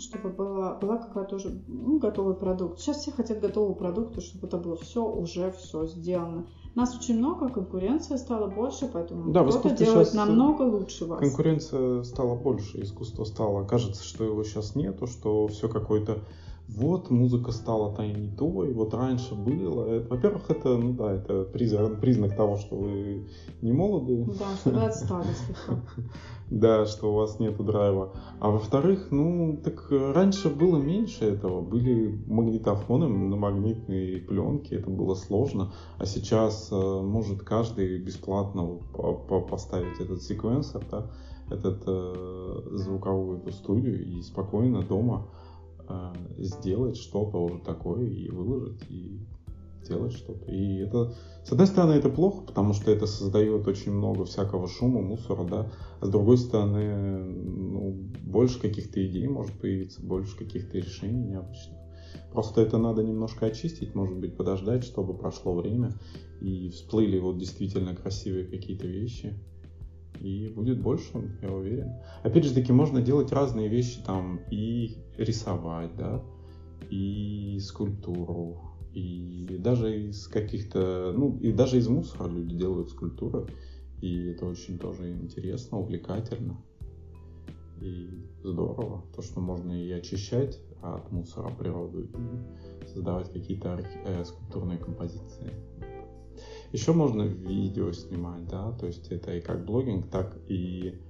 чтобы 0.00 0.30
была, 0.30 0.74
была 0.74 0.96
какая-то 0.96 1.36
уже 1.36 1.62
ну, 1.66 1.98
готовый 1.98 2.34
продукт. 2.34 2.80
Сейчас 2.80 2.98
все 2.98 3.10
хотят 3.10 3.40
готового 3.40 3.74
продукта, 3.74 4.20
чтобы 4.20 4.46
это 4.46 4.56
было 4.58 4.76
все 4.76 5.04
уже 5.04 5.52
все 5.52 5.86
сделано. 5.86 6.46
Нас 6.74 6.96
очень 6.96 7.18
много, 7.18 7.48
конкуренция 7.48 8.18
стала 8.18 8.46
больше, 8.46 8.88
поэтому 8.92 9.32
да, 9.32 9.44
кто-то 9.44 9.70
делает 9.70 10.14
намного 10.14 10.62
лучше 10.62 11.06
вас. 11.06 11.20
Конкуренция 11.20 12.02
стала 12.04 12.34
больше, 12.36 12.82
искусство 12.82 13.24
стало. 13.24 13.64
Кажется, 13.64 14.02
что 14.04 14.24
его 14.24 14.42
сейчас 14.44 14.74
нету, 14.74 15.06
что 15.06 15.48
все 15.48 15.68
какое-то 15.68 16.18
вот 16.68 17.10
музыка 17.10 17.50
стала 17.50 17.94
то 17.94 18.02
и 18.02 18.12
не 18.12 18.28
той, 18.28 18.72
вот 18.74 18.92
раньше 18.92 19.34
было. 19.34 20.00
во-первых, 20.08 20.50
это, 20.50 20.76
ну 20.76 20.92
да, 20.92 21.12
это 21.12 21.44
признак, 21.44 22.00
признак 22.00 22.36
того, 22.36 22.56
что 22.56 22.76
вы 22.76 23.26
не 23.62 23.72
молоды. 23.72 24.26
Да, 24.38 24.54
что 24.56 24.70
вы 24.70 24.84
отстали 24.84 25.32
слегка. 25.32 25.82
Да, 26.50 26.86
что 26.86 27.12
у 27.12 27.14
вас 27.14 27.38
нету 27.40 27.62
драйва. 27.62 28.14
А 28.40 28.48
во-вторых, 28.48 29.08
ну, 29.10 29.60
так 29.62 29.88
раньше 29.90 30.48
было 30.48 30.78
меньше 30.78 31.26
этого. 31.26 31.60
Были 31.60 32.24
магнитофоны 32.26 33.06
на 33.06 33.36
магнитные 33.36 34.22
пленки, 34.22 34.72
это 34.72 34.88
было 34.88 35.14
сложно. 35.14 35.72
А 35.98 36.06
сейчас 36.06 36.70
э, 36.72 36.74
может 36.74 37.42
каждый 37.42 37.98
бесплатно 37.98 38.78
поставить 39.50 40.00
этот 40.00 40.22
секвенсор, 40.22 40.86
да, 40.90 41.10
этот 41.50 41.82
э, 41.86 42.62
звуковую 42.76 43.40
эту 43.40 43.52
студию 43.52 44.02
и 44.02 44.22
спокойно 44.22 44.82
дома 44.82 45.26
э, 45.26 45.47
сделать 46.38 46.96
что-то 46.96 47.38
уже 47.38 47.58
такое 47.58 48.06
и 48.06 48.28
выложить, 48.28 48.82
и 48.88 49.20
делать 49.88 50.12
что-то. 50.12 50.44
И 50.50 50.76
это, 50.78 51.14
с 51.44 51.52
одной 51.52 51.66
стороны, 51.66 51.92
это 51.92 52.08
плохо, 52.08 52.42
потому 52.46 52.74
что 52.74 52.90
это 52.90 53.06
создает 53.06 53.66
очень 53.66 53.92
много 53.92 54.24
всякого 54.24 54.68
шума, 54.68 55.00
мусора, 55.00 55.44
да, 55.44 55.72
а 56.00 56.06
с 56.06 56.08
другой 56.08 56.38
стороны, 56.38 57.18
ну, 57.18 57.92
больше 58.24 58.60
каких-то 58.60 59.04
идей 59.06 59.26
может 59.28 59.58
появиться, 59.58 60.02
больше 60.02 60.36
каких-то 60.36 60.78
решений 60.78 61.24
необычных. 61.24 61.78
Просто 62.32 62.60
это 62.60 62.78
надо 62.78 63.02
немножко 63.02 63.46
очистить, 63.46 63.94
может 63.94 64.16
быть, 64.16 64.36
подождать, 64.36 64.84
чтобы 64.84 65.14
прошло 65.14 65.54
время 65.54 65.92
и 66.40 66.68
всплыли 66.70 67.18
вот 67.18 67.38
действительно 67.38 67.94
красивые 67.94 68.46
какие-то 68.46 68.86
вещи 68.86 69.34
и 70.20 70.48
будет 70.48 70.80
больше, 70.80 71.38
я 71.42 71.52
уверен. 71.52 71.92
Опять 72.22 72.44
же 72.44 72.54
таки, 72.54 72.72
можно 72.72 73.00
делать 73.00 73.32
разные 73.32 73.68
вещи 73.68 74.00
там 74.04 74.40
и 74.50 74.96
рисовать, 75.16 75.94
да, 75.96 76.22
и 76.90 77.58
скульптуру, 77.60 78.60
и 78.92 79.56
даже 79.60 80.08
из 80.08 80.26
каких-то, 80.28 81.12
ну, 81.16 81.38
и 81.38 81.52
даже 81.52 81.78
из 81.78 81.88
мусора 81.88 82.28
люди 82.28 82.56
делают 82.56 82.90
скульптуры, 82.90 83.46
и 84.00 84.28
это 84.28 84.46
очень 84.46 84.78
тоже 84.78 85.10
интересно, 85.10 85.78
увлекательно 85.78 86.58
и 87.80 88.08
здорово, 88.42 89.04
то, 89.14 89.22
что 89.22 89.40
можно 89.40 89.72
и 89.72 89.90
очищать 89.92 90.60
от 90.82 91.10
мусора 91.10 91.50
природу 91.50 92.02
и 92.02 92.86
создавать 92.86 93.32
какие-то 93.32 93.80
э, 94.04 94.24
скульптурные 94.24 94.78
композиции. 94.78 95.52
Еще 96.72 96.92
можно 96.92 97.22
видео 97.22 97.92
снимать, 97.92 98.46
да, 98.46 98.72
то 98.72 98.86
есть 98.86 99.08
это 99.08 99.34
и 99.34 99.40
как 99.40 99.64
блогинг, 99.64 100.10
так 100.10 100.36
и 100.48 101.00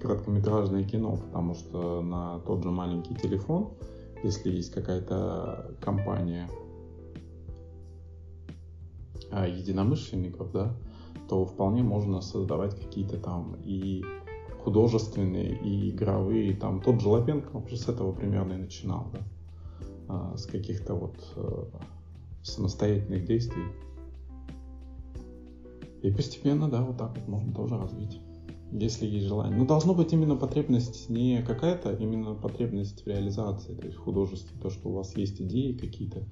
короткометражное 0.00 0.84
кино, 0.84 1.16
потому 1.16 1.54
что 1.54 2.02
на 2.02 2.38
тот 2.40 2.62
же 2.62 2.70
маленький 2.70 3.14
телефон, 3.14 3.72
если 4.22 4.50
есть 4.50 4.72
какая-то 4.72 5.76
компания 5.80 6.48
а, 9.32 9.46
единомышленников, 9.48 10.52
да, 10.52 10.76
то 11.28 11.44
вполне 11.44 11.82
можно 11.82 12.20
создавать 12.20 12.78
какие-то 12.78 13.18
там 13.18 13.56
и 13.64 14.04
художественные, 14.62 15.58
и 15.58 15.90
игровые, 15.90 16.50
и 16.50 16.54
там 16.54 16.80
тот 16.80 17.00
же 17.00 17.08
Лапенко, 17.08 17.56
он 17.56 17.66
же 17.66 17.76
с 17.76 17.88
этого 17.88 18.12
примерно 18.12 18.52
и 18.52 18.58
начинал, 18.58 19.08
да, 19.12 19.20
а, 20.08 20.36
с 20.36 20.46
каких-то 20.46 20.94
вот 20.94 21.16
э, 21.36 21.64
самостоятельных 22.42 23.24
действий. 23.24 23.64
И 26.02 26.10
постепенно, 26.10 26.68
да, 26.68 26.82
вот 26.82 26.96
так 26.96 27.16
вот 27.16 27.28
можно 27.28 27.54
тоже 27.54 27.78
развить, 27.78 28.20
если 28.72 29.06
есть 29.06 29.26
желание. 29.26 29.56
Но 29.56 29.64
должно 29.64 29.94
быть 29.94 30.12
именно 30.12 30.34
потребность 30.34 31.08
не 31.08 31.42
какая-то, 31.42 31.92
именно 31.94 32.34
потребность 32.34 33.04
в 33.04 33.06
реализации, 33.06 33.74
то 33.74 33.86
есть 33.86 33.96
в 33.96 34.00
художестве, 34.00 34.58
то, 34.60 34.68
что 34.68 34.88
у 34.88 34.92
вас 34.94 35.16
есть 35.16 35.40
идеи 35.40 35.72
какие-то, 35.72 36.24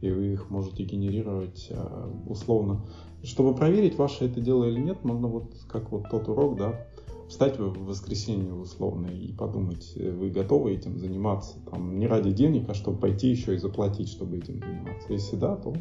и 0.00 0.10
вы 0.10 0.32
их 0.32 0.48
можете 0.48 0.84
генерировать 0.84 1.68
а, 1.70 2.10
условно. 2.26 2.86
Чтобы 3.22 3.54
проверить, 3.54 3.98
ваше 3.98 4.24
это 4.24 4.40
дело 4.40 4.64
или 4.64 4.80
нет, 4.80 5.04
можно 5.04 5.28
вот 5.28 5.52
как 5.68 5.92
вот 5.92 6.08
тот 6.08 6.28
урок, 6.28 6.56
да, 6.56 6.86
встать 7.28 7.58
в 7.58 7.84
воскресенье 7.84 8.54
условно 8.54 9.08
и 9.08 9.32
подумать, 9.32 9.92
э, 9.96 10.10
вы 10.10 10.30
готовы 10.30 10.72
этим 10.72 10.98
заниматься, 10.98 11.58
там, 11.70 11.98
не 11.98 12.06
ради 12.06 12.32
денег, 12.32 12.68
а 12.70 12.74
чтобы 12.74 12.98
пойти 12.98 13.28
еще 13.28 13.54
и 13.54 13.58
заплатить, 13.58 14.08
чтобы 14.08 14.38
этим 14.38 14.60
заниматься. 14.60 15.12
Если 15.12 15.36
да, 15.36 15.56
то 15.56 15.74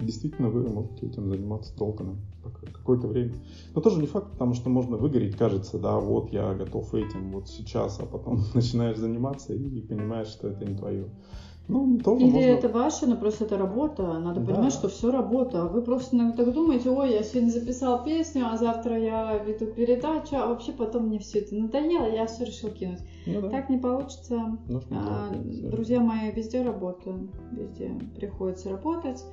действительно 0.00 0.48
вы 0.48 0.68
можете 0.68 1.06
этим 1.06 1.28
заниматься 1.28 1.76
долго, 1.76 2.16
какое-то 2.72 3.06
время. 3.06 3.34
Но 3.74 3.80
тоже 3.80 4.00
не 4.00 4.06
факт, 4.06 4.32
потому 4.32 4.54
что 4.54 4.70
можно 4.70 4.96
выгореть, 4.96 5.36
кажется, 5.36 5.78
да, 5.78 5.98
вот 5.98 6.32
я 6.32 6.54
готов 6.54 6.94
этим 6.94 7.32
вот 7.32 7.48
сейчас, 7.48 8.00
а 8.00 8.06
потом 8.06 8.40
начинаешь 8.54 8.96
заниматься 8.96 9.54
и 9.54 9.80
понимаешь, 9.80 10.28
что 10.28 10.48
это 10.48 10.64
не 10.64 10.76
твое. 10.76 11.06
Ну, 11.70 11.98
тоже 12.00 12.24
Или 12.24 12.32
можно... 12.32 12.48
это 12.48 12.68
ваше, 12.68 13.06
но 13.06 13.16
просто 13.16 13.44
это 13.44 13.56
работа. 13.56 14.02
Надо 14.18 14.40
да. 14.40 14.46
понимать, 14.52 14.72
что 14.72 14.88
все 14.88 15.12
работа. 15.12 15.66
Вы 15.66 15.82
просто 15.82 16.16
иногда 16.16 16.44
так 16.44 16.52
думаете, 16.52 16.90
ой, 16.90 17.12
я 17.12 17.22
сегодня 17.22 17.50
записал 17.50 18.02
песню, 18.02 18.46
а 18.50 18.56
завтра 18.56 18.98
я 18.98 19.38
веду 19.38 19.66
передачу, 19.66 20.34
а 20.34 20.48
вообще 20.48 20.72
потом 20.72 21.06
мне 21.06 21.20
все 21.20 21.38
это 21.38 21.54
надоело, 21.54 22.06
я 22.06 22.26
все 22.26 22.44
решил 22.44 22.70
кинуть. 22.70 22.98
Ну, 23.24 23.42
да. 23.42 23.50
Так 23.50 23.70
не 23.70 23.78
получится. 23.78 24.58
А, 24.90 25.32
друзья 25.70 26.00
мои, 26.00 26.32
везде 26.32 26.62
работа. 26.62 27.14
Везде 27.52 27.92
приходится 28.16 28.70
работать. 28.70 29.24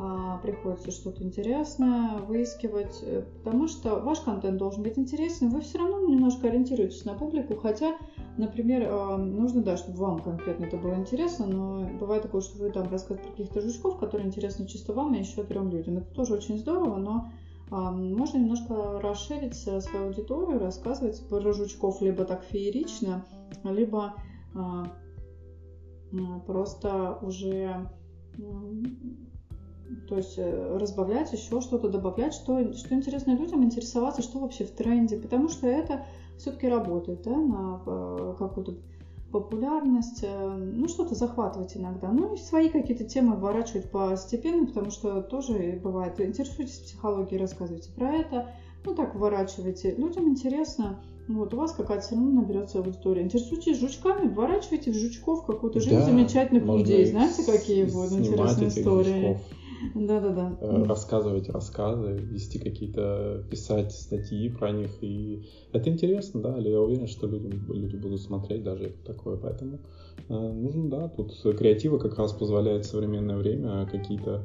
А, 0.00 0.38
приходится 0.38 0.92
что-то 0.92 1.24
интересное 1.24 2.18
выискивать, 2.18 3.00
э, 3.02 3.24
потому 3.42 3.66
что 3.66 3.98
ваш 3.98 4.20
контент 4.20 4.56
должен 4.56 4.84
быть 4.84 4.96
интересен, 4.96 5.48
вы 5.48 5.60
все 5.60 5.78
равно 5.78 6.06
немножко 6.06 6.46
ориентируетесь 6.46 7.04
на 7.04 7.14
публику, 7.14 7.56
хотя, 7.56 7.96
например, 8.36 8.86
а, 8.88 9.16
нужно, 9.16 9.60
да, 9.60 9.76
чтобы 9.76 9.98
вам 9.98 10.20
конкретно 10.20 10.66
это 10.66 10.76
было 10.76 10.94
интересно, 10.94 11.46
но 11.46 11.88
бывает 11.98 12.22
такое, 12.22 12.42
что 12.42 12.62
вы 12.62 12.70
там 12.70 12.88
рассказываете 12.88 13.24
про 13.24 13.30
каких-то 13.32 13.60
жучков, 13.60 13.98
которые 13.98 14.28
интересны 14.28 14.68
чисто 14.68 14.92
вам 14.92 15.14
и 15.14 15.18
еще 15.18 15.42
трем 15.42 15.68
людям. 15.68 15.96
Это 15.96 16.14
тоже 16.14 16.34
очень 16.34 16.58
здорово, 16.58 16.94
но 16.94 17.32
а, 17.72 17.90
можно 17.90 18.38
немножко 18.38 19.00
расширить 19.00 19.56
свою 19.56 20.06
аудиторию, 20.06 20.60
рассказывать 20.60 21.28
про 21.28 21.52
жучков 21.52 22.00
либо 22.02 22.24
так 22.24 22.44
феерично, 22.44 23.24
либо 23.64 24.14
просто 26.46 27.18
уже 27.20 27.90
то 30.08 30.16
есть 30.16 30.34
э, 30.36 30.76
разбавлять 30.78 31.32
еще 31.32 31.60
что-то, 31.60 31.88
добавлять, 31.88 32.34
что, 32.34 32.72
что 32.74 32.94
интересно 32.94 33.32
людям, 33.36 33.64
интересоваться, 33.64 34.22
что 34.22 34.38
вообще 34.38 34.64
в 34.64 34.70
тренде, 34.70 35.16
потому 35.16 35.48
что 35.48 35.66
это 35.66 36.04
все-таки 36.36 36.68
работает 36.68 37.22
да, 37.22 37.36
на 37.36 37.82
э, 37.86 38.34
какую-то 38.38 38.74
популярность, 39.32 40.20
э, 40.22 40.56
ну 40.56 40.88
что-то 40.88 41.14
захватывать 41.14 41.76
иногда. 41.76 42.10
Ну 42.12 42.34
и 42.34 42.38
свои 42.38 42.68
какие-то 42.68 43.04
темы 43.04 43.36
вворачивать 43.36 43.90
постепенно, 43.90 44.66
потому 44.66 44.90
что 44.90 45.22
тоже 45.22 45.80
бывает, 45.82 46.20
интересуйтесь 46.20 46.78
психологией, 46.78 47.40
рассказывайте 47.40 47.90
про 47.92 48.12
это, 48.12 48.48
ну 48.84 48.94
так 48.94 49.14
вворачивайте. 49.14 49.94
Людям 49.94 50.28
интересно, 50.28 50.98
вот, 51.28 51.52
у 51.52 51.58
вас 51.58 51.72
какая-то 51.72 52.04
все 52.04 52.14
равно 52.14 52.40
наберется 52.40 52.78
аудитория. 52.78 53.22
Интересуйтесь 53.22 53.78
жучками, 53.78 54.28
вворачивайте 54.28 54.90
в 54.90 54.94
жучков 54.94 55.44
какую-то 55.44 55.80
жизнь 55.80 55.96
да, 55.96 56.04
замечательных 56.04 56.64
людей. 56.64 57.06
Знаете, 57.06 57.44
какие 57.44 57.84
будут 57.84 58.12
интересные 58.12 58.68
истории? 58.68 59.28
Жучков. 59.28 59.57
Да-да-да. 59.94 60.58
Э, 60.60 60.84
рассказывать 60.84 61.48
рассказы, 61.48 62.12
вести 62.12 62.58
какие-то, 62.58 63.44
писать 63.50 63.92
статьи 63.92 64.48
про 64.48 64.70
них. 64.70 64.90
И 65.02 65.44
это 65.72 65.88
интересно, 65.90 66.40
да, 66.40 66.58
я 66.58 66.80
уверен, 66.80 67.06
что 67.06 67.26
люди, 67.26 67.54
люди 67.68 67.96
будут 67.96 68.20
смотреть 68.20 68.62
даже 68.62 68.94
такое. 69.04 69.36
Поэтому 69.36 69.78
э, 70.28 70.34
нужно, 70.34 70.90
да, 70.90 71.08
тут 71.08 71.34
креатива 71.58 71.98
как 71.98 72.18
раз 72.18 72.32
позволяет 72.32 72.84
в 72.84 72.88
современное 72.88 73.36
время 73.36 73.86
какие-то 73.90 74.44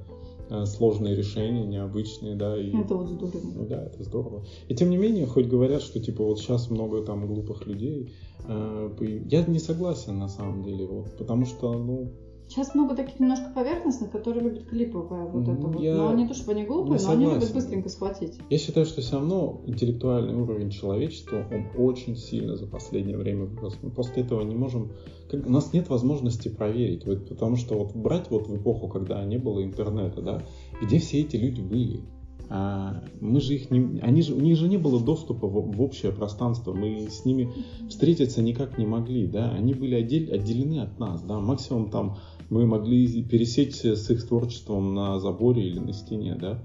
э, 0.50 0.66
сложные 0.66 1.16
решения, 1.16 1.66
необычные, 1.66 2.36
да. 2.36 2.58
И, 2.58 2.70
это 2.76 2.96
вот 2.96 3.10
здорово. 3.10 3.66
Да, 3.68 3.84
это 3.86 4.04
здорово. 4.04 4.46
И 4.68 4.76
тем 4.76 4.90
не 4.90 4.98
менее, 4.98 5.26
хоть 5.26 5.48
говорят, 5.48 5.82
что 5.82 6.00
типа 6.00 6.24
вот 6.24 6.40
сейчас 6.40 6.70
много 6.70 7.02
там 7.04 7.28
глупых 7.28 7.66
людей, 7.66 8.14
я 8.46 9.46
не 9.46 9.60
согласен 9.60 10.20
на 10.20 10.28
самом 10.28 10.64
деле, 10.64 10.86
вот, 10.86 11.16
потому 11.18 11.46
что, 11.46 11.72
ну, 11.72 12.12
Сейчас 12.54 12.76
много 12.76 12.96
таких 12.96 13.20
немножко 13.20 13.50
поверхностных, 13.50 14.12
которые 14.12 14.44
любят 14.44 14.66
клиповое 14.66 15.26
вот 15.26 15.48
это 15.48 15.68
вот. 15.68 15.82
Но 15.82 16.14
не 16.14 16.28
то, 16.28 16.36
чтобы 16.36 16.52
они 16.52 16.66
глупые, 16.66 17.02
но 17.02 17.10
они 17.10 17.26
любят 17.26 17.52
быстренько 17.52 17.90
схватить. 17.90 18.38
Я 18.48 18.58
считаю, 18.60 18.86
что 18.86 19.02
все 19.02 19.16
равно 19.16 19.62
интеллектуальный 19.66 20.36
уровень 20.36 20.70
человечества, 20.70 21.48
он 21.52 21.84
очень 21.84 22.16
сильно 22.16 22.56
за 22.56 22.68
последнее 22.68 23.18
время 23.18 23.46
вырос. 23.46 23.80
Мы 23.82 23.90
после 23.90 24.22
этого 24.22 24.44
не 24.44 24.54
можем... 24.54 24.92
Как, 25.32 25.48
у 25.48 25.50
нас 25.50 25.74
нет 25.74 25.90
возможности 25.90 26.48
проверить. 26.48 27.08
Вот, 27.08 27.28
потому 27.28 27.56
что 27.56 27.74
вот 27.74 27.96
брать 27.96 28.30
вот 28.30 28.48
в 28.48 28.56
эпоху, 28.56 28.88
когда 28.88 29.26
не 29.26 29.38
было 29.38 29.64
интернета, 29.64 30.22
да, 30.22 30.44
где 30.80 31.00
все 31.00 31.22
эти 31.22 31.38
люди 31.38 31.62
были? 31.62 32.02
А 32.50 33.02
мы 33.20 33.42
же 33.42 33.56
их 33.56 33.72
не, 33.72 34.00
они 34.02 34.22
же, 34.22 34.36
у 34.36 34.40
них 34.40 34.58
же 34.58 34.68
не 34.68 34.78
было 34.78 35.00
доступа 35.00 35.48
в, 35.48 35.76
в 35.76 35.82
общее 35.82 36.12
пространство, 36.12 36.72
мы 36.72 37.08
с 37.10 37.26
ними 37.26 37.52
встретиться 37.90 38.44
никак 38.44 38.78
не 38.78 38.86
могли, 38.86 39.26
да, 39.26 39.50
они 39.50 39.74
были 39.74 39.96
отдель, 39.96 40.32
отделены 40.32 40.82
от 40.82 41.00
нас, 41.00 41.24
да, 41.24 41.40
максимум 41.40 41.90
там 41.90 42.18
мы 42.54 42.68
могли 42.68 43.24
пересечься 43.24 43.96
с 43.96 44.10
их 44.12 44.28
творчеством 44.28 44.94
на 44.94 45.20
заборе 45.20 45.64
или 45.64 45.80
на 45.80 45.92
стене, 45.92 46.38
да. 46.40 46.64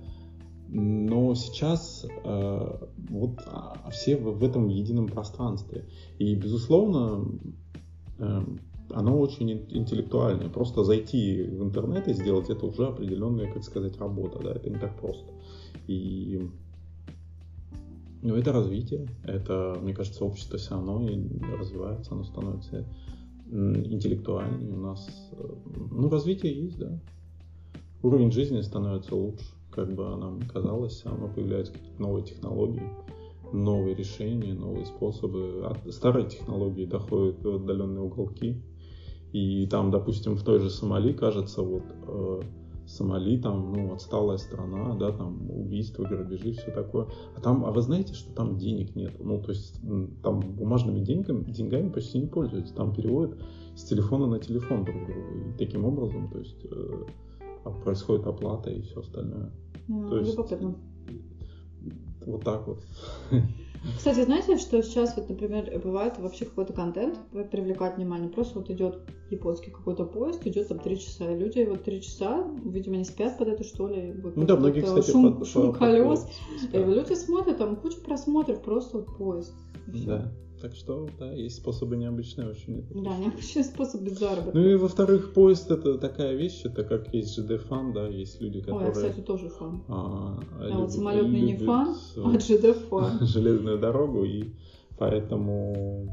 Но 0.68 1.34
сейчас 1.34 2.04
э, 2.24 2.86
вот 3.08 3.40
а, 3.46 3.88
все 3.90 4.18
в, 4.18 4.38
в 4.38 4.44
этом 4.44 4.68
едином 4.68 5.06
пространстве. 5.06 5.86
И, 6.18 6.34
безусловно, 6.34 7.24
э, 8.18 8.42
оно 8.90 9.18
очень 9.18 9.50
интеллектуальное. 9.50 10.50
Просто 10.50 10.84
зайти 10.84 11.42
в 11.42 11.62
интернет 11.64 12.06
и 12.06 12.12
сделать 12.12 12.50
это 12.50 12.66
уже 12.66 12.86
определенная, 12.86 13.50
как 13.50 13.64
сказать, 13.64 13.96
работа, 13.98 14.40
да, 14.42 14.52
это 14.52 14.68
не 14.68 14.78
так 14.78 14.94
просто. 15.00 15.32
И 15.86 16.50
ну, 18.20 18.34
это 18.34 18.52
развитие, 18.52 19.08
это, 19.24 19.78
мне 19.80 19.94
кажется, 19.94 20.22
общество 20.22 20.58
все 20.58 20.72
равно 20.72 20.98
развивается, 21.58 22.12
оно 22.12 22.24
становится 22.24 22.84
интеллектуальнее. 23.50 24.72
У 24.72 24.80
нас, 24.80 25.08
э, 25.32 25.48
ну, 25.90 26.08
развитие 26.08 26.64
есть, 26.64 26.78
да. 26.78 27.00
Уровень 28.02 28.30
жизни 28.30 28.60
становится 28.60 29.14
лучше, 29.14 29.44
как 29.70 29.92
бы 29.92 30.04
нам 30.16 30.40
казалось, 30.42 30.92
все 30.92 31.08
равно 31.08 31.28
появляются 31.28 31.72
какие-то 31.72 32.00
новые 32.00 32.24
технологии 32.24 32.82
новые 33.52 33.94
решения, 33.94 34.54
новые 34.54 34.86
способы. 34.86 35.64
От 35.64 35.92
старой 35.92 36.28
технологии 36.28 36.84
доходят 36.84 37.42
в 37.42 37.56
отдаленные 37.56 38.02
уголки. 38.02 38.62
И 39.32 39.66
там, 39.66 39.90
допустим, 39.90 40.36
в 40.36 40.42
той 40.42 40.60
же 40.60 40.70
Сомали, 40.70 41.12
кажется, 41.12 41.62
вот 41.62 41.84
э, 42.06 42.40
Сомали 42.88 43.38
там, 43.38 43.72
ну, 43.72 43.92
отсталая 43.92 44.38
страна, 44.38 44.94
да, 44.94 45.12
там 45.12 45.50
убийства, 45.50 46.04
грабежи, 46.04 46.52
все 46.52 46.70
такое. 46.70 47.06
А 47.36 47.40
там, 47.40 47.64
а 47.64 47.70
вы 47.70 47.82
знаете, 47.82 48.14
что 48.14 48.32
там 48.32 48.56
денег 48.56 48.96
нет? 48.96 49.12
Ну, 49.20 49.40
то 49.42 49.50
есть 49.50 49.80
там 50.22 50.40
бумажными 50.40 51.00
деньгами, 51.00 51.44
деньгами 51.44 51.90
почти 51.90 52.18
не 52.18 52.26
пользуются. 52.26 52.74
Там 52.74 52.94
переводят 52.94 53.38
с 53.76 53.84
телефона 53.84 54.26
на 54.26 54.38
телефон 54.38 54.84
друг 54.84 55.04
другу. 55.06 55.50
И 55.50 55.58
таким 55.58 55.84
образом, 55.84 56.30
то 56.30 56.38
есть 56.38 56.64
э, 56.64 57.04
происходит 57.84 58.26
оплата 58.26 58.70
и 58.70 58.80
все 58.80 59.00
остальное. 59.00 59.52
Ну, 59.86 60.08
то 60.08 60.18
есть, 60.18 60.32
любопытно 60.32 60.74
вот 62.28 62.44
так 62.44 62.66
вот. 62.66 62.84
Кстати, 63.96 64.24
знаете, 64.24 64.58
что 64.58 64.82
сейчас, 64.82 65.16
вот, 65.16 65.28
например, 65.28 65.70
бывает 65.82 66.18
вообще 66.18 66.44
какой-то 66.44 66.72
контент 66.72 67.18
привлекать 67.50 67.96
внимание, 67.96 68.28
просто 68.28 68.58
вот 68.58 68.70
идет 68.70 69.00
японский 69.30 69.70
какой-то 69.70 70.04
поезд, 70.04 70.46
идет 70.46 70.68
там 70.68 70.78
три 70.78 70.98
часа, 70.98 71.30
и 71.30 71.38
люди 71.38 71.66
вот 71.68 71.84
три 71.84 72.02
часа, 72.02 72.46
видимо, 72.64 72.96
не 72.96 73.04
спят 73.04 73.38
под 73.38 73.48
это, 73.48 73.64
что 73.64 73.88
ли, 73.88 74.12
вот, 74.22 74.36
ну, 74.36 74.44
да, 74.44 74.56
многие, 74.56 74.82
кстати, 74.82 75.10
шум, 75.10 75.38
под, 75.38 75.48
шум 75.48 75.70
под, 75.70 75.78
колес, 75.78 76.20
под, 76.20 76.74
и 76.74 76.78
люди 76.78 77.14
смотрят, 77.14 77.58
там 77.58 77.76
куча 77.76 78.00
просмотров, 78.00 78.62
просто 78.62 78.98
вот 78.98 79.16
поезд. 79.16 79.54
Да. 79.86 80.32
Так 80.60 80.74
что, 80.74 81.08
да, 81.18 81.32
есть 81.32 81.56
способы 81.56 81.96
необычные 81.96 82.48
очень. 82.48 82.84
Да, 83.02 83.16
необычные 83.16 83.64
способы 83.64 84.10
заработка. 84.10 84.58
Ну 84.58 84.64
и 84.64 84.74
во-вторых, 84.74 85.32
поезд 85.32 85.70
это 85.70 85.98
такая 85.98 86.34
вещь, 86.34 86.62
это 86.64 86.82
как 86.82 87.14
есть 87.14 87.36
ЖД 87.36 87.60
фан, 87.62 87.92
да, 87.92 88.08
есть 88.08 88.40
люди, 88.40 88.60
которые... 88.60 88.80
Ой, 88.80 88.86
я, 88.86 88.92
кстати, 88.92 89.20
тоже 89.20 89.48
фан. 89.50 89.84
А, 89.88 90.40
а 90.60 90.66
люб... 90.66 90.76
вот 90.78 90.92
самолетный 90.92 91.40
не 91.40 91.56
фан, 91.56 91.96
а 92.16 92.38
ЖД 92.40 92.76
фан. 92.88 93.24
Железную 93.24 93.78
дорогу, 93.78 94.24
и 94.24 94.54
поэтому, 94.98 96.12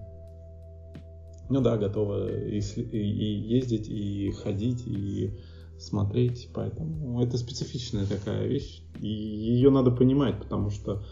ну 1.50 1.62
да, 1.62 1.78
готовы 1.78 2.52
и, 2.52 2.60
и, 2.60 2.98
и 2.98 3.56
ездить, 3.56 3.88
и 3.90 4.32
ходить, 4.32 4.86
и 4.86 5.40
смотреть, 5.80 6.50
поэтому 6.54 7.22
это 7.24 7.38
специфичная 7.38 8.06
такая 8.06 8.46
вещь, 8.48 8.84
и 9.02 9.08
ее 9.08 9.72
надо 9.72 9.90
понимать, 9.92 10.40
потому 10.40 10.70
что 10.70 11.04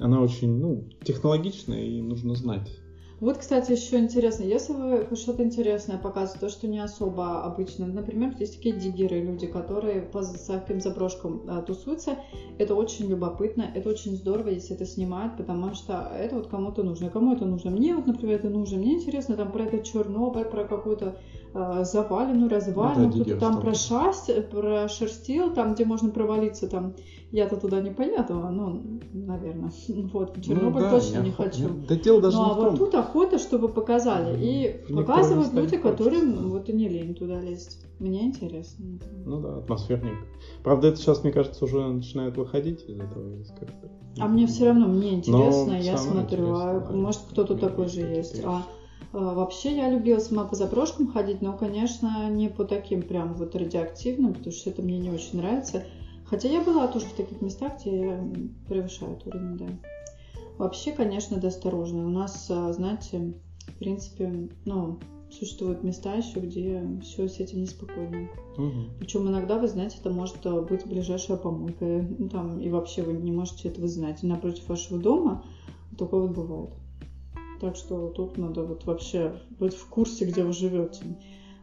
она 0.00 0.20
очень 0.20 0.58
ну, 0.58 0.84
технологичная 1.04 1.82
и 1.82 2.00
нужно 2.00 2.34
знать. 2.34 2.70
Вот, 3.20 3.38
кстати, 3.38 3.72
еще 3.72 3.98
интересно, 3.98 4.44
если 4.44 4.72
вы 4.74 5.16
что-то 5.16 5.42
интересное 5.42 5.98
показываете, 5.98 6.38
то, 6.38 6.48
что 6.48 6.68
не 6.68 6.78
особо 6.78 7.42
обычно, 7.42 7.86
например, 7.86 8.36
есть 8.38 8.56
такие 8.56 8.76
диггеры, 8.76 9.20
люди, 9.20 9.48
которые 9.48 10.02
по 10.02 10.22
всяким 10.22 10.80
заброшкам 10.80 11.42
а, 11.48 11.60
тусуются, 11.62 12.18
это 12.58 12.76
очень 12.76 13.08
любопытно, 13.08 13.72
это 13.74 13.88
очень 13.88 14.14
здорово, 14.14 14.50
если 14.50 14.76
это 14.76 14.86
снимают, 14.86 15.36
потому 15.36 15.74
что 15.74 16.12
это 16.16 16.36
вот 16.36 16.46
кому-то 16.46 16.84
нужно. 16.84 17.10
Кому 17.10 17.34
это 17.34 17.44
нужно? 17.44 17.72
Мне 17.72 17.96
вот, 17.96 18.06
например, 18.06 18.36
это 18.36 18.50
нужно. 18.50 18.78
Мне 18.78 18.94
интересно 18.94 19.34
там 19.34 19.50
про 19.50 19.64
этот 19.64 19.82
Чернобыль, 19.82 20.44
про 20.44 20.64
какую-то 20.64 21.18
э, 21.54 21.84
завалину, 21.84 22.48
развалину, 22.48 23.08
ну, 23.08 23.12
да, 23.12 23.24
кто-то 23.24 23.40
там 23.40 23.60
прошасть, 23.60 24.48
прошерстил, 24.50 25.52
там, 25.52 25.74
где 25.74 25.84
можно 25.84 26.10
провалиться, 26.10 26.68
там, 26.68 26.94
я-то 27.30 27.56
туда 27.56 27.80
не 27.80 27.90
поеду, 27.90 28.34
ну, 28.34 29.00
наверное, 29.12 29.70
вот, 30.12 30.36
в 30.36 30.40
Чернобыль 30.40 30.82
ну, 30.82 30.90
да, 30.90 30.90
точно 30.90 31.18
не 31.20 31.30
хочу. 31.30 31.68
Да 31.88 31.96
дело 31.96 32.20
даже 32.20 32.36
ну, 32.36 32.44
не 32.44 32.50
а 32.50 32.54
вот 32.54 32.78
тут 32.78 32.94
охота, 32.94 33.38
чтобы 33.38 33.68
показали, 33.68 34.38
и 34.38 34.80
Никто 34.88 34.96
показывают 34.96 35.52
люди, 35.52 35.76
которым 35.76 36.50
вот 36.50 36.68
и 36.68 36.72
не 36.72 36.88
лень 36.88 37.14
туда 37.14 37.40
лезть. 37.40 37.84
Мне 37.98 38.26
интересно. 38.26 38.98
Ну 39.26 39.40
да, 39.40 39.56
атмосферник. 39.56 40.14
Правда, 40.62 40.88
это 40.88 40.98
сейчас, 40.98 41.24
мне 41.24 41.32
кажется, 41.32 41.64
уже 41.64 41.84
начинает 41.86 42.36
выходить 42.36 42.84
из 42.88 43.00
этого. 43.00 43.42
А 44.20 44.28
мне 44.28 44.46
все 44.46 44.66
равно, 44.66 44.86
мне 44.86 45.14
интересно, 45.14 45.72
Но 45.72 45.76
я 45.76 45.96
смотрю, 45.96 46.54
а 46.54 46.80
да, 46.80 46.92
может 46.92 47.22
кто-то 47.30 47.56
такой 47.56 47.88
же 47.88 48.00
есть. 48.00 48.42
А, 48.44 48.62
вообще 49.12 49.76
я 49.76 49.90
любила 49.90 50.18
сама 50.18 50.44
по 50.44 50.54
заброшкам 50.54 51.10
ходить, 51.10 51.42
но, 51.42 51.56
конечно, 51.56 52.28
не 52.30 52.48
по 52.48 52.64
таким 52.64 53.02
прям 53.02 53.34
вот 53.34 53.54
радиоактивным, 53.54 54.34
потому 54.34 54.52
что 54.52 54.70
это 54.70 54.82
мне 54.82 54.98
не 54.98 55.10
очень 55.10 55.38
нравится. 55.38 55.84
Хотя 56.26 56.48
я 56.48 56.60
была 56.60 56.88
тоже 56.88 57.06
в 57.06 57.14
таких 57.14 57.40
местах, 57.40 57.80
где 57.80 58.20
превышают 58.68 59.26
уровень, 59.26 59.56
да. 59.56 59.66
Вообще, 60.58 60.92
конечно, 60.92 61.38
да, 61.38 61.48
осторожно. 61.48 62.04
У 62.04 62.10
нас, 62.10 62.48
а, 62.50 62.72
знаете, 62.72 63.34
в 63.66 63.78
принципе, 63.78 64.50
ну, 64.64 64.98
существуют 65.30 65.82
места 65.84 66.14
еще, 66.14 66.40
где 66.40 66.82
все 67.02 67.28
с 67.28 67.38
этим 67.38 67.62
неспокойно. 67.62 68.28
Угу. 68.56 68.98
Причем 68.98 69.28
иногда, 69.28 69.58
вы 69.58 69.68
знаете, 69.68 69.98
это 70.00 70.10
может 70.10 70.36
быть 70.68 70.86
ближайшая 70.86 71.36
помойка. 71.36 72.06
Ну, 72.18 72.28
там, 72.28 72.60
и 72.60 72.68
вообще 72.68 73.02
вы 73.02 73.14
не 73.14 73.30
можете 73.30 73.68
этого 73.68 73.88
знать. 73.88 74.22
И 74.22 74.26
напротив 74.26 74.68
вашего 74.68 74.98
дома 74.98 75.44
такое 75.96 76.22
вот 76.22 76.32
бывает. 76.32 76.70
Так 77.60 77.76
что 77.76 78.08
тут 78.08 78.38
надо 78.38 78.64
вот 78.64 78.84
вообще 78.86 79.32
быть 79.58 79.74
в 79.74 79.86
курсе, 79.88 80.24
где 80.24 80.44
вы 80.44 80.52
живете. 80.52 81.04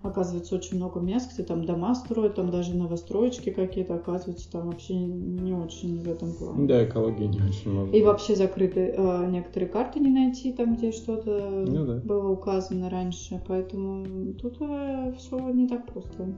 Оказывается, 0.03 0.55
очень 0.55 0.77
много 0.77 0.99
мест, 0.99 1.33
где 1.33 1.43
там 1.43 1.65
дома 1.65 1.95
строят, 1.95 2.35
там 2.35 2.51
даже 2.51 2.75
новостроечки 2.75 3.49
какие-то, 3.49 3.95
оказывается, 3.95 4.51
там 4.51 4.67
вообще 4.67 4.93
не 4.93 5.53
очень 5.53 5.99
в 6.01 6.07
этом 6.07 6.31
плане. 6.33 6.67
Да, 6.67 6.85
экология 6.85 7.27
не 7.27 7.41
очень 7.41 7.71
может 7.71 7.95
И 7.95 8.03
вообще 8.03 8.35
закрыты 8.35 8.93
э, 8.95 9.27
некоторые 9.31 9.67
карты 9.67 9.99
не 9.99 10.11
найти, 10.11 10.53
там, 10.53 10.75
где 10.75 10.91
что-то 10.91 11.65
ну, 11.67 11.85
да. 11.85 11.95
было 12.03 12.29
указано 12.29 12.89
раньше. 12.89 13.41
Поэтому 13.47 14.33
тут 14.33 14.57
э, 14.59 15.13
все 15.17 15.39
не 15.49 15.67
так 15.67 15.91
просто. 15.91 16.35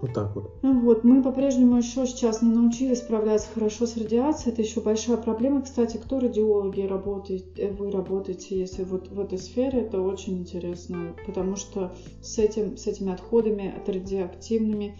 Вот 0.00 0.12
так 0.12 0.34
вот. 0.34 0.58
Ну 0.62 0.80
вот, 0.80 1.04
мы 1.04 1.22
по-прежнему 1.22 1.78
еще 1.78 2.06
сейчас 2.06 2.42
не 2.42 2.52
научились 2.52 2.98
справляться 2.98 3.48
хорошо 3.52 3.86
с 3.86 3.96
радиацией. 3.96 4.52
Это 4.52 4.62
еще 4.62 4.80
большая 4.80 5.16
проблема. 5.16 5.62
Кстати, 5.62 5.96
кто 5.96 6.20
радиологи 6.20 6.82
работает, 6.82 7.58
э, 7.58 7.72
вы 7.72 7.90
работаете, 7.90 8.58
если 8.58 8.84
вот 8.84 9.08
в 9.08 9.18
этой 9.18 9.38
сфере, 9.38 9.80
это 9.80 10.00
очень 10.02 10.38
интересно, 10.38 11.14
потому 11.24 11.56
что 11.56 11.94
с, 12.20 12.38
этим, 12.38 12.76
с 12.76 12.86
этими 12.86 13.12
отходами, 13.12 13.74
от 13.74 13.88
радиоактивными, 13.88 14.98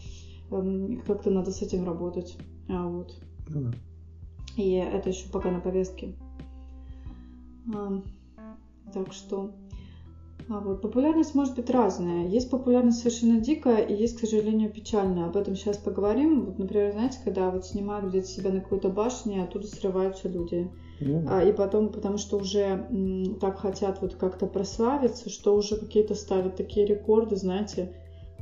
эм, 0.51 1.03
как-то 1.07 1.31
надо 1.31 1.51
с 1.51 1.61
этим 1.61 1.85
работать. 1.85 2.39
А, 2.69 2.89
вот. 2.89 3.15
Ну, 3.49 3.61
да. 3.61 3.73
И 4.57 4.71
это 4.73 5.11
еще 5.11 5.29
пока 5.29 5.51
на 5.51 5.61
повестке. 5.61 6.15
Так 8.95 9.13
что 9.13 9.51
а 10.49 10.61
вот 10.61 10.81
популярность 10.81 11.35
может 11.35 11.57
быть 11.57 11.71
разная. 11.71 12.27
Есть 12.29 12.51
популярность 12.51 12.99
совершенно 12.99 13.41
дикая 13.41 13.81
и 13.83 13.95
есть, 13.95 14.17
к 14.17 14.21
сожалению, 14.21 14.71
печальная. 14.71 15.27
Об 15.27 15.37
этом 15.37 15.57
сейчас 15.57 15.79
поговорим. 15.79 16.45
Вот, 16.45 16.59
например, 16.59 16.93
знаете, 16.93 17.19
когда 17.25 17.51
вот 17.51 17.65
снимают 17.65 18.07
где-то 18.07 18.27
себя 18.27 18.51
на 18.51 18.61
какой-то 18.61 18.89
башне, 18.89 19.43
оттуда 19.43 19.67
срываются 19.67 20.29
люди. 20.29 20.71
Mm. 21.01 21.25
А, 21.29 21.43
и 21.43 21.53
потом, 21.53 21.91
потому 21.91 22.17
что 22.19 22.37
уже 22.37 22.87
м, 22.89 23.39
так 23.41 23.59
хотят 23.59 24.01
вот 24.01 24.15
как-то 24.15 24.47
прославиться, 24.47 25.29
что 25.31 25.55
уже 25.55 25.77
какие-то 25.77 26.15
ставят 26.15 26.55
такие 26.57 26.87
рекорды, 26.87 27.37
знаете, 27.37 27.91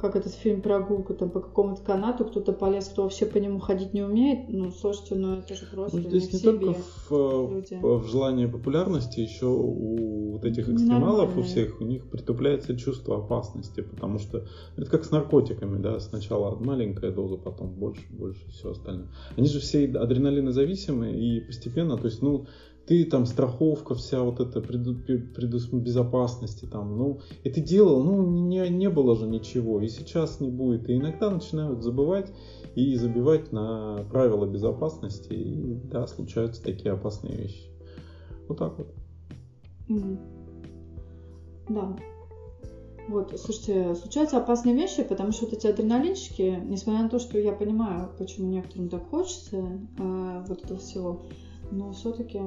как 0.05 0.16
этот 0.16 0.34
фильм 0.34 0.61
«Прогулка», 0.61 1.14
там 1.14 1.30
по 1.30 1.40
какому-то 1.40 1.82
канату 1.82 2.26
кто-то 2.26 2.52
полез, 2.52 2.88
кто 2.88 3.05
вообще 3.05 3.24
по 3.24 3.38
нему 3.38 3.59
ходить 3.59 3.94
не 3.94 4.02
умеет. 4.02 4.50
Ну, 4.50 4.70
слушайте, 4.70 5.14
ну 5.14 5.36
это 5.38 5.55
же 5.55 5.64
просто 5.64 5.96
ну, 5.96 6.09
Здесь 6.11 6.30
не, 6.30 6.38
не 6.38 6.44
только 6.44 6.74
в, 6.74 7.11
в, 7.11 8.00
в 8.00 8.07
желании 8.07 8.44
популярности, 8.44 9.20
еще 9.20 9.46
у 9.46 10.32
вот 10.32 10.44
этих 10.44 10.68
экстремалов, 10.68 11.38
у 11.38 11.42
всех, 11.42 11.80
у 11.80 11.84
них 11.84 12.05
притупляется 12.05 12.76
чувство 12.76 13.16
опасности, 13.16 13.80
потому 13.80 14.18
что 14.18 14.44
это 14.76 14.90
как 14.90 15.07
с 15.07 15.11
наркотиками, 15.11 15.80
да, 15.80 15.98
сначала 16.00 16.55
маленькая 16.55 17.11
доза, 17.11 17.38
потом 17.38 17.70
больше, 17.70 18.05
больше, 18.11 18.46
все 18.50 18.72
остальное. 18.72 19.09
Они 19.38 19.48
же 19.48 19.59
все 19.61 19.86
адреналинозависимые, 19.86 21.18
и 21.18 21.40
постепенно, 21.40 21.96
то 21.96 22.05
есть, 22.05 22.20
ну, 22.20 22.46
ты 22.87 23.05
там 23.05 23.26
страховка 23.26 23.95
вся 23.95 24.22
вот 24.22 24.41
эта 24.41 24.61
преду, 24.61 24.95
преду, 24.95 25.59
безопасности 25.78 26.66
там, 26.66 26.97
ну, 26.99 27.20
и 27.43 27.51
ты 27.51 27.61
делал, 27.61 28.03
ну, 28.03 28.30
не, 28.30 28.68
не 28.68 28.91
было 28.91 29.16
же 29.16 29.26
ничего, 29.26 29.80
и 29.80 29.89
сейчас 29.89 30.41
не 30.41 30.51
будет, 30.51 30.89
и 30.89 30.97
иногда 30.97 31.30
начинают 31.30 31.82
забывать 31.82 32.32
и 32.74 32.95
забивать 32.97 33.53
на 33.53 34.05
правила 34.11 34.47
безопасности, 34.47 35.32
и 35.32 35.74
да, 35.85 36.07
случаются 36.07 36.62
такие 36.62 36.93
опасные 36.93 37.37
вещи. 37.37 37.70
Вот 38.49 38.59
так 38.59 38.78
вот. 38.78 38.89
Да. 41.68 41.97
Вот, 43.09 43.39
слушайте, 43.39 43.95
случаются 43.95 44.39
опасные 44.39 44.74
вещи, 44.74 45.03
потому 45.03 45.32
что 45.32 45.45
вот 45.45 45.55
эти 45.55 45.66
адреналинчики, 45.66 46.59
несмотря 46.64 47.03
на 47.03 47.11
то, 47.11 47.18
что 47.18 47.39
я 47.39 47.53
понимаю, 47.53 48.11
почему 48.18 48.49
некоторым 48.49 48.89
так 48.89 49.09
хочется 49.11 49.57
э, 49.99 50.45
вот 50.49 50.64
этого 50.64 50.78
всего, 50.78 51.22
но 51.71 51.93
все-таки 51.93 52.41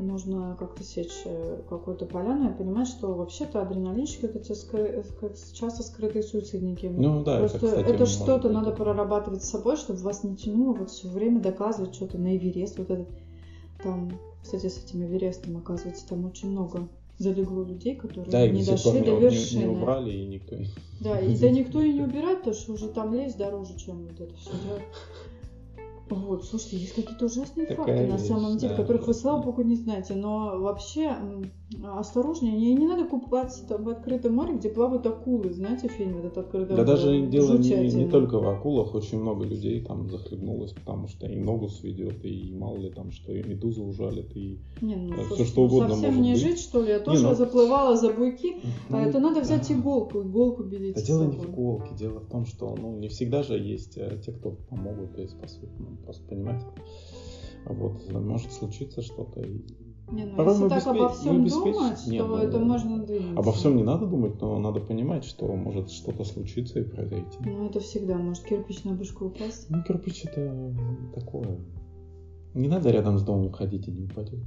нужно 0.00 0.56
как-то 0.58 0.82
сечь 0.82 1.22
э, 1.24 1.60
какую-то 1.68 2.06
поляну 2.06 2.50
и 2.50 2.54
понимать, 2.54 2.88
что 2.88 3.14
вообще-то 3.14 3.60
адреналинщики 3.62 4.24
это 4.24 4.38
те 4.38 4.54
скры... 4.54 5.04
часто 5.52 5.82
скрытые 5.82 6.22
суицидники. 6.22 6.86
Ну 6.86 7.22
да, 7.22 7.38
Просто 7.38 7.58
это, 7.58 7.66
кстати, 7.66 7.90
это 7.90 8.06
что-то 8.06 8.48
быть. 8.48 8.52
надо 8.56 8.70
прорабатывать 8.72 9.44
с 9.44 9.50
собой, 9.50 9.76
чтобы 9.76 9.98
вас 10.00 10.24
не 10.24 10.36
тянуло 10.36 10.74
вот 10.74 10.90
все 10.90 11.08
время 11.08 11.40
доказывать 11.40 11.94
что-то 11.94 12.18
на 12.18 12.36
Эверест. 12.36 12.78
Вот 12.78 12.90
этот 12.90 13.08
там, 13.82 14.10
кстати, 14.42 14.68
с 14.68 14.82
этим 14.84 15.04
Эверестом, 15.04 15.56
оказывается, 15.56 16.08
там 16.08 16.24
очень 16.24 16.50
много 16.50 16.88
залегло 17.18 17.64
людей, 17.64 17.96
которые 17.96 18.30
да, 18.30 18.48
не 18.48 18.64
дошли 18.64 19.00
до 19.00 19.14
вершины. 19.16 19.60
Не, 19.60 19.64
не 19.66 19.76
убрали 19.76 20.10
и 20.10 20.26
никто. 20.26 20.56
Да, 21.00 21.20
и 21.20 21.36
да 21.36 21.50
никто 21.50 21.82
и 21.82 21.92
не 21.92 22.00
убирает, 22.00 22.38
потому 22.38 22.56
что 22.56 22.72
уже 22.72 22.88
там 22.88 23.14
лезть 23.14 23.36
дороже, 23.36 23.76
чем 23.76 24.06
вот 24.06 24.18
это 24.18 24.34
все 24.36 24.50
делать. 24.64 24.82
Вот, 26.10 26.44
слушайте, 26.44 26.78
есть 26.78 26.94
какие-то 26.94 27.26
ужасные 27.26 27.66
Такая 27.66 27.86
факты 27.86 28.02
вещь, 28.02 28.10
на 28.10 28.18
самом 28.18 28.56
деле, 28.58 28.74
да. 28.74 28.82
которых 28.82 29.06
вы, 29.06 29.14
слава 29.14 29.42
богу, 29.42 29.62
не 29.62 29.76
знаете. 29.76 30.14
Но 30.14 30.58
вообще 30.60 31.16
осторожнее, 31.84 32.52
не, 32.52 32.74
не 32.74 32.86
надо 32.86 33.04
купаться 33.04 33.66
там 33.66 33.84
в 33.84 33.88
открытом 33.88 34.34
море, 34.34 34.54
где 34.56 34.68
плавают 34.68 35.06
акулы. 35.06 35.52
Знаете 35.52 35.88
фильм 35.88 36.18
этот 36.18 36.36
открытый 36.38 36.76
Да 36.76 36.84
даже 36.84 37.26
дело 37.26 37.56
не, 37.58 37.92
не 37.92 38.08
только 38.08 38.38
в 38.38 38.48
акулах, 38.48 38.94
очень 38.94 39.20
много 39.20 39.44
людей 39.44 39.80
там 39.84 40.10
захлебнулось, 40.10 40.72
потому 40.72 41.06
что 41.06 41.26
и 41.26 41.36
ногу 41.36 41.68
сведет, 41.68 42.24
и 42.24 42.52
мало 42.52 42.76
ли 42.76 42.90
там 42.90 43.12
что, 43.12 43.32
и 43.32 43.42
медузу 43.42 43.84
ужалит, 43.84 44.36
и 44.36 44.58
не, 44.80 44.96
ну, 44.96 45.12
все 45.12 45.26
слушай, 45.28 45.46
что 45.46 45.62
угодно 45.62 45.90
совсем 45.90 46.14
может 46.16 46.24
не 46.24 46.32
быть. 46.32 46.42
жить, 46.42 46.58
что 46.58 46.82
ли? 46.82 46.90
Я 46.90 47.00
тоже 47.00 47.22
не, 47.22 47.28
ну... 47.28 47.34
заплывала 47.36 47.96
за 47.96 48.12
буйки, 48.12 48.56
а 48.88 48.92
ну, 48.92 48.96
а 48.98 49.02
это 49.02 49.20
надо 49.20 49.40
взять 49.40 49.70
иголку, 49.70 50.22
иголку 50.22 50.64
берите. 50.64 51.00
Да 51.00 51.06
дело 51.06 51.24
не 51.24 51.36
в 51.38 51.50
иголке, 51.50 51.94
дело 51.96 52.20
в 52.20 52.26
том, 52.26 52.46
что 52.46 52.74
ну, 52.76 52.96
не 52.96 53.08
всегда 53.08 53.42
же 53.42 53.56
есть 53.58 53.96
а, 53.96 54.18
те, 54.18 54.32
кто 54.32 54.50
помогут 54.68 55.16
и 55.18 55.26
спасут. 55.28 55.70
Ну, 55.78 55.98
просто 56.04 56.26
понимаете. 56.28 56.66
Вот, 57.66 58.10
может 58.12 58.52
случиться 58.52 59.02
что-то. 59.02 59.40
Не, 60.12 60.24
ну, 60.24 60.36
Порой 60.36 60.54
если 60.54 60.68
так 60.68 60.86
обеспе... 60.86 60.90
обо 60.90 61.08
всем 61.10 61.46
думать, 61.46 62.06
Нет, 62.06 62.18
то 62.20 62.26
ну, 62.26 62.36
это 62.36 62.58
можно 62.58 63.06
двинуться. 63.06 63.38
Обо 63.38 63.52
всем 63.52 63.76
не 63.76 63.84
надо 63.84 64.06
думать, 64.06 64.40
но 64.40 64.58
надо 64.58 64.80
понимать, 64.80 65.24
что 65.24 65.46
может 65.54 65.90
что-то 65.90 66.24
случиться 66.24 66.80
и 66.80 66.82
произойти. 66.82 67.38
Ну, 67.44 67.66
это 67.66 67.78
всегда 67.78 68.16
может 68.16 68.42
кирпич 68.44 68.82
на 68.84 68.94
башку 68.94 69.26
упасть. 69.26 69.66
Ну, 69.70 69.82
кирпич 69.84 70.24
это 70.24 70.74
такое. 71.14 71.60
Не 72.54 72.66
надо 72.66 72.90
рядом 72.90 73.18
с 73.18 73.22
домом 73.22 73.52
ходить 73.52 73.86
и 73.86 73.92
не 73.92 74.02
упадет. 74.02 74.40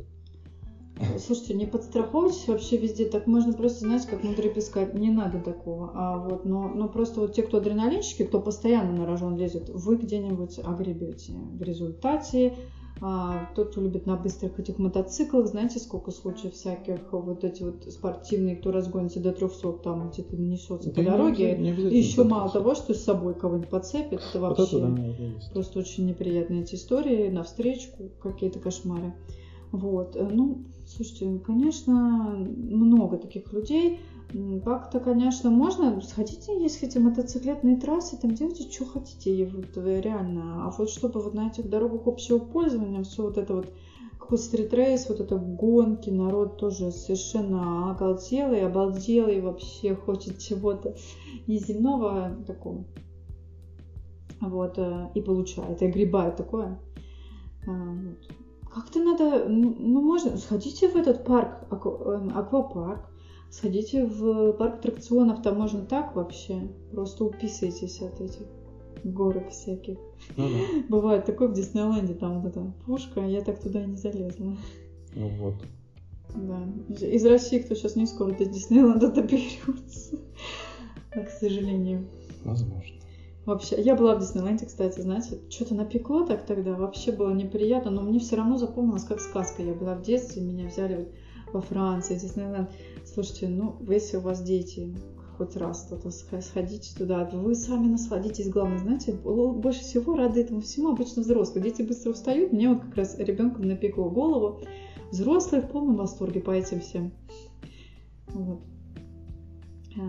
Слушайте, 1.18 1.56
не 1.56 1.66
подстраховывайтесь 1.66 2.48
вообще 2.48 2.78
везде. 2.78 3.06
Так 3.06 3.28
можно 3.28 3.54
просто, 3.54 3.80
знаете, 3.80 4.08
как 4.08 4.24
внутри 4.24 4.50
песка. 4.50 4.86
Не 4.86 5.10
надо 5.10 5.40
такого. 5.40 5.92
А 5.94 6.18
вот, 6.18 6.46
но, 6.46 6.70
но 6.70 6.88
просто 6.88 7.22
вот 7.22 7.34
те, 7.34 7.44
кто 7.44 7.58
адреналинщики, 7.58 8.24
кто 8.24 8.40
постоянно 8.40 8.94
на 8.94 9.06
рожон 9.06 9.38
лезет, 9.38 9.70
вы 9.70 9.98
где-нибудь 9.98 10.60
огребете. 10.64 11.34
В 11.34 11.62
результате 11.62 12.54
а, 13.02 13.50
тот, 13.56 13.72
кто 13.72 13.82
любит 13.82 14.06
на 14.06 14.16
быстрых 14.16 14.60
этих 14.60 14.78
мотоциклах, 14.78 15.48
знаете, 15.48 15.80
сколько 15.80 16.12
случаев 16.12 16.54
всяких, 16.54 17.12
вот 17.12 17.44
эти 17.44 17.64
вот 17.64 17.84
спортивные, 17.92 18.56
кто 18.56 18.72
разгонится 18.72 19.20
до 19.20 19.34
300, 19.34 19.74
там 19.84 20.10
где-то 20.10 20.38
несется 20.38 20.90
да 20.90 20.96
по 20.96 21.04
дороге. 21.04 21.58
Не, 21.58 21.72
не 21.72 21.98
еще 21.98 22.24
мало 22.24 22.50
того, 22.50 22.76
что 22.76 22.94
с 22.94 23.04
собой 23.04 23.34
кого-нибудь 23.34 23.70
подцепит, 23.70 24.22
это 24.30 24.40
вообще 24.40 24.62
вот 24.64 24.72
это, 24.72 24.80
да, 24.80 25.52
просто 25.52 25.80
очень 25.80 26.06
неприятные 26.06 26.62
эти 26.62 26.76
истории, 26.76 27.30
на 27.30 27.44
встречку, 27.44 28.12
какие-то 28.22 28.60
кошмары. 28.60 29.14
Вот, 29.72 30.16
э, 30.16 30.30
ну, 30.32 30.64
Слушайте, 30.96 31.40
конечно, 31.44 32.36
много 32.38 33.18
таких 33.18 33.52
людей. 33.52 34.00
Как-то, 34.64 35.00
конечно, 35.00 35.50
можно. 35.50 36.00
Сходите, 36.02 36.62
если 36.62 36.82
хотите, 36.82 37.00
мотоциклетные 37.00 37.78
трассы, 37.78 38.18
там 38.18 38.36
делайте, 38.36 38.70
что 38.72 38.86
хотите, 38.86 39.46
вот, 39.46 39.76
э, 39.76 40.02
реально. 40.02 40.66
А 40.66 40.72
вот 40.78 40.90
чтобы 40.90 41.20
вот 41.22 41.34
на 41.34 41.48
этих 41.48 41.70
дорогах 41.70 42.06
общего 42.06 42.38
пользования, 42.38 43.04
все 43.04 43.24
вот 43.24 43.38
это 43.38 43.56
вот 43.56 43.74
какой 44.20 44.38
стрит-рейс, 44.38 45.10
вот 45.10 45.20
это 45.20 45.36
гонки, 45.38 46.10
народ 46.10 46.58
тоже 46.58 46.92
совершенно 46.92 47.92
оголтелый, 47.92 48.66
обалделый, 48.66 49.42
вообще 49.42 49.96
хочет 49.96 50.40
чего-то 50.40 50.96
неземного 51.48 52.38
такого. 52.46 52.86
Вот, 54.42 54.78
э, 54.78 55.10
и 55.16 55.22
получает, 55.22 55.82
и 55.82 55.86
огребает 55.86 56.36
такое. 56.36 56.80
А, 57.68 57.72
вот. 57.72 58.43
Как-то 58.74 59.00
надо, 59.00 59.46
ну, 59.48 60.02
можно, 60.02 60.38
сходите 60.38 60.90
в 60.90 60.96
этот 60.96 61.26
парк, 61.26 61.68
эм, 61.72 62.36
аквапарк, 62.36 63.10
сходите 63.52 64.06
в 64.06 64.54
парк 64.54 64.76
аттракционов, 64.76 65.42
там 65.42 65.58
можно 65.58 65.86
так 65.86 66.16
вообще, 66.16 66.70
просто 66.92 67.26
уписывайтесь 67.26 68.02
от 68.02 68.20
этих 68.20 68.48
горок 69.04 69.50
всяких. 69.50 69.98
Ну, 70.38 70.50
да. 70.50 70.84
Бывает 70.90 71.26
такое 71.26 71.50
в 71.50 71.54
Диснейленде, 71.54 72.16
там 72.16 72.42
вот 72.42 72.50
эта 72.50 72.74
пушка, 72.86 73.22
я 73.22 73.42
так 73.42 73.60
туда 73.62 73.84
и 73.84 73.88
не 73.88 73.98
залезла. 73.98 74.58
Ну 75.16 75.28
вот. 75.40 75.56
Да. 76.36 76.68
Из 77.06 77.24
России 77.26 77.60
кто 77.60 77.76
сейчас 77.76 77.96
не 77.96 78.08
скоро 78.08 78.32
до 78.32 78.46
Диснейленда 78.46 79.12
доберется. 79.12 80.18
к 81.12 81.30
сожалению. 81.30 82.08
Возможно. 82.44 83.03
Вообще, 83.46 83.82
я 83.82 83.96
была 83.96 84.16
в 84.16 84.22
Диснейленде, 84.22 84.66
кстати, 84.66 85.02
знаете, 85.02 85.38
что-то 85.50 85.76
напекло 85.76 86.26
так 86.26 86.46
тогда, 86.46 86.76
вообще 86.76 87.12
было 87.12 87.34
неприятно, 87.34 87.92
но 87.92 88.02
мне 88.02 88.20
все 88.20 88.38
равно 88.38 88.58
запомнилось 88.58 89.04
как 89.04 89.20
сказка. 89.20 89.62
Я 89.62 89.74
была 89.74 89.96
в 89.96 90.02
детстве, 90.02 90.42
меня 90.42 90.70
взяли 90.70 90.96
вот 90.96 91.12
во 91.52 91.62
Франции, 91.62 92.16
Диснейленд. 92.16 92.70
Слушайте, 93.06 93.50
ну, 93.50 93.76
если 93.90 94.16
у 94.16 94.22
вас 94.22 94.42
дети, 94.42 94.96
хоть 95.38 95.58
раз 95.58 95.84
кто-то 95.84 96.10
сходите 96.12 96.96
туда, 96.96 97.30
вы 97.34 97.54
сами 97.56 97.88
насладитесь, 97.88 98.50
главное, 98.50 98.80
знаете, 98.80 99.12
больше 99.12 99.82
всего 99.82 100.16
рады 100.16 100.40
этому 100.40 100.62
всему 100.62 100.92
обычно 100.92 101.22
взрослые. 101.22 101.66
Дети 101.66 101.82
быстро 101.82 102.14
встают, 102.14 102.54
мне 102.54 102.70
вот 102.70 102.80
как 102.80 102.96
раз 102.96 103.18
ребенком 103.18 103.68
напекло 103.68 104.10
голову. 104.10 104.62
Взрослые 105.12 105.62
в 105.62 105.70
полном 105.70 105.98
восторге 105.98 106.40
по 106.40 106.52
этим 106.52 106.80
всем. 106.80 107.12
Вот. 108.30 108.62
Э, 109.96 110.02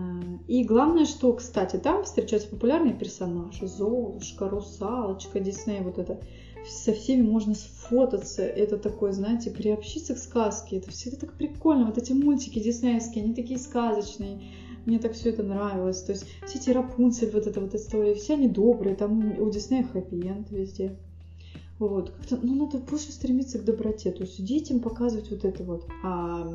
и 0.47 0.63
главное, 0.63 1.05
что, 1.05 1.33
кстати, 1.33 1.77
там 1.77 2.03
встречаются 2.03 2.49
популярные 2.49 2.93
персонажи. 2.93 3.67
Золушка, 3.67 4.49
Русалочка, 4.49 5.39
Дисней, 5.39 5.81
вот 5.81 5.97
это. 5.97 6.19
Со 6.67 6.93
всеми 6.93 7.21
можно 7.21 7.53
сфотаться. 7.53 8.41
Это 8.41 8.77
такое, 8.77 9.11
знаете, 9.11 9.51
приобщиться 9.51 10.15
к 10.15 10.17
сказке. 10.17 10.77
Это 10.77 10.91
всегда 10.91 11.17
так 11.17 11.33
прикольно. 11.33 11.85
Вот 11.85 11.97
эти 11.97 12.13
мультики 12.13 12.59
диснеевские, 12.59 13.23
они 13.23 13.35
такие 13.35 13.59
сказочные. 13.59 14.41
Мне 14.85 14.99
так 14.99 15.13
все 15.13 15.29
это 15.29 15.43
нравилось. 15.43 16.01
То 16.01 16.13
есть 16.13 16.25
все 16.45 16.57
эти 16.57 16.69
Рапунцель, 16.71 17.31
вот 17.31 17.45
эта 17.45 17.59
вот 17.61 17.75
история, 17.75 18.15
все 18.15 18.33
они 18.33 18.47
добрые. 18.47 18.95
Там 18.95 19.39
у 19.39 19.49
Диснея 19.49 19.83
хэппи-энд 19.83 20.49
везде. 20.51 20.97
Вот, 21.77 22.11
как-то, 22.11 22.39
ну, 22.41 22.55
надо 22.55 22.77
больше 22.77 23.11
стремиться 23.11 23.59
к 23.59 23.65
доброте, 23.65 24.09
то 24.11 24.23
есть 24.23 24.41
детям 24.43 24.79
показывать 24.79 25.29
вот 25.29 25.43
это 25.43 25.61
вот, 25.65 25.85
а 26.05 26.49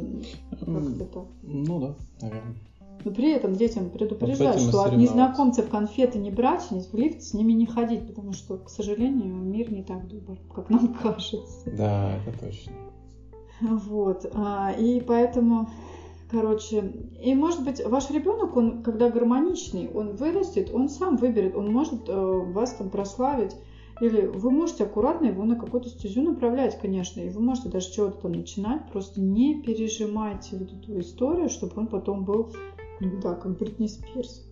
как-то 0.61 1.05
так. 1.05 1.27
Ну 1.43 1.79
да, 1.79 1.97
наверное. 2.23 2.55
Но 3.05 3.11
при 3.13 3.33
этом 3.33 3.55
детям 3.55 3.91
предупреждать, 3.91 4.61
что 4.61 4.83
от 4.83 4.97
незнакомцев 4.97 5.69
конфеты 5.69 6.19
не 6.19 6.31
брать, 6.31 6.63
в 6.71 6.97
лифт 6.97 7.23
с 7.23 7.35
ними 7.35 7.53
не 7.53 7.67
ходить, 7.67 8.07
потому 8.07 8.33
что, 8.33 8.59
к 8.59 8.69
сожалению, 8.69 9.35
мир 9.35 9.73
не 9.73 9.83
так 9.83 10.07
добр, 10.07 10.37
как 10.55 10.71
нам 10.71 10.95
кажется. 11.03 11.71
Да, 11.71 12.17
это 12.17 12.39
точно. 12.39 12.73
Вот. 13.61 14.31
А, 14.35 14.73
и 14.73 15.01
поэтому, 15.01 15.69
короче, 16.31 16.93
и 17.23 17.35
может 17.35 17.65
быть 17.65 17.85
ваш 17.85 18.11
ребенок, 18.11 18.57
он 18.57 18.83
когда 18.83 19.11
гармоничный, 19.11 19.91
он 19.93 20.17
вырастет, 20.17 20.71
он 20.73 20.89
сам 20.89 21.17
выберет, 21.17 21.57
он 21.57 21.73
может 21.73 22.09
э, 22.09 22.13
вас 22.53 22.73
там 22.75 22.91
прославить. 22.91 23.55
Или 24.01 24.23
вы 24.23 24.51
можете 24.51 24.85
аккуратно 24.85 25.27
его 25.27 25.45
на 25.45 25.57
какую-то 25.57 25.91
стезю 25.91 26.23
направлять, 26.23 26.79
конечно, 26.81 27.21
и 27.21 27.29
вы 27.29 27.43
можете 27.43 27.69
даже 27.69 27.93
чего-то 27.93 28.23
там 28.23 28.33
начинать, 28.33 28.91
просто 28.91 29.21
не 29.21 29.61
пережимайте 29.61 30.57
вот 30.57 30.73
эту 30.73 31.01
историю, 31.01 31.51
чтобы 31.51 31.75
он 31.77 31.87
потом 31.87 32.25
был 32.25 32.51
да, 33.23 33.35
как 33.35 33.59
Бритни 33.59 33.87
Спирс. 33.87 34.47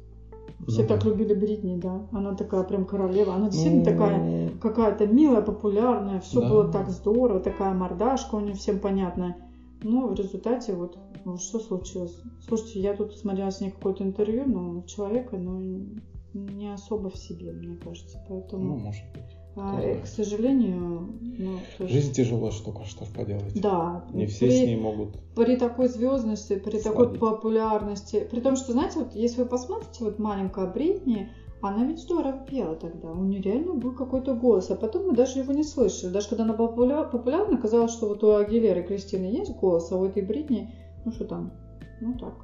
Все 0.67 0.83
ну, 0.83 0.89
так 0.89 1.05
да. 1.05 1.11
любили 1.11 1.35
Бритни, 1.35 1.77
да. 1.77 2.07
Она 2.13 2.35
такая 2.35 2.65
прям 2.65 2.85
королева. 2.85 3.35
Она 3.35 3.49
действительно 3.49 3.85
ну, 3.85 3.91
такая 3.91 4.51
какая-то 4.61 5.07
милая, 5.07 5.43
популярная. 5.43 6.21
Все 6.21 6.41
да. 6.41 6.49
было 6.49 6.73
так 6.73 6.91
здорово, 6.91 7.41
такая 7.41 7.75
мордашка 7.75 8.35
у 8.35 8.41
нее 8.41 8.55
всем 8.55 8.81
понятная. 8.81 9.37
Но 9.83 10.09
в 10.09 10.15
результате 10.15 10.75
вот 10.75 10.99
ну, 11.25 11.37
что 11.37 11.61
случилось? 11.61 12.21
Слушайте, 12.47 12.81
я 12.81 12.95
тут 12.95 13.15
смотрела 13.15 13.51
с 13.51 13.61
ней 13.61 13.71
какое-то 13.71 14.03
интервью, 14.03 14.45
но 14.47 14.83
человека, 14.83 15.37
ну, 15.37 15.85
не 16.33 16.73
особо 16.73 17.11
в 17.11 17.17
себе, 17.17 17.53
мне 17.53 17.77
кажется. 17.77 18.19
Поэтому... 18.29 18.65
Ну, 18.65 18.77
может 18.77 19.05
быть. 19.15 19.38
А, 19.57 19.81
к 20.03 20.07
сожалению, 20.07 21.09
ну, 21.21 21.59
тоже... 21.79 21.93
жизнь 21.93 22.13
тяжелая 22.13 22.53
штука, 22.53 22.85
что 22.85 23.05
ж 23.05 23.09
поделать. 23.09 23.61
Да. 23.61 24.05
Не 24.13 24.27
все 24.27 24.47
при, 24.47 24.57
с 24.57 24.67
ней 24.67 24.77
могут. 24.77 25.19
При 25.35 25.57
такой 25.57 25.89
звездности, 25.89 26.57
при 26.57 26.79
сладить. 26.79 26.85
такой 26.85 27.19
популярности, 27.19 28.27
при 28.31 28.41
том, 28.41 28.57
что 28.57 28.73
знаете, 28.73 29.01
вот 29.01 29.15
если 29.15 29.43
вы 29.43 29.49
посмотрите, 29.49 30.05
вот 30.05 30.19
маленькая 30.21 30.67
Бритни, 30.67 31.29
она 31.61 31.85
ведь 31.85 31.99
здорово 31.99 32.39
пела 32.39 32.77
тогда, 32.77 33.11
у 33.11 33.25
нее 33.25 33.43
реально 33.43 33.75
был 33.75 33.93
какой-то 33.93 34.35
голос, 34.35 34.71
а 34.71 34.77
потом 34.77 35.09
мы 35.09 35.17
даже 35.17 35.41
его 35.41 35.53
не 35.53 35.65
слышали. 35.65 36.13
Даже 36.13 36.29
когда 36.29 36.45
она 36.45 36.55
была 36.55 37.03
популярна, 37.03 37.59
казалось, 37.59 37.93
что 37.93 38.09
вот 38.09 38.23
у 38.23 38.37
Агилеры 38.37 38.85
Кристины 38.85 39.25
есть 39.25 39.57
голос, 39.57 39.91
а 39.91 39.97
у 39.97 40.05
этой 40.05 40.23
Бритни, 40.23 40.73
ну 41.05 41.11
что 41.11 41.25
там, 41.25 41.53
ну 42.01 42.17
так, 42.17 42.35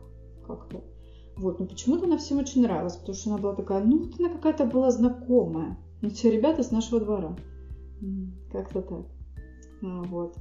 как-то. 0.47 0.83
Вот, 1.37 1.61
но 1.61 1.67
почему-то 1.67 2.07
она 2.07 2.17
всем 2.17 2.39
очень 2.39 2.63
нравилась, 2.63 2.97
потому 2.97 3.15
что 3.15 3.31
она 3.31 3.39
была 3.39 3.55
такая, 3.55 3.85
ну 3.85 3.99
вот 3.99 4.19
она 4.19 4.31
какая-то 4.31 4.67
была 4.67 4.91
знакомая. 4.91 5.79
Все 6.11 6.31
ребята 6.31 6.63
с 6.63 6.71
нашего 6.71 7.01
двора. 7.01 7.37
Как-то 8.53 8.83
так. 8.83 9.07
А, 9.83 10.03
вот. 10.03 10.37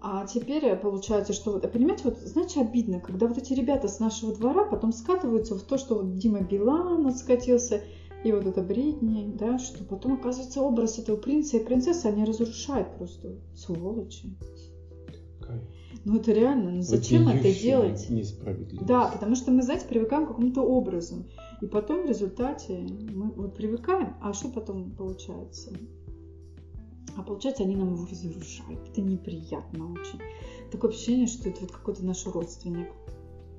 А 0.00 0.26
теперь 0.26 0.76
получается, 0.76 1.32
что 1.32 1.52
вот, 1.52 1.70
понимаете, 1.72 2.04
вот, 2.04 2.18
знаете, 2.18 2.60
обидно, 2.60 3.00
когда 3.00 3.26
вот 3.26 3.36
эти 3.36 3.52
ребята 3.52 3.88
с 3.88 3.98
нашего 3.98 4.32
двора 4.34 4.64
потом 4.64 4.92
скатываются 4.92 5.56
в 5.56 5.62
то, 5.62 5.76
что 5.76 5.96
вот 5.96 6.16
Дима 6.16 6.40
Билан 6.40 7.12
скатился, 7.14 7.82
и 8.24 8.32
вот 8.32 8.46
это 8.46 8.62
бредни, 8.62 9.32
да, 9.36 9.58
что 9.58 9.84
потом, 9.84 10.14
оказывается, 10.14 10.60
образ 10.60 10.98
этого 10.98 11.16
принца 11.16 11.56
и 11.56 11.64
принцессы, 11.64 12.06
они 12.06 12.24
разрушают 12.24 12.96
просто, 12.96 13.36
сволочи. 13.54 14.36
Ну 16.04 16.16
это 16.16 16.32
реально, 16.32 16.70
ну 16.70 16.82
зачем 16.82 17.28
это 17.28 17.52
делать? 17.52 18.06
Да, 18.86 19.08
потому 19.08 19.34
что 19.34 19.50
мы, 19.50 19.62
знаете, 19.62 19.86
привыкаем 19.86 20.24
к 20.24 20.28
какому-то 20.28 20.62
образу. 20.62 21.26
И 21.60 21.66
потом 21.66 22.04
в 22.04 22.06
результате 22.06 22.78
мы 22.78 23.30
вот 23.30 23.54
привыкаем, 23.54 24.14
а 24.22 24.32
что 24.32 24.48
потом 24.48 24.90
получается? 24.92 25.72
А 27.16 27.22
получается, 27.22 27.64
они 27.64 27.74
нам 27.74 27.94
его 27.94 28.06
разрушают. 28.06 28.88
Это 28.88 29.00
неприятно 29.00 29.92
очень. 29.92 30.20
Такое 30.70 30.90
ощущение, 30.90 31.26
что 31.26 31.48
это 31.48 31.62
вот 31.62 31.72
какой-то 31.72 32.04
наш 32.04 32.24
родственник. 32.26 32.88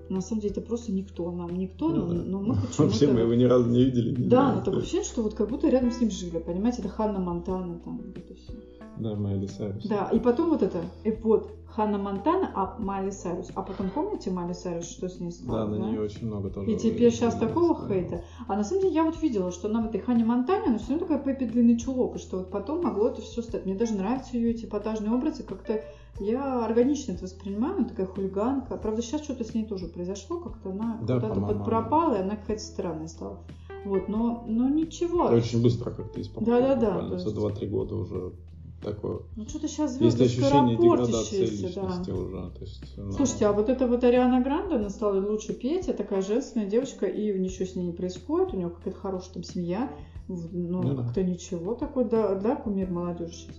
На 0.09 0.21
самом 0.21 0.41
деле 0.41 0.53
это 0.53 0.61
просто 0.61 0.91
никто 0.91 1.29
нам, 1.31 1.55
никто, 1.55 1.89
ну, 1.89 2.07
но, 2.07 2.13
да. 2.13 2.21
но 2.23 2.41
мы 2.41 2.55
почему-то... 2.55 2.83
Вообще 2.83 3.07
мы 3.11 3.19
его 3.19 3.33
ни 3.35 3.43
разу 3.43 3.69
не 3.69 3.83
видели. 3.83 4.19
Не 4.19 4.27
да, 4.27 4.55
но 4.55 4.61
такое 4.61 4.79
ощущение, 4.79 5.05
что 5.05 5.21
вот 5.21 5.35
как 5.35 5.49
будто 5.49 5.69
рядом 5.69 5.91
с 5.91 5.99
ним 5.99 6.09
жили, 6.09 6.39
понимаете, 6.39 6.81
это 6.81 6.89
Ханна 6.89 7.19
Монтана 7.19 7.79
там, 7.79 7.97
вот 7.97 8.17
это 8.17 8.33
все. 8.33 8.53
Да, 8.99 9.15
Майли 9.15 9.47
Сайрус. 9.47 9.85
Да, 9.85 10.09
и 10.13 10.19
потом 10.19 10.49
вот 10.49 10.61
это, 10.61 10.81
и 11.03 11.11
вот 11.11 11.51
Ханна 11.67 11.97
Монтана, 11.97 12.51
а 12.53 12.75
Майли 12.79 13.11
Сайрус. 13.11 13.51
А 13.55 13.61
потом 13.61 13.89
помните 13.89 14.31
Майли 14.31 14.53
Сайрус, 14.53 14.89
что 14.89 15.07
с 15.07 15.19
ней 15.19 15.31
стало? 15.31 15.59
Да, 15.59 15.65
на 15.67 15.77
да? 15.77 15.89
нее 15.89 16.01
очень 16.01 16.27
много 16.27 16.49
тоже. 16.49 16.71
И 16.71 16.77
теперь 16.77 17.11
сейчас 17.11 17.35
такого 17.35 17.79
да. 17.79 17.87
хейта. 17.87 18.23
А 18.47 18.55
на 18.55 18.63
самом 18.63 18.81
деле 18.81 18.95
я 18.95 19.03
вот 19.03 19.21
видела, 19.21 19.51
что 19.51 19.69
нам 19.69 19.85
этой 19.85 20.01
Ханне 20.01 20.25
Монтане, 20.25 20.67
она 20.67 20.77
все 20.77 20.91
равно 20.91 21.07
такая 21.07 21.23
Пеппи 21.23 21.45
длинный 21.45 21.77
чулок, 21.77 22.15
и 22.15 22.19
что 22.19 22.39
вот 22.39 22.51
потом 22.51 22.83
могло 22.83 23.09
это 23.09 23.21
все 23.21 23.41
стать. 23.41 23.65
Мне 23.65 23.75
даже 23.75 23.93
нравятся 23.93 24.35
ее 24.35 24.51
эти 24.51 24.65
эпатажные 24.65 25.13
образы, 25.13 25.43
как-то 25.43 25.81
я 26.19 26.65
органично 26.65 27.13
это 27.13 27.23
воспринимаю, 27.23 27.75
она 27.75 27.85
такая 27.87 28.05
хулиганка. 28.05 28.75
Правда, 28.75 29.01
сейчас 29.01 29.23
что-то 29.23 29.45
с 29.45 29.53
ней 29.53 29.65
тоже 29.65 29.87
произошло, 29.87 30.39
как-то 30.39 30.71
она 30.71 30.99
да, 31.03 31.19
куда-то 31.19 31.39
подпропала, 31.39 32.15
и 32.15 32.21
она 32.21 32.35
какая-то 32.35 32.63
странная 32.63 33.07
стала. 33.07 33.39
Вот, 33.85 34.09
но, 34.09 34.43
но 34.45 34.67
ничего. 34.67 35.25
Очень 35.25 35.61
быстро 35.63 35.91
как-то 35.91 36.19
исполнилось. 36.19 36.61
Да, 36.61 36.75
да, 36.75 37.01
да. 37.07 37.17
За 37.17 37.29
2-3 37.29 37.67
года 37.67 37.95
уже 37.95 38.33
такое. 38.81 39.21
Ну 39.35 39.45
что-то 39.47 39.67
сейчас 39.67 39.93
звезды 39.93 40.23
Есть 40.23 40.37
ощущение 40.37 40.77
деградации 40.77 41.45
личности 41.45 42.09
да. 42.09 42.15
уже. 42.15 42.51
То 42.51 42.61
есть, 42.61 42.97
ну... 42.97 43.11
Слушайте, 43.11 43.45
а 43.47 43.53
вот 43.53 43.69
эта 43.69 43.87
вот 43.87 44.03
Ариана 44.03 44.41
Гранде, 44.41 44.75
она 44.75 44.89
стала 44.89 45.19
лучше 45.19 45.53
петь, 45.53 45.89
а 45.89 45.93
такая 45.93 46.21
женственная 46.21 46.67
девочка, 46.67 47.05
и 47.05 47.37
ничего 47.37 47.65
с 47.65 47.75
ней 47.75 47.87
не 47.87 47.93
происходит, 47.93 48.53
у 48.53 48.57
нее 48.57 48.69
какая-то 48.69 48.99
хорошая 48.99 49.33
там 49.33 49.43
семья, 49.43 49.91
ну, 50.27 50.81
ну 50.83 50.95
как-то 50.95 51.21
да. 51.21 51.23
ничего 51.23 51.75
такое, 51.75 52.05
да, 52.05 52.35
да, 52.35 52.55
кумир 52.55 52.89
молодежи 52.89 53.33
сейчас. 53.33 53.55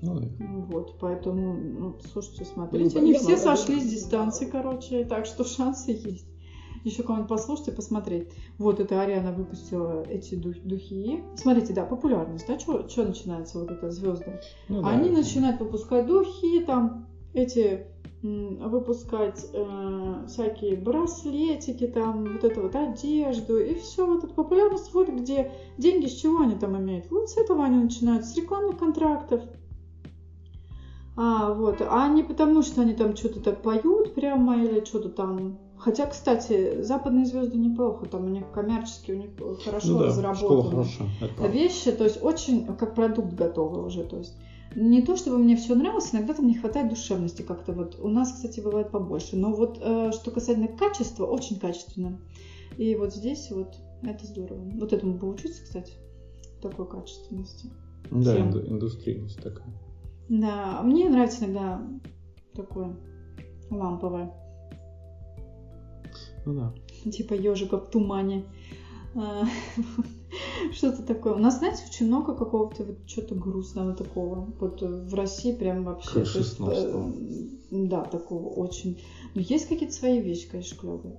Ну, 0.00 0.20
да. 0.20 0.28
Вот, 0.38 0.98
поэтому, 1.00 1.54
ну, 1.54 1.96
слушайте, 2.12 2.44
смотрите, 2.44 2.98
ну, 2.98 3.02
они 3.02 3.14
все 3.14 3.36
сошли 3.36 3.80
с 3.80 3.90
дистанции, 3.90 4.46
короче, 4.46 5.04
так 5.04 5.26
что 5.26 5.44
шансы 5.44 5.90
есть 5.90 6.26
еще 6.84 7.02
кого-нибудь 7.02 7.28
послушать 7.28 7.68
и 7.68 7.72
посмотреть. 7.72 8.28
Вот 8.58 8.80
это 8.80 9.00
Ариана 9.00 9.32
выпустила 9.32 10.02
эти 10.08 10.34
дух, 10.34 10.56
духи. 10.64 11.22
Смотрите, 11.36 11.72
да, 11.72 11.84
популярность, 11.84 12.46
да, 12.46 12.58
что 12.58 13.04
начинается 13.04 13.58
вот 13.58 13.70
это 13.70 13.90
звезды? 13.90 14.40
Ну, 14.68 14.82
да, 14.82 14.88
Они 14.88 15.08
это... 15.08 15.18
начинают 15.18 15.60
выпускать 15.60 16.06
духи, 16.06 16.60
там 16.64 17.06
эти 17.34 17.86
выпускать 18.22 19.46
э, 19.52 20.24
всякие 20.26 20.76
браслетики, 20.76 21.86
там 21.86 22.24
вот 22.24 22.42
эту 22.42 22.62
вот 22.62 22.74
одежду, 22.74 23.58
и 23.58 23.74
все, 23.76 24.06
вот 24.06 24.24
эта 24.24 24.34
популярность, 24.34 24.92
вот 24.92 25.08
где 25.08 25.52
деньги 25.76 26.06
с 26.06 26.14
чего 26.14 26.40
они 26.40 26.56
там 26.56 26.76
имеют. 26.76 27.10
Вот 27.10 27.30
с 27.30 27.36
этого 27.36 27.64
они 27.64 27.76
начинают, 27.76 28.24
с 28.24 28.36
рекламных 28.36 28.78
контрактов. 28.78 29.42
А, 31.16 31.52
вот, 31.52 31.80
а 31.80 32.08
не 32.08 32.22
потому, 32.24 32.62
что 32.62 32.82
они 32.82 32.94
там 32.94 33.16
что-то 33.16 33.40
так 33.40 33.62
поют 33.62 34.14
прямо 34.14 34.56
или 34.64 34.84
что-то 34.84 35.08
там 35.08 35.58
Хотя, 35.78 36.06
кстати, 36.06 36.82
западные 36.82 37.24
звезды 37.24 37.56
неплохо, 37.56 38.06
там 38.06 38.24
у 38.24 38.28
них 38.28 38.50
коммерчески, 38.52 39.12
у 39.12 39.16
них 39.16 39.30
хорошо 39.64 39.88
ну 39.88 39.98
да, 40.00 40.06
разработаны 40.06 40.86
вещи, 41.52 41.92
то 41.92 42.04
есть 42.04 42.22
очень 42.22 42.66
как 42.76 42.94
продукт 42.94 43.32
готовый 43.34 43.86
уже, 43.86 44.02
то 44.04 44.18
есть 44.18 44.34
не 44.74 45.02
то, 45.02 45.16
чтобы 45.16 45.38
мне 45.38 45.56
все 45.56 45.74
нравилось, 45.74 46.12
иногда 46.12 46.34
там 46.34 46.46
не 46.46 46.54
хватает 46.54 46.90
душевности 46.90 47.42
как-то 47.42 47.72
вот. 47.72 47.98
У 48.00 48.08
нас, 48.08 48.32
кстати, 48.32 48.60
бывает 48.60 48.90
побольше, 48.90 49.36
но 49.36 49.52
вот 49.52 49.78
э, 49.80 50.12
что 50.12 50.30
касательно 50.30 50.68
качества, 50.68 51.26
очень 51.26 51.58
качественно. 51.58 52.20
И 52.76 52.94
вот 52.94 53.14
здесь 53.14 53.50
вот 53.50 53.76
это 54.02 54.26
здорово. 54.26 54.70
Вот 54.74 54.92
этому 54.92 55.18
поучиться, 55.18 55.62
кстати, 55.64 55.94
такой 56.60 56.86
качественности. 56.86 57.70
Да, 58.10 58.34
Всем. 58.34 58.50
индустрийность 58.66 59.42
такая. 59.42 59.68
Да, 60.28 60.82
мне 60.82 61.08
нравится 61.08 61.44
иногда 61.44 61.82
такое 62.54 62.94
ламповое. 63.70 64.32
Ну 66.44 66.54
да. 66.54 67.10
Типа 67.10 67.34
ежика 67.34 67.78
в 67.78 67.88
тумане. 67.90 68.44
А, 69.14 69.44
что-то 70.72 71.02
такое. 71.02 71.34
У 71.34 71.38
нас, 71.38 71.58
знаете, 71.58 71.82
очень 71.88 72.06
много 72.06 72.34
какого-то 72.34 72.84
вот 72.84 72.98
что-то 73.06 73.34
грустного 73.34 73.94
такого. 73.94 74.48
Вот 74.60 74.82
в 74.82 75.14
России 75.14 75.52
прям 75.52 75.84
вообще. 75.84 76.20
Есть, 76.20 76.56
э, 76.60 77.10
да, 77.70 78.04
такого 78.04 78.48
очень. 78.48 79.00
Но 79.34 79.40
есть 79.40 79.68
какие-то 79.68 79.94
свои 79.94 80.20
вещи, 80.20 80.48
конечно, 80.48 80.76
клевые. 80.76 81.16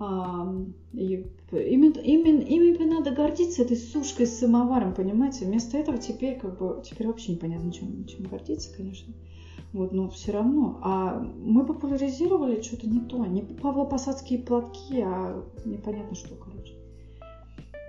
А, 0.00 0.54
и 0.92 1.26
именно, 1.50 1.98
именно, 1.98 2.40
именно 2.40 2.98
надо 2.98 3.10
гордиться 3.10 3.62
этой 3.62 3.76
сушкой 3.76 4.26
с 4.26 4.38
самоваром, 4.38 4.94
понимаете? 4.94 5.44
Вместо 5.44 5.76
этого 5.76 5.98
теперь 5.98 6.38
как 6.38 6.58
бы 6.58 6.82
теперь 6.84 7.08
вообще 7.08 7.32
непонятно, 7.32 7.72
чем, 7.72 8.06
чем 8.06 8.26
гордиться, 8.26 8.70
конечно. 8.76 9.12
Вот, 9.72 9.92
но 9.92 10.08
все 10.08 10.32
равно. 10.32 10.78
А 10.82 11.20
мы 11.20 11.64
популяризировали 11.64 12.60
что-то 12.62 12.88
не 12.88 13.00
то. 13.00 13.24
Не 13.26 13.42
павлопосадские 13.42 14.38
платки, 14.38 15.00
а 15.00 15.44
непонятно 15.64 16.16
что, 16.16 16.34
короче. 16.34 16.74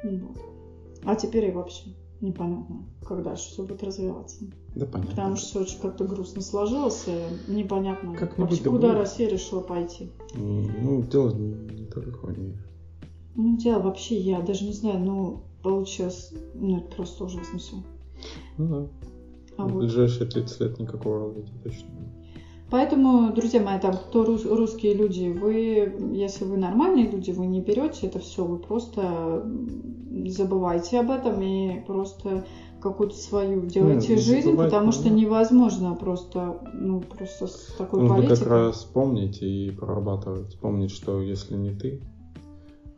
Вот. 0.04 0.38
А 1.06 1.16
теперь 1.16 1.46
и 1.46 1.52
вообще 1.52 1.92
непонятно, 2.22 2.84
как 3.06 3.24
дальше 3.24 3.50
все 3.50 3.64
будет 3.64 3.84
развиваться. 3.84 4.44
Да, 4.76 4.86
понятно. 4.86 5.12
Потому 5.12 5.36
что 5.36 5.48
все 5.48 5.60
очень 5.62 5.80
как-то 5.80 6.06
грустно 6.06 6.42
сложилось, 6.42 7.06
и 7.08 7.52
непонятно, 7.52 8.14
как 8.16 8.38
вообще, 8.38 8.64
куда 8.64 8.90
будет. 8.90 8.98
Россия 8.98 9.30
решила 9.30 9.62
пойти. 9.62 10.10
Ну, 10.36 11.02
дело 11.04 11.34
не 11.34 11.86
только 11.86 12.28
в 12.28 12.38
ней. 12.38 12.56
Ну, 13.36 13.58
дело 13.58 13.80
вообще, 13.84 14.18
я 14.18 14.42
даже 14.42 14.66
не 14.66 14.74
знаю, 14.74 15.00
ну, 15.00 15.44
получилось, 15.64 16.34
ну, 16.54 16.78
это 16.78 16.94
просто 16.96 17.24
ужасно 17.24 17.58
все. 17.58 17.78
Ну 18.58 18.68
да. 18.68 18.88
А 19.60 19.68
в 19.68 19.74
вот. 19.74 19.80
ближайшие 19.80 20.28
30 20.28 20.60
лет 20.62 20.80
никакого 20.80 21.28
развития 21.28 21.54
точно 21.64 21.88
нет. 22.00 22.10
Поэтому, 22.72 23.34
друзья 23.34 23.62
мои, 23.62 23.80
там, 23.80 23.94
кто 23.94 24.24
рус, 24.24 24.46
русские 24.46 24.94
люди, 24.94 25.30
вы, 25.30 25.92
если 26.14 26.46
вы 26.46 26.58
нормальные 26.58 27.10
люди, 27.10 27.32
вы 27.32 27.48
не 27.48 27.62
берете 27.62 28.08
это 28.08 28.20
все, 28.20 28.46
вы 28.46 28.60
просто 28.60 29.44
забывайте 30.28 31.00
об 31.00 31.10
этом 31.10 31.42
и 31.42 31.80
просто 31.86 32.46
какую-то 32.80 33.16
свою 33.16 33.66
делайте 33.66 34.14
ну, 34.14 34.22
жизнь, 34.22 34.56
потому 34.56 34.92
что 34.92 35.10
невозможно 35.10 35.96
просто, 35.96 36.60
ну, 36.74 37.02
просто 37.02 37.48
с 37.48 37.76
такой 37.78 38.02
Нужно 38.02 38.18
политикой. 38.18 38.40
как 38.40 38.48
раз 38.48 38.76
вспомнить 38.78 39.42
и 39.42 39.72
прорабатывать. 39.72 40.50
Вспомнить, 40.50 40.92
что 40.92 41.22
если 41.22 41.56
не 41.56 41.72
ты, 41.72 42.02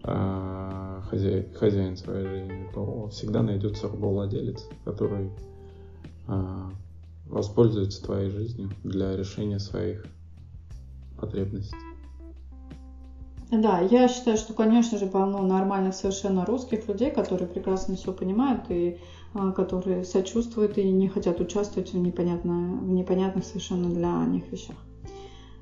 а 0.03 1.01
хозяин, 1.09 1.53
хозяин 1.53 1.95
своей 1.95 2.27
жизни, 2.27 2.67
то 2.73 3.07
всегда 3.07 3.41
найдется 3.41 3.87
рабовладелец, 3.87 4.67
который 4.83 5.31
воспользуется 7.25 8.03
твоей 8.03 8.29
жизнью 8.29 8.71
для 8.83 9.15
решения 9.15 9.59
своих 9.59 10.05
потребностей. 11.19 11.75
Да, 13.51 13.81
я 13.81 14.07
считаю, 14.07 14.37
что, 14.37 14.53
конечно 14.53 14.97
же, 14.97 15.07
полно 15.07 15.41
нормальных 15.41 15.93
совершенно 15.93 16.45
русских 16.45 16.87
людей, 16.87 17.11
которые 17.11 17.49
прекрасно 17.49 17.95
все 17.95 18.13
понимают 18.13 18.63
и 18.69 18.97
а, 19.33 19.51
которые 19.51 20.03
сочувствуют 20.05 20.77
и 20.77 20.89
не 20.89 21.07
хотят 21.07 21.39
участвовать 21.39 21.93
в, 21.93 21.97
непонятно, 21.97 22.79
в 22.81 22.89
непонятных 22.89 23.45
совершенно 23.45 23.89
для 23.89 24.25
них 24.25 24.51
вещах. 24.51 24.75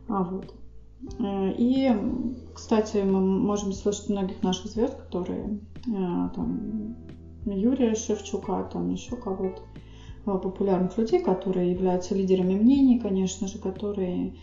А, 0.08 0.24
вот. 0.24 0.54
Э, 1.20 1.54
и, 1.58 1.92
кстати, 2.54 2.98
мы 2.98 3.22
можем 3.22 3.74
слышать 3.74 4.10
многих 4.10 4.42
наших 4.42 4.72
звезд, 4.72 4.96
которые 4.96 5.60
э, 5.88 6.30
там 6.36 6.96
Юрия 7.46 7.96
Шевчука, 7.96 8.70
там 8.72 8.90
еще 8.90 9.16
кого-то, 9.16 9.62
популярных 10.26 10.98
людей, 10.98 11.22
которые 11.22 11.72
являются 11.72 12.16
лидерами 12.16 12.54
мнений, 12.54 13.00
конечно 13.00 13.48
же, 13.48 13.58
которые 13.58 14.36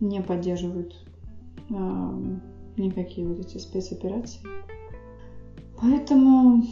не 0.00 0.22
поддерживают 0.22 0.94
э, 1.70 2.36
никакие 2.76 3.26
вот 3.26 3.38
эти 3.40 3.58
спецоперации. 3.58 4.40
Поэтому 5.80 6.64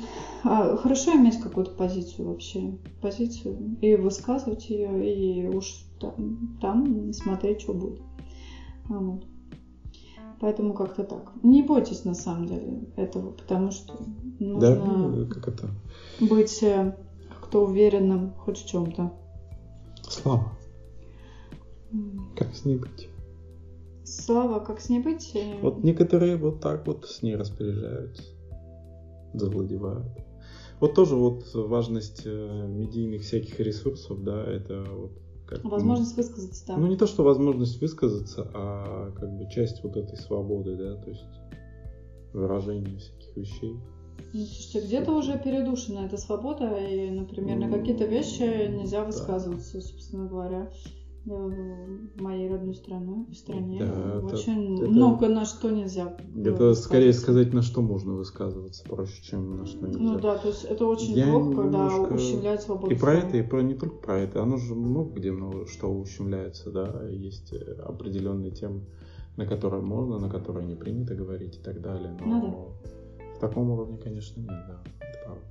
э, 0.45 0.77
хорошо 0.77 1.15
иметь 1.17 1.41
какую-то 1.41 1.73
позицию 1.73 2.29
вообще, 2.29 2.79
позицию 3.01 3.77
и 3.81 3.97
высказывать 3.97 4.71
ее, 4.71 5.45
и 5.45 5.49
уж 5.49 5.85
там, 6.01 6.57
там 6.61 7.13
смотреть, 7.13 7.63
что 7.63 7.75
будет. 7.75 8.01
Вот. 8.89 9.25
Поэтому 10.41 10.75
как-то 10.75 11.05
так. 11.05 11.33
Не 11.45 11.63
бойтесь 11.63 12.05
на 12.05 12.15
самом 12.15 12.47
деле 12.47 12.81
этого, 12.97 13.31
потому 13.31 13.71
что 13.71 13.95
нужно 14.41 15.25
да, 15.25 15.35
как 15.35 15.49
это? 15.49 15.69
быть 16.19 16.65
э, 17.53 17.59
кто 17.59 17.65
уверенным 17.67 18.33
хоть 18.39 18.59
в 18.59 18.67
чем-то. 18.67 19.13
Слава. 20.09 20.53
Как 22.37 22.55
с 22.55 22.65
ней 22.65 22.77
быть? 22.77 23.09
Слава, 24.05 24.61
как 24.61 24.81
с 24.81 24.89
ней 24.89 25.01
быть? 25.01 25.37
Вот 25.61 25.85
некоторые 25.85 26.37
вот 26.37 26.61
так 26.61 26.87
вот 26.87 27.07
с 27.07 27.23
ней 27.23 27.37
распоряжаются, 27.37 28.23
завладевают. 29.35 30.07
Вот 30.81 30.95
тоже 30.95 31.15
вот 31.15 31.45
важность 31.55 32.23
э, 32.25 32.67
медийных 32.67 33.23
всяких 33.23 33.61
ресурсов, 33.61 34.25
да, 34.25 34.43
это 34.45 34.85
вот 34.91 35.13
как, 35.47 35.63
возможность 35.65 36.17
ну, 36.17 36.23
высказаться, 36.23 36.67
да. 36.67 36.77
Ну 36.77 36.87
не 36.89 36.97
то, 36.97 37.07
что 37.07 37.23
возможность 37.23 37.81
высказаться, 37.81 38.51
а 38.53 39.13
как 39.13 39.31
бы 39.39 39.49
часть 39.49 39.85
вот 39.85 39.97
этой 39.97 40.17
свободы, 40.17 40.75
да, 40.77 40.97
то 40.97 41.11
есть 41.11 41.25
выражение 42.33 42.99
всяких 42.99 43.37
вещей. 43.37 43.77
Ну, 44.35 44.45
слушайте, 44.45 44.81
где-то 44.87 45.13
уже 45.13 45.39
передушена 45.39 46.07
эта 46.07 46.17
свобода, 46.17 46.75
и, 46.77 47.11
например, 47.11 47.59
на 47.59 47.71
какие-то 47.71 48.07
вещи 48.07 48.71
нельзя 48.71 49.05
высказываться, 49.05 49.81
собственно 49.81 50.27
говоря 50.27 50.71
в 51.25 52.21
моей 52.21 52.51
родной 52.51 52.75
стране, 52.75 53.27
в 53.31 53.35
стране. 53.35 53.79
Да, 53.79 54.19
Очень 54.19 54.81
это, 54.81 54.91
много 54.91 55.27
это, 55.27 55.35
на 55.35 55.45
что 55.45 55.71
нельзя. 55.71 56.17
Это 56.37 56.75
скорее 56.75 57.13
сказать, 57.13 57.53
на 57.53 57.63
что 57.63 57.81
можно 57.81 58.15
высказываться, 58.15 58.85
проще, 58.85 59.23
чем 59.23 59.57
на 59.57 59.67
что 59.67 59.87
нельзя. 59.87 60.01
Ну 60.01 60.19
да, 60.19 60.37
то 60.39 60.49
есть 60.49 60.65
это 60.65 60.85
очень 60.87 61.13
Я 61.13 61.31
плохо, 61.31 61.63
когда 61.63 61.87
немножко... 61.87 62.15
ущемляет 62.15 62.63
свободу. 62.63 62.93
И 62.93 62.99
про 62.99 63.15
это, 63.15 63.37
и 63.37 63.43
про 63.43 63.63
не 63.63 63.75
только 63.75 63.97
про 63.97 64.19
это. 64.19 64.43
Оно 64.43 64.57
же 64.57 64.75
много 64.75 65.13
где 65.13 65.31
много 65.31 65.67
что 65.69 65.89
ущемляется, 65.89 66.71
да. 66.71 67.07
Есть 67.09 67.53
э, 67.53 67.73
определенные 67.85 68.51
темы, 68.51 68.81
на 69.37 69.47
которые 69.47 69.83
можно, 69.83 70.19
на 70.19 70.29
которые 70.29 70.67
не 70.67 70.75
принято 70.75 71.15
говорить 71.15 71.57
и 71.57 71.61
так 71.61 71.81
далее. 71.81 72.17
Но 72.21 72.27
ну, 72.27 72.75
да. 72.83 72.91
Таком 73.43 73.71
уровне, 73.71 73.99
конечно, 73.99 74.41
нет, 74.41 74.49
да. 74.49 74.83
Это 75.01 75.19
правда. 75.25 75.43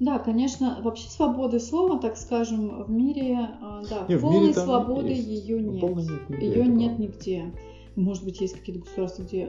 Да, 0.00 0.18
конечно, 0.18 0.80
вообще 0.82 1.08
свободы 1.08 1.60
слова, 1.60 1.98
так 1.98 2.16
скажем, 2.16 2.82
в 2.84 2.90
мире, 2.90 3.38
а, 3.62 3.82
да, 3.88 4.04
нет, 4.08 4.20
полной 4.20 4.40
мире 4.40 4.54
свободы 4.54 5.12
ее 5.12 5.60
нет. 5.62 5.82
нет 5.82 6.30
нигде, 6.30 6.46
ее 6.46 6.66
нет 6.66 6.98
нигде. 6.98 7.52
Может 7.96 8.24
быть, 8.24 8.40
есть 8.40 8.54
какие-то 8.54 8.82
государства, 8.82 9.22
где 9.22 9.48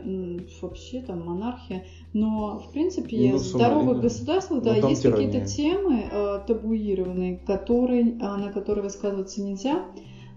вообще 0.62 1.02
там 1.02 1.26
монархия, 1.26 1.84
но 2.14 2.60
в 2.60 2.72
принципе 2.72 3.32
ну, 3.32 3.38
в 3.38 3.40
здоровых 3.40 4.02
государствах, 4.02 4.62
да, 4.62 4.76
есть 4.76 5.02
какие-то 5.02 5.46
темы 5.46 6.06
э, 6.10 6.42
табуированные, 6.48 7.38
которые, 7.38 8.18
а, 8.22 8.38
на 8.38 8.52
которые 8.52 8.84
высказываться 8.84 9.42
нельзя. 9.42 9.84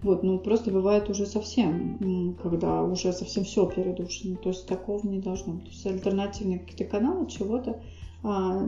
Вот, 0.01 0.23
ну 0.23 0.39
просто 0.39 0.71
бывает 0.71 1.09
уже 1.09 1.25
совсем, 1.25 2.35
когда 2.41 2.83
уже 2.83 3.11
совсем 3.11 3.43
все 3.43 3.65
передушено. 3.65 4.37
То 4.37 4.49
есть 4.49 4.65
такого 4.65 5.05
не 5.05 5.19
должно 5.19 5.53
быть. 5.53 5.65
То 5.65 5.69
есть 5.71 5.85
альтернативные 5.85 6.59
какие-то 6.59 6.85
каналы 6.85 7.27
чего-то 7.27 7.81
а, 8.23 8.65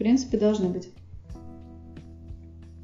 принципе, 0.00 0.38
должны 0.38 0.70
быть. 0.70 0.88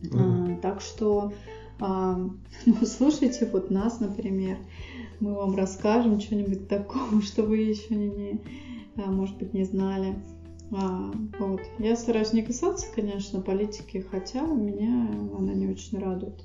Mm. 0.03 0.59
А, 0.59 0.61
так 0.61 0.82
что 0.82 1.32
а, 1.81 2.15
ну, 2.66 2.74
слушайте 2.85 3.48
вот 3.51 3.70
нас, 3.70 4.01
например, 4.01 4.59
мы 5.19 5.32
вам 5.32 5.57
расскажем 5.57 6.20
что-нибудь 6.20 6.69
такого, 6.69 7.23
что 7.23 7.43
вы 7.43 7.57
еще 7.57 7.94
не, 7.94 8.09
не 8.09 8.40
а, 8.97 9.11
может 9.11 9.39
быть, 9.39 9.55
не 9.55 9.65
знали. 9.65 10.15
А, 10.70 11.11
вот. 11.39 11.62
Я 11.78 11.97
стараюсь 11.97 12.35
не 12.35 12.43
касаться, 12.43 12.86
конечно, 12.94 13.40
политики, 13.40 14.05
хотя 14.11 14.43
меня 14.43 15.09
она 15.39 15.55
не 15.55 15.69
очень 15.69 15.98
радует. 15.98 16.44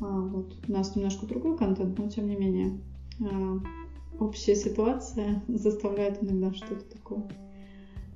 А, 0.00 0.20
вот. 0.20 0.54
У 0.66 0.72
нас 0.72 0.96
немножко 0.96 1.26
другой 1.26 1.56
контент, 1.56 1.98
но 1.98 2.08
тем 2.08 2.28
не 2.28 2.36
менее 2.36 2.80
а, 3.20 3.60
общая 4.18 4.56
ситуация 4.56 5.42
заставляет 5.48 6.22
иногда 6.22 6.52
что-то 6.52 6.84
такое 6.90 7.28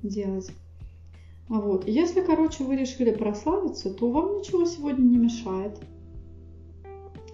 делать. 0.03 0.51
Вот. 1.47 1.87
Если, 1.87 2.21
короче, 2.21 2.63
вы 2.63 2.75
решили 2.75 3.11
прославиться, 3.11 3.93
то 3.93 4.09
вам 4.09 4.37
ничего 4.37 4.65
сегодня 4.65 5.03
не 5.03 5.17
мешает. 5.17 5.79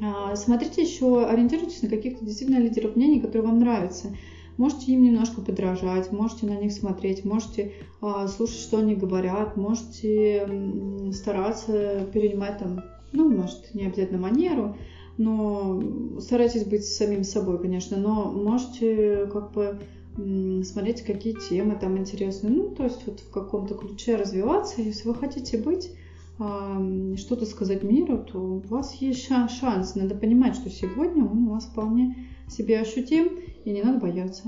А, 0.01 0.35
смотрите 0.35 0.81
еще, 0.81 1.25
ориентируйтесь 1.25 1.81
на 1.83 1.89
каких-то 1.89 2.25
действительно 2.25 2.59
лидеров 2.59 2.95
мнений, 2.95 3.21
которые 3.21 3.47
вам 3.47 3.59
нравятся. 3.59 4.15
Можете 4.57 4.91
им 4.91 5.03
немножко 5.03 5.41
подражать, 5.41 6.11
можете 6.11 6.45
на 6.45 6.57
них 6.57 6.73
смотреть, 6.73 7.23
можете 7.23 7.71
а, 8.01 8.27
слушать, 8.27 8.59
что 8.59 8.79
они 8.79 8.95
говорят, 8.95 9.55
можете 9.55 11.11
стараться 11.13 12.05
перенимать 12.13 12.57
там, 12.57 12.81
ну, 13.11 13.29
может, 13.29 13.73
не 13.73 13.85
обязательно 13.85 14.19
манеру, 14.19 14.77
но 15.17 16.19
старайтесь 16.19 16.65
быть 16.65 16.85
самим 16.85 17.23
собой, 17.23 17.59
конечно, 17.59 17.97
но 17.97 18.31
можете 18.31 19.27
как 19.31 19.51
бы 19.51 19.79
смотреть, 20.15 21.03
какие 21.03 21.33
темы 21.33 21.77
там 21.79 21.97
интересны. 21.97 22.49
Ну, 22.49 22.69
то 22.69 22.83
есть 22.83 23.05
вот 23.05 23.21
в 23.21 23.31
каком-то 23.31 23.75
ключе 23.75 24.15
развиваться. 24.15 24.81
Если 24.81 25.07
вы 25.07 25.15
хотите 25.15 25.57
быть, 25.57 25.91
что-то 26.35 27.45
сказать 27.45 27.83
миру, 27.83 28.25
то 28.25 28.39
у 28.39 28.59
вас 28.59 28.95
есть 28.95 29.25
шанс. 29.25 29.95
Надо 29.95 30.15
понимать, 30.15 30.55
что 30.55 30.69
сегодня 30.69 31.23
он 31.23 31.47
у 31.47 31.51
вас 31.51 31.65
вполне 31.65 32.27
себе 32.49 32.79
ощутим, 32.79 33.39
и 33.63 33.71
не 33.71 33.83
надо 33.83 33.99
бояться. 33.99 34.43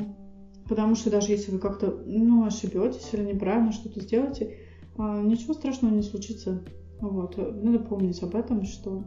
Потому 0.68 0.96
что 0.96 1.10
даже 1.10 1.32
если 1.32 1.52
вы 1.52 1.60
как-то 1.60 2.04
ну, 2.06 2.46
ошибетесь 2.46 3.10
или 3.14 3.34
неправильно 3.34 3.72
что-то 3.72 4.02
сделаете, 4.02 4.58
а, 4.98 5.22
ничего 5.22 5.54
страшного 5.54 5.94
не 5.94 6.02
случится. 6.02 6.64
Вот. 7.00 7.38
Надо 7.38 7.80
помнить 7.80 8.22
об 8.24 8.36
этом, 8.36 8.64
что 8.64 9.04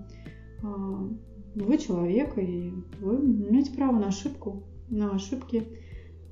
а, 0.62 1.08
вы 1.54 1.78
человек, 1.78 2.36
и 2.38 2.72
вы 3.00 3.16
имеете 3.16 3.72
право 3.72 3.98
на 3.98 4.08
ошибку, 4.08 4.64
на 4.88 5.12
ошибки. 5.12 5.66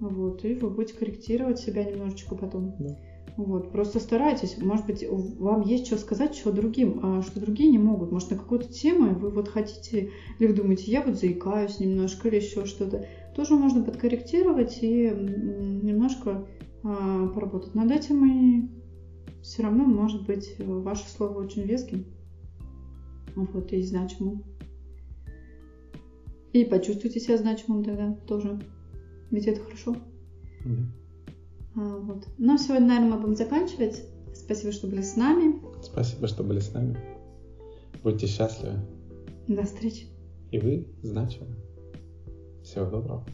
Вот, 0.01 0.45
и 0.45 0.55
вы 0.55 0.71
будете 0.71 0.99
корректировать 0.99 1.59
себя 1.59 1.85
немножечко 1.85 2.35
потом. 2.35 2.75
Да. 2.79 2.97
Вот, 3.37 3.73
просто 3.73 3.99
старайтесь, 3.99 4.59
может 4.59 4.87
быть, 4.87 5.05
вам 5.09 5.63
есть 5.63 5.87
что 5.87 5.97
сказать, 5.97 6.37
что 6.37 6.53
другим, 6.53 7.01
а 7.03 7.23
что 7.23 7.41
другие 7.41 7.71
не 7.71 7.79
могут. 7.79 8.13
Может, 8.13 8.31
на 8.31 8.37
какую-то 8.37 8.73
тему 8.73 9.15
вы 9.19 9.31
вот 9.31 9.49
хотите, 9.49 10.11
или 10.39 10.47
вы 10.47 10.55
думаете, 10.55 10.93
я 10.93 11.03
вот 11.03 11.17
заикаюсь 11.17 11.81
немножко, 11.81 12.29
или 12.29 12.37
еще 12.37 12.65
что-то. 12.65 13.07
Тоже 13.35 13.55
можно 13.57 13.83
подкорректировать 13.83 14.79
и 14.83 15.09
немножко 15.09 16.47
а, 16.85 17.27
поработать 17.29 17.75
над 17.75 17.91
этим, 17.91 18.25
и 18.25 18.69
все 19.45 19.63
равно 19.63 19.85
может 19.85 20.27
быть 20.27 20.57
ваше 20.59 21.07
слово 21.09 21.45
очень 21.45 21.65
веским. 21.65 22.07
Вот, 23.37 23.73
и 23.73 23.83
значимым. 23.83 24.43
И 26.55 26.65
почувствуйте 26.65 27.21
себя 27.21 27.37
значимым 27.37 27.85
тогда 27.85 28.15
тоже. 28.27 28.59
Ведь 29.31 29.47
это 29.47 29.61
хорошо. 29.61 29.97
Mm. 30.65 30.87
А, 31.77 31.99
вот. 31.99 32.27
Ну, 32.39 32.57
сегодня, 32.57 32.87
наверное, 32.87 33.11
мы 33.17 33.21
будем 33.21 33.37
заканчивать. 33.37 34.03
Спасибо, 34.35 34.73
что 34.73 34.87
были 34.87 35.03
с 35.03 35.17
нами. 35.17 35.61
Спасибо, 35.83 36.27
что 36.27 36.43
были 36.43 36.61
с 36.61 36.73
нами. 36.73 36.97
Будьте 38.03 38.27
счастливы. 38.27 38.79
До 39.47 39.65
встречи. 39.65 40.07
И 40.53 40.59
вы 40.59 40.87
значимы. 41.03 41.55
Всего 42.63 42.87
доброго. 42.87 43.27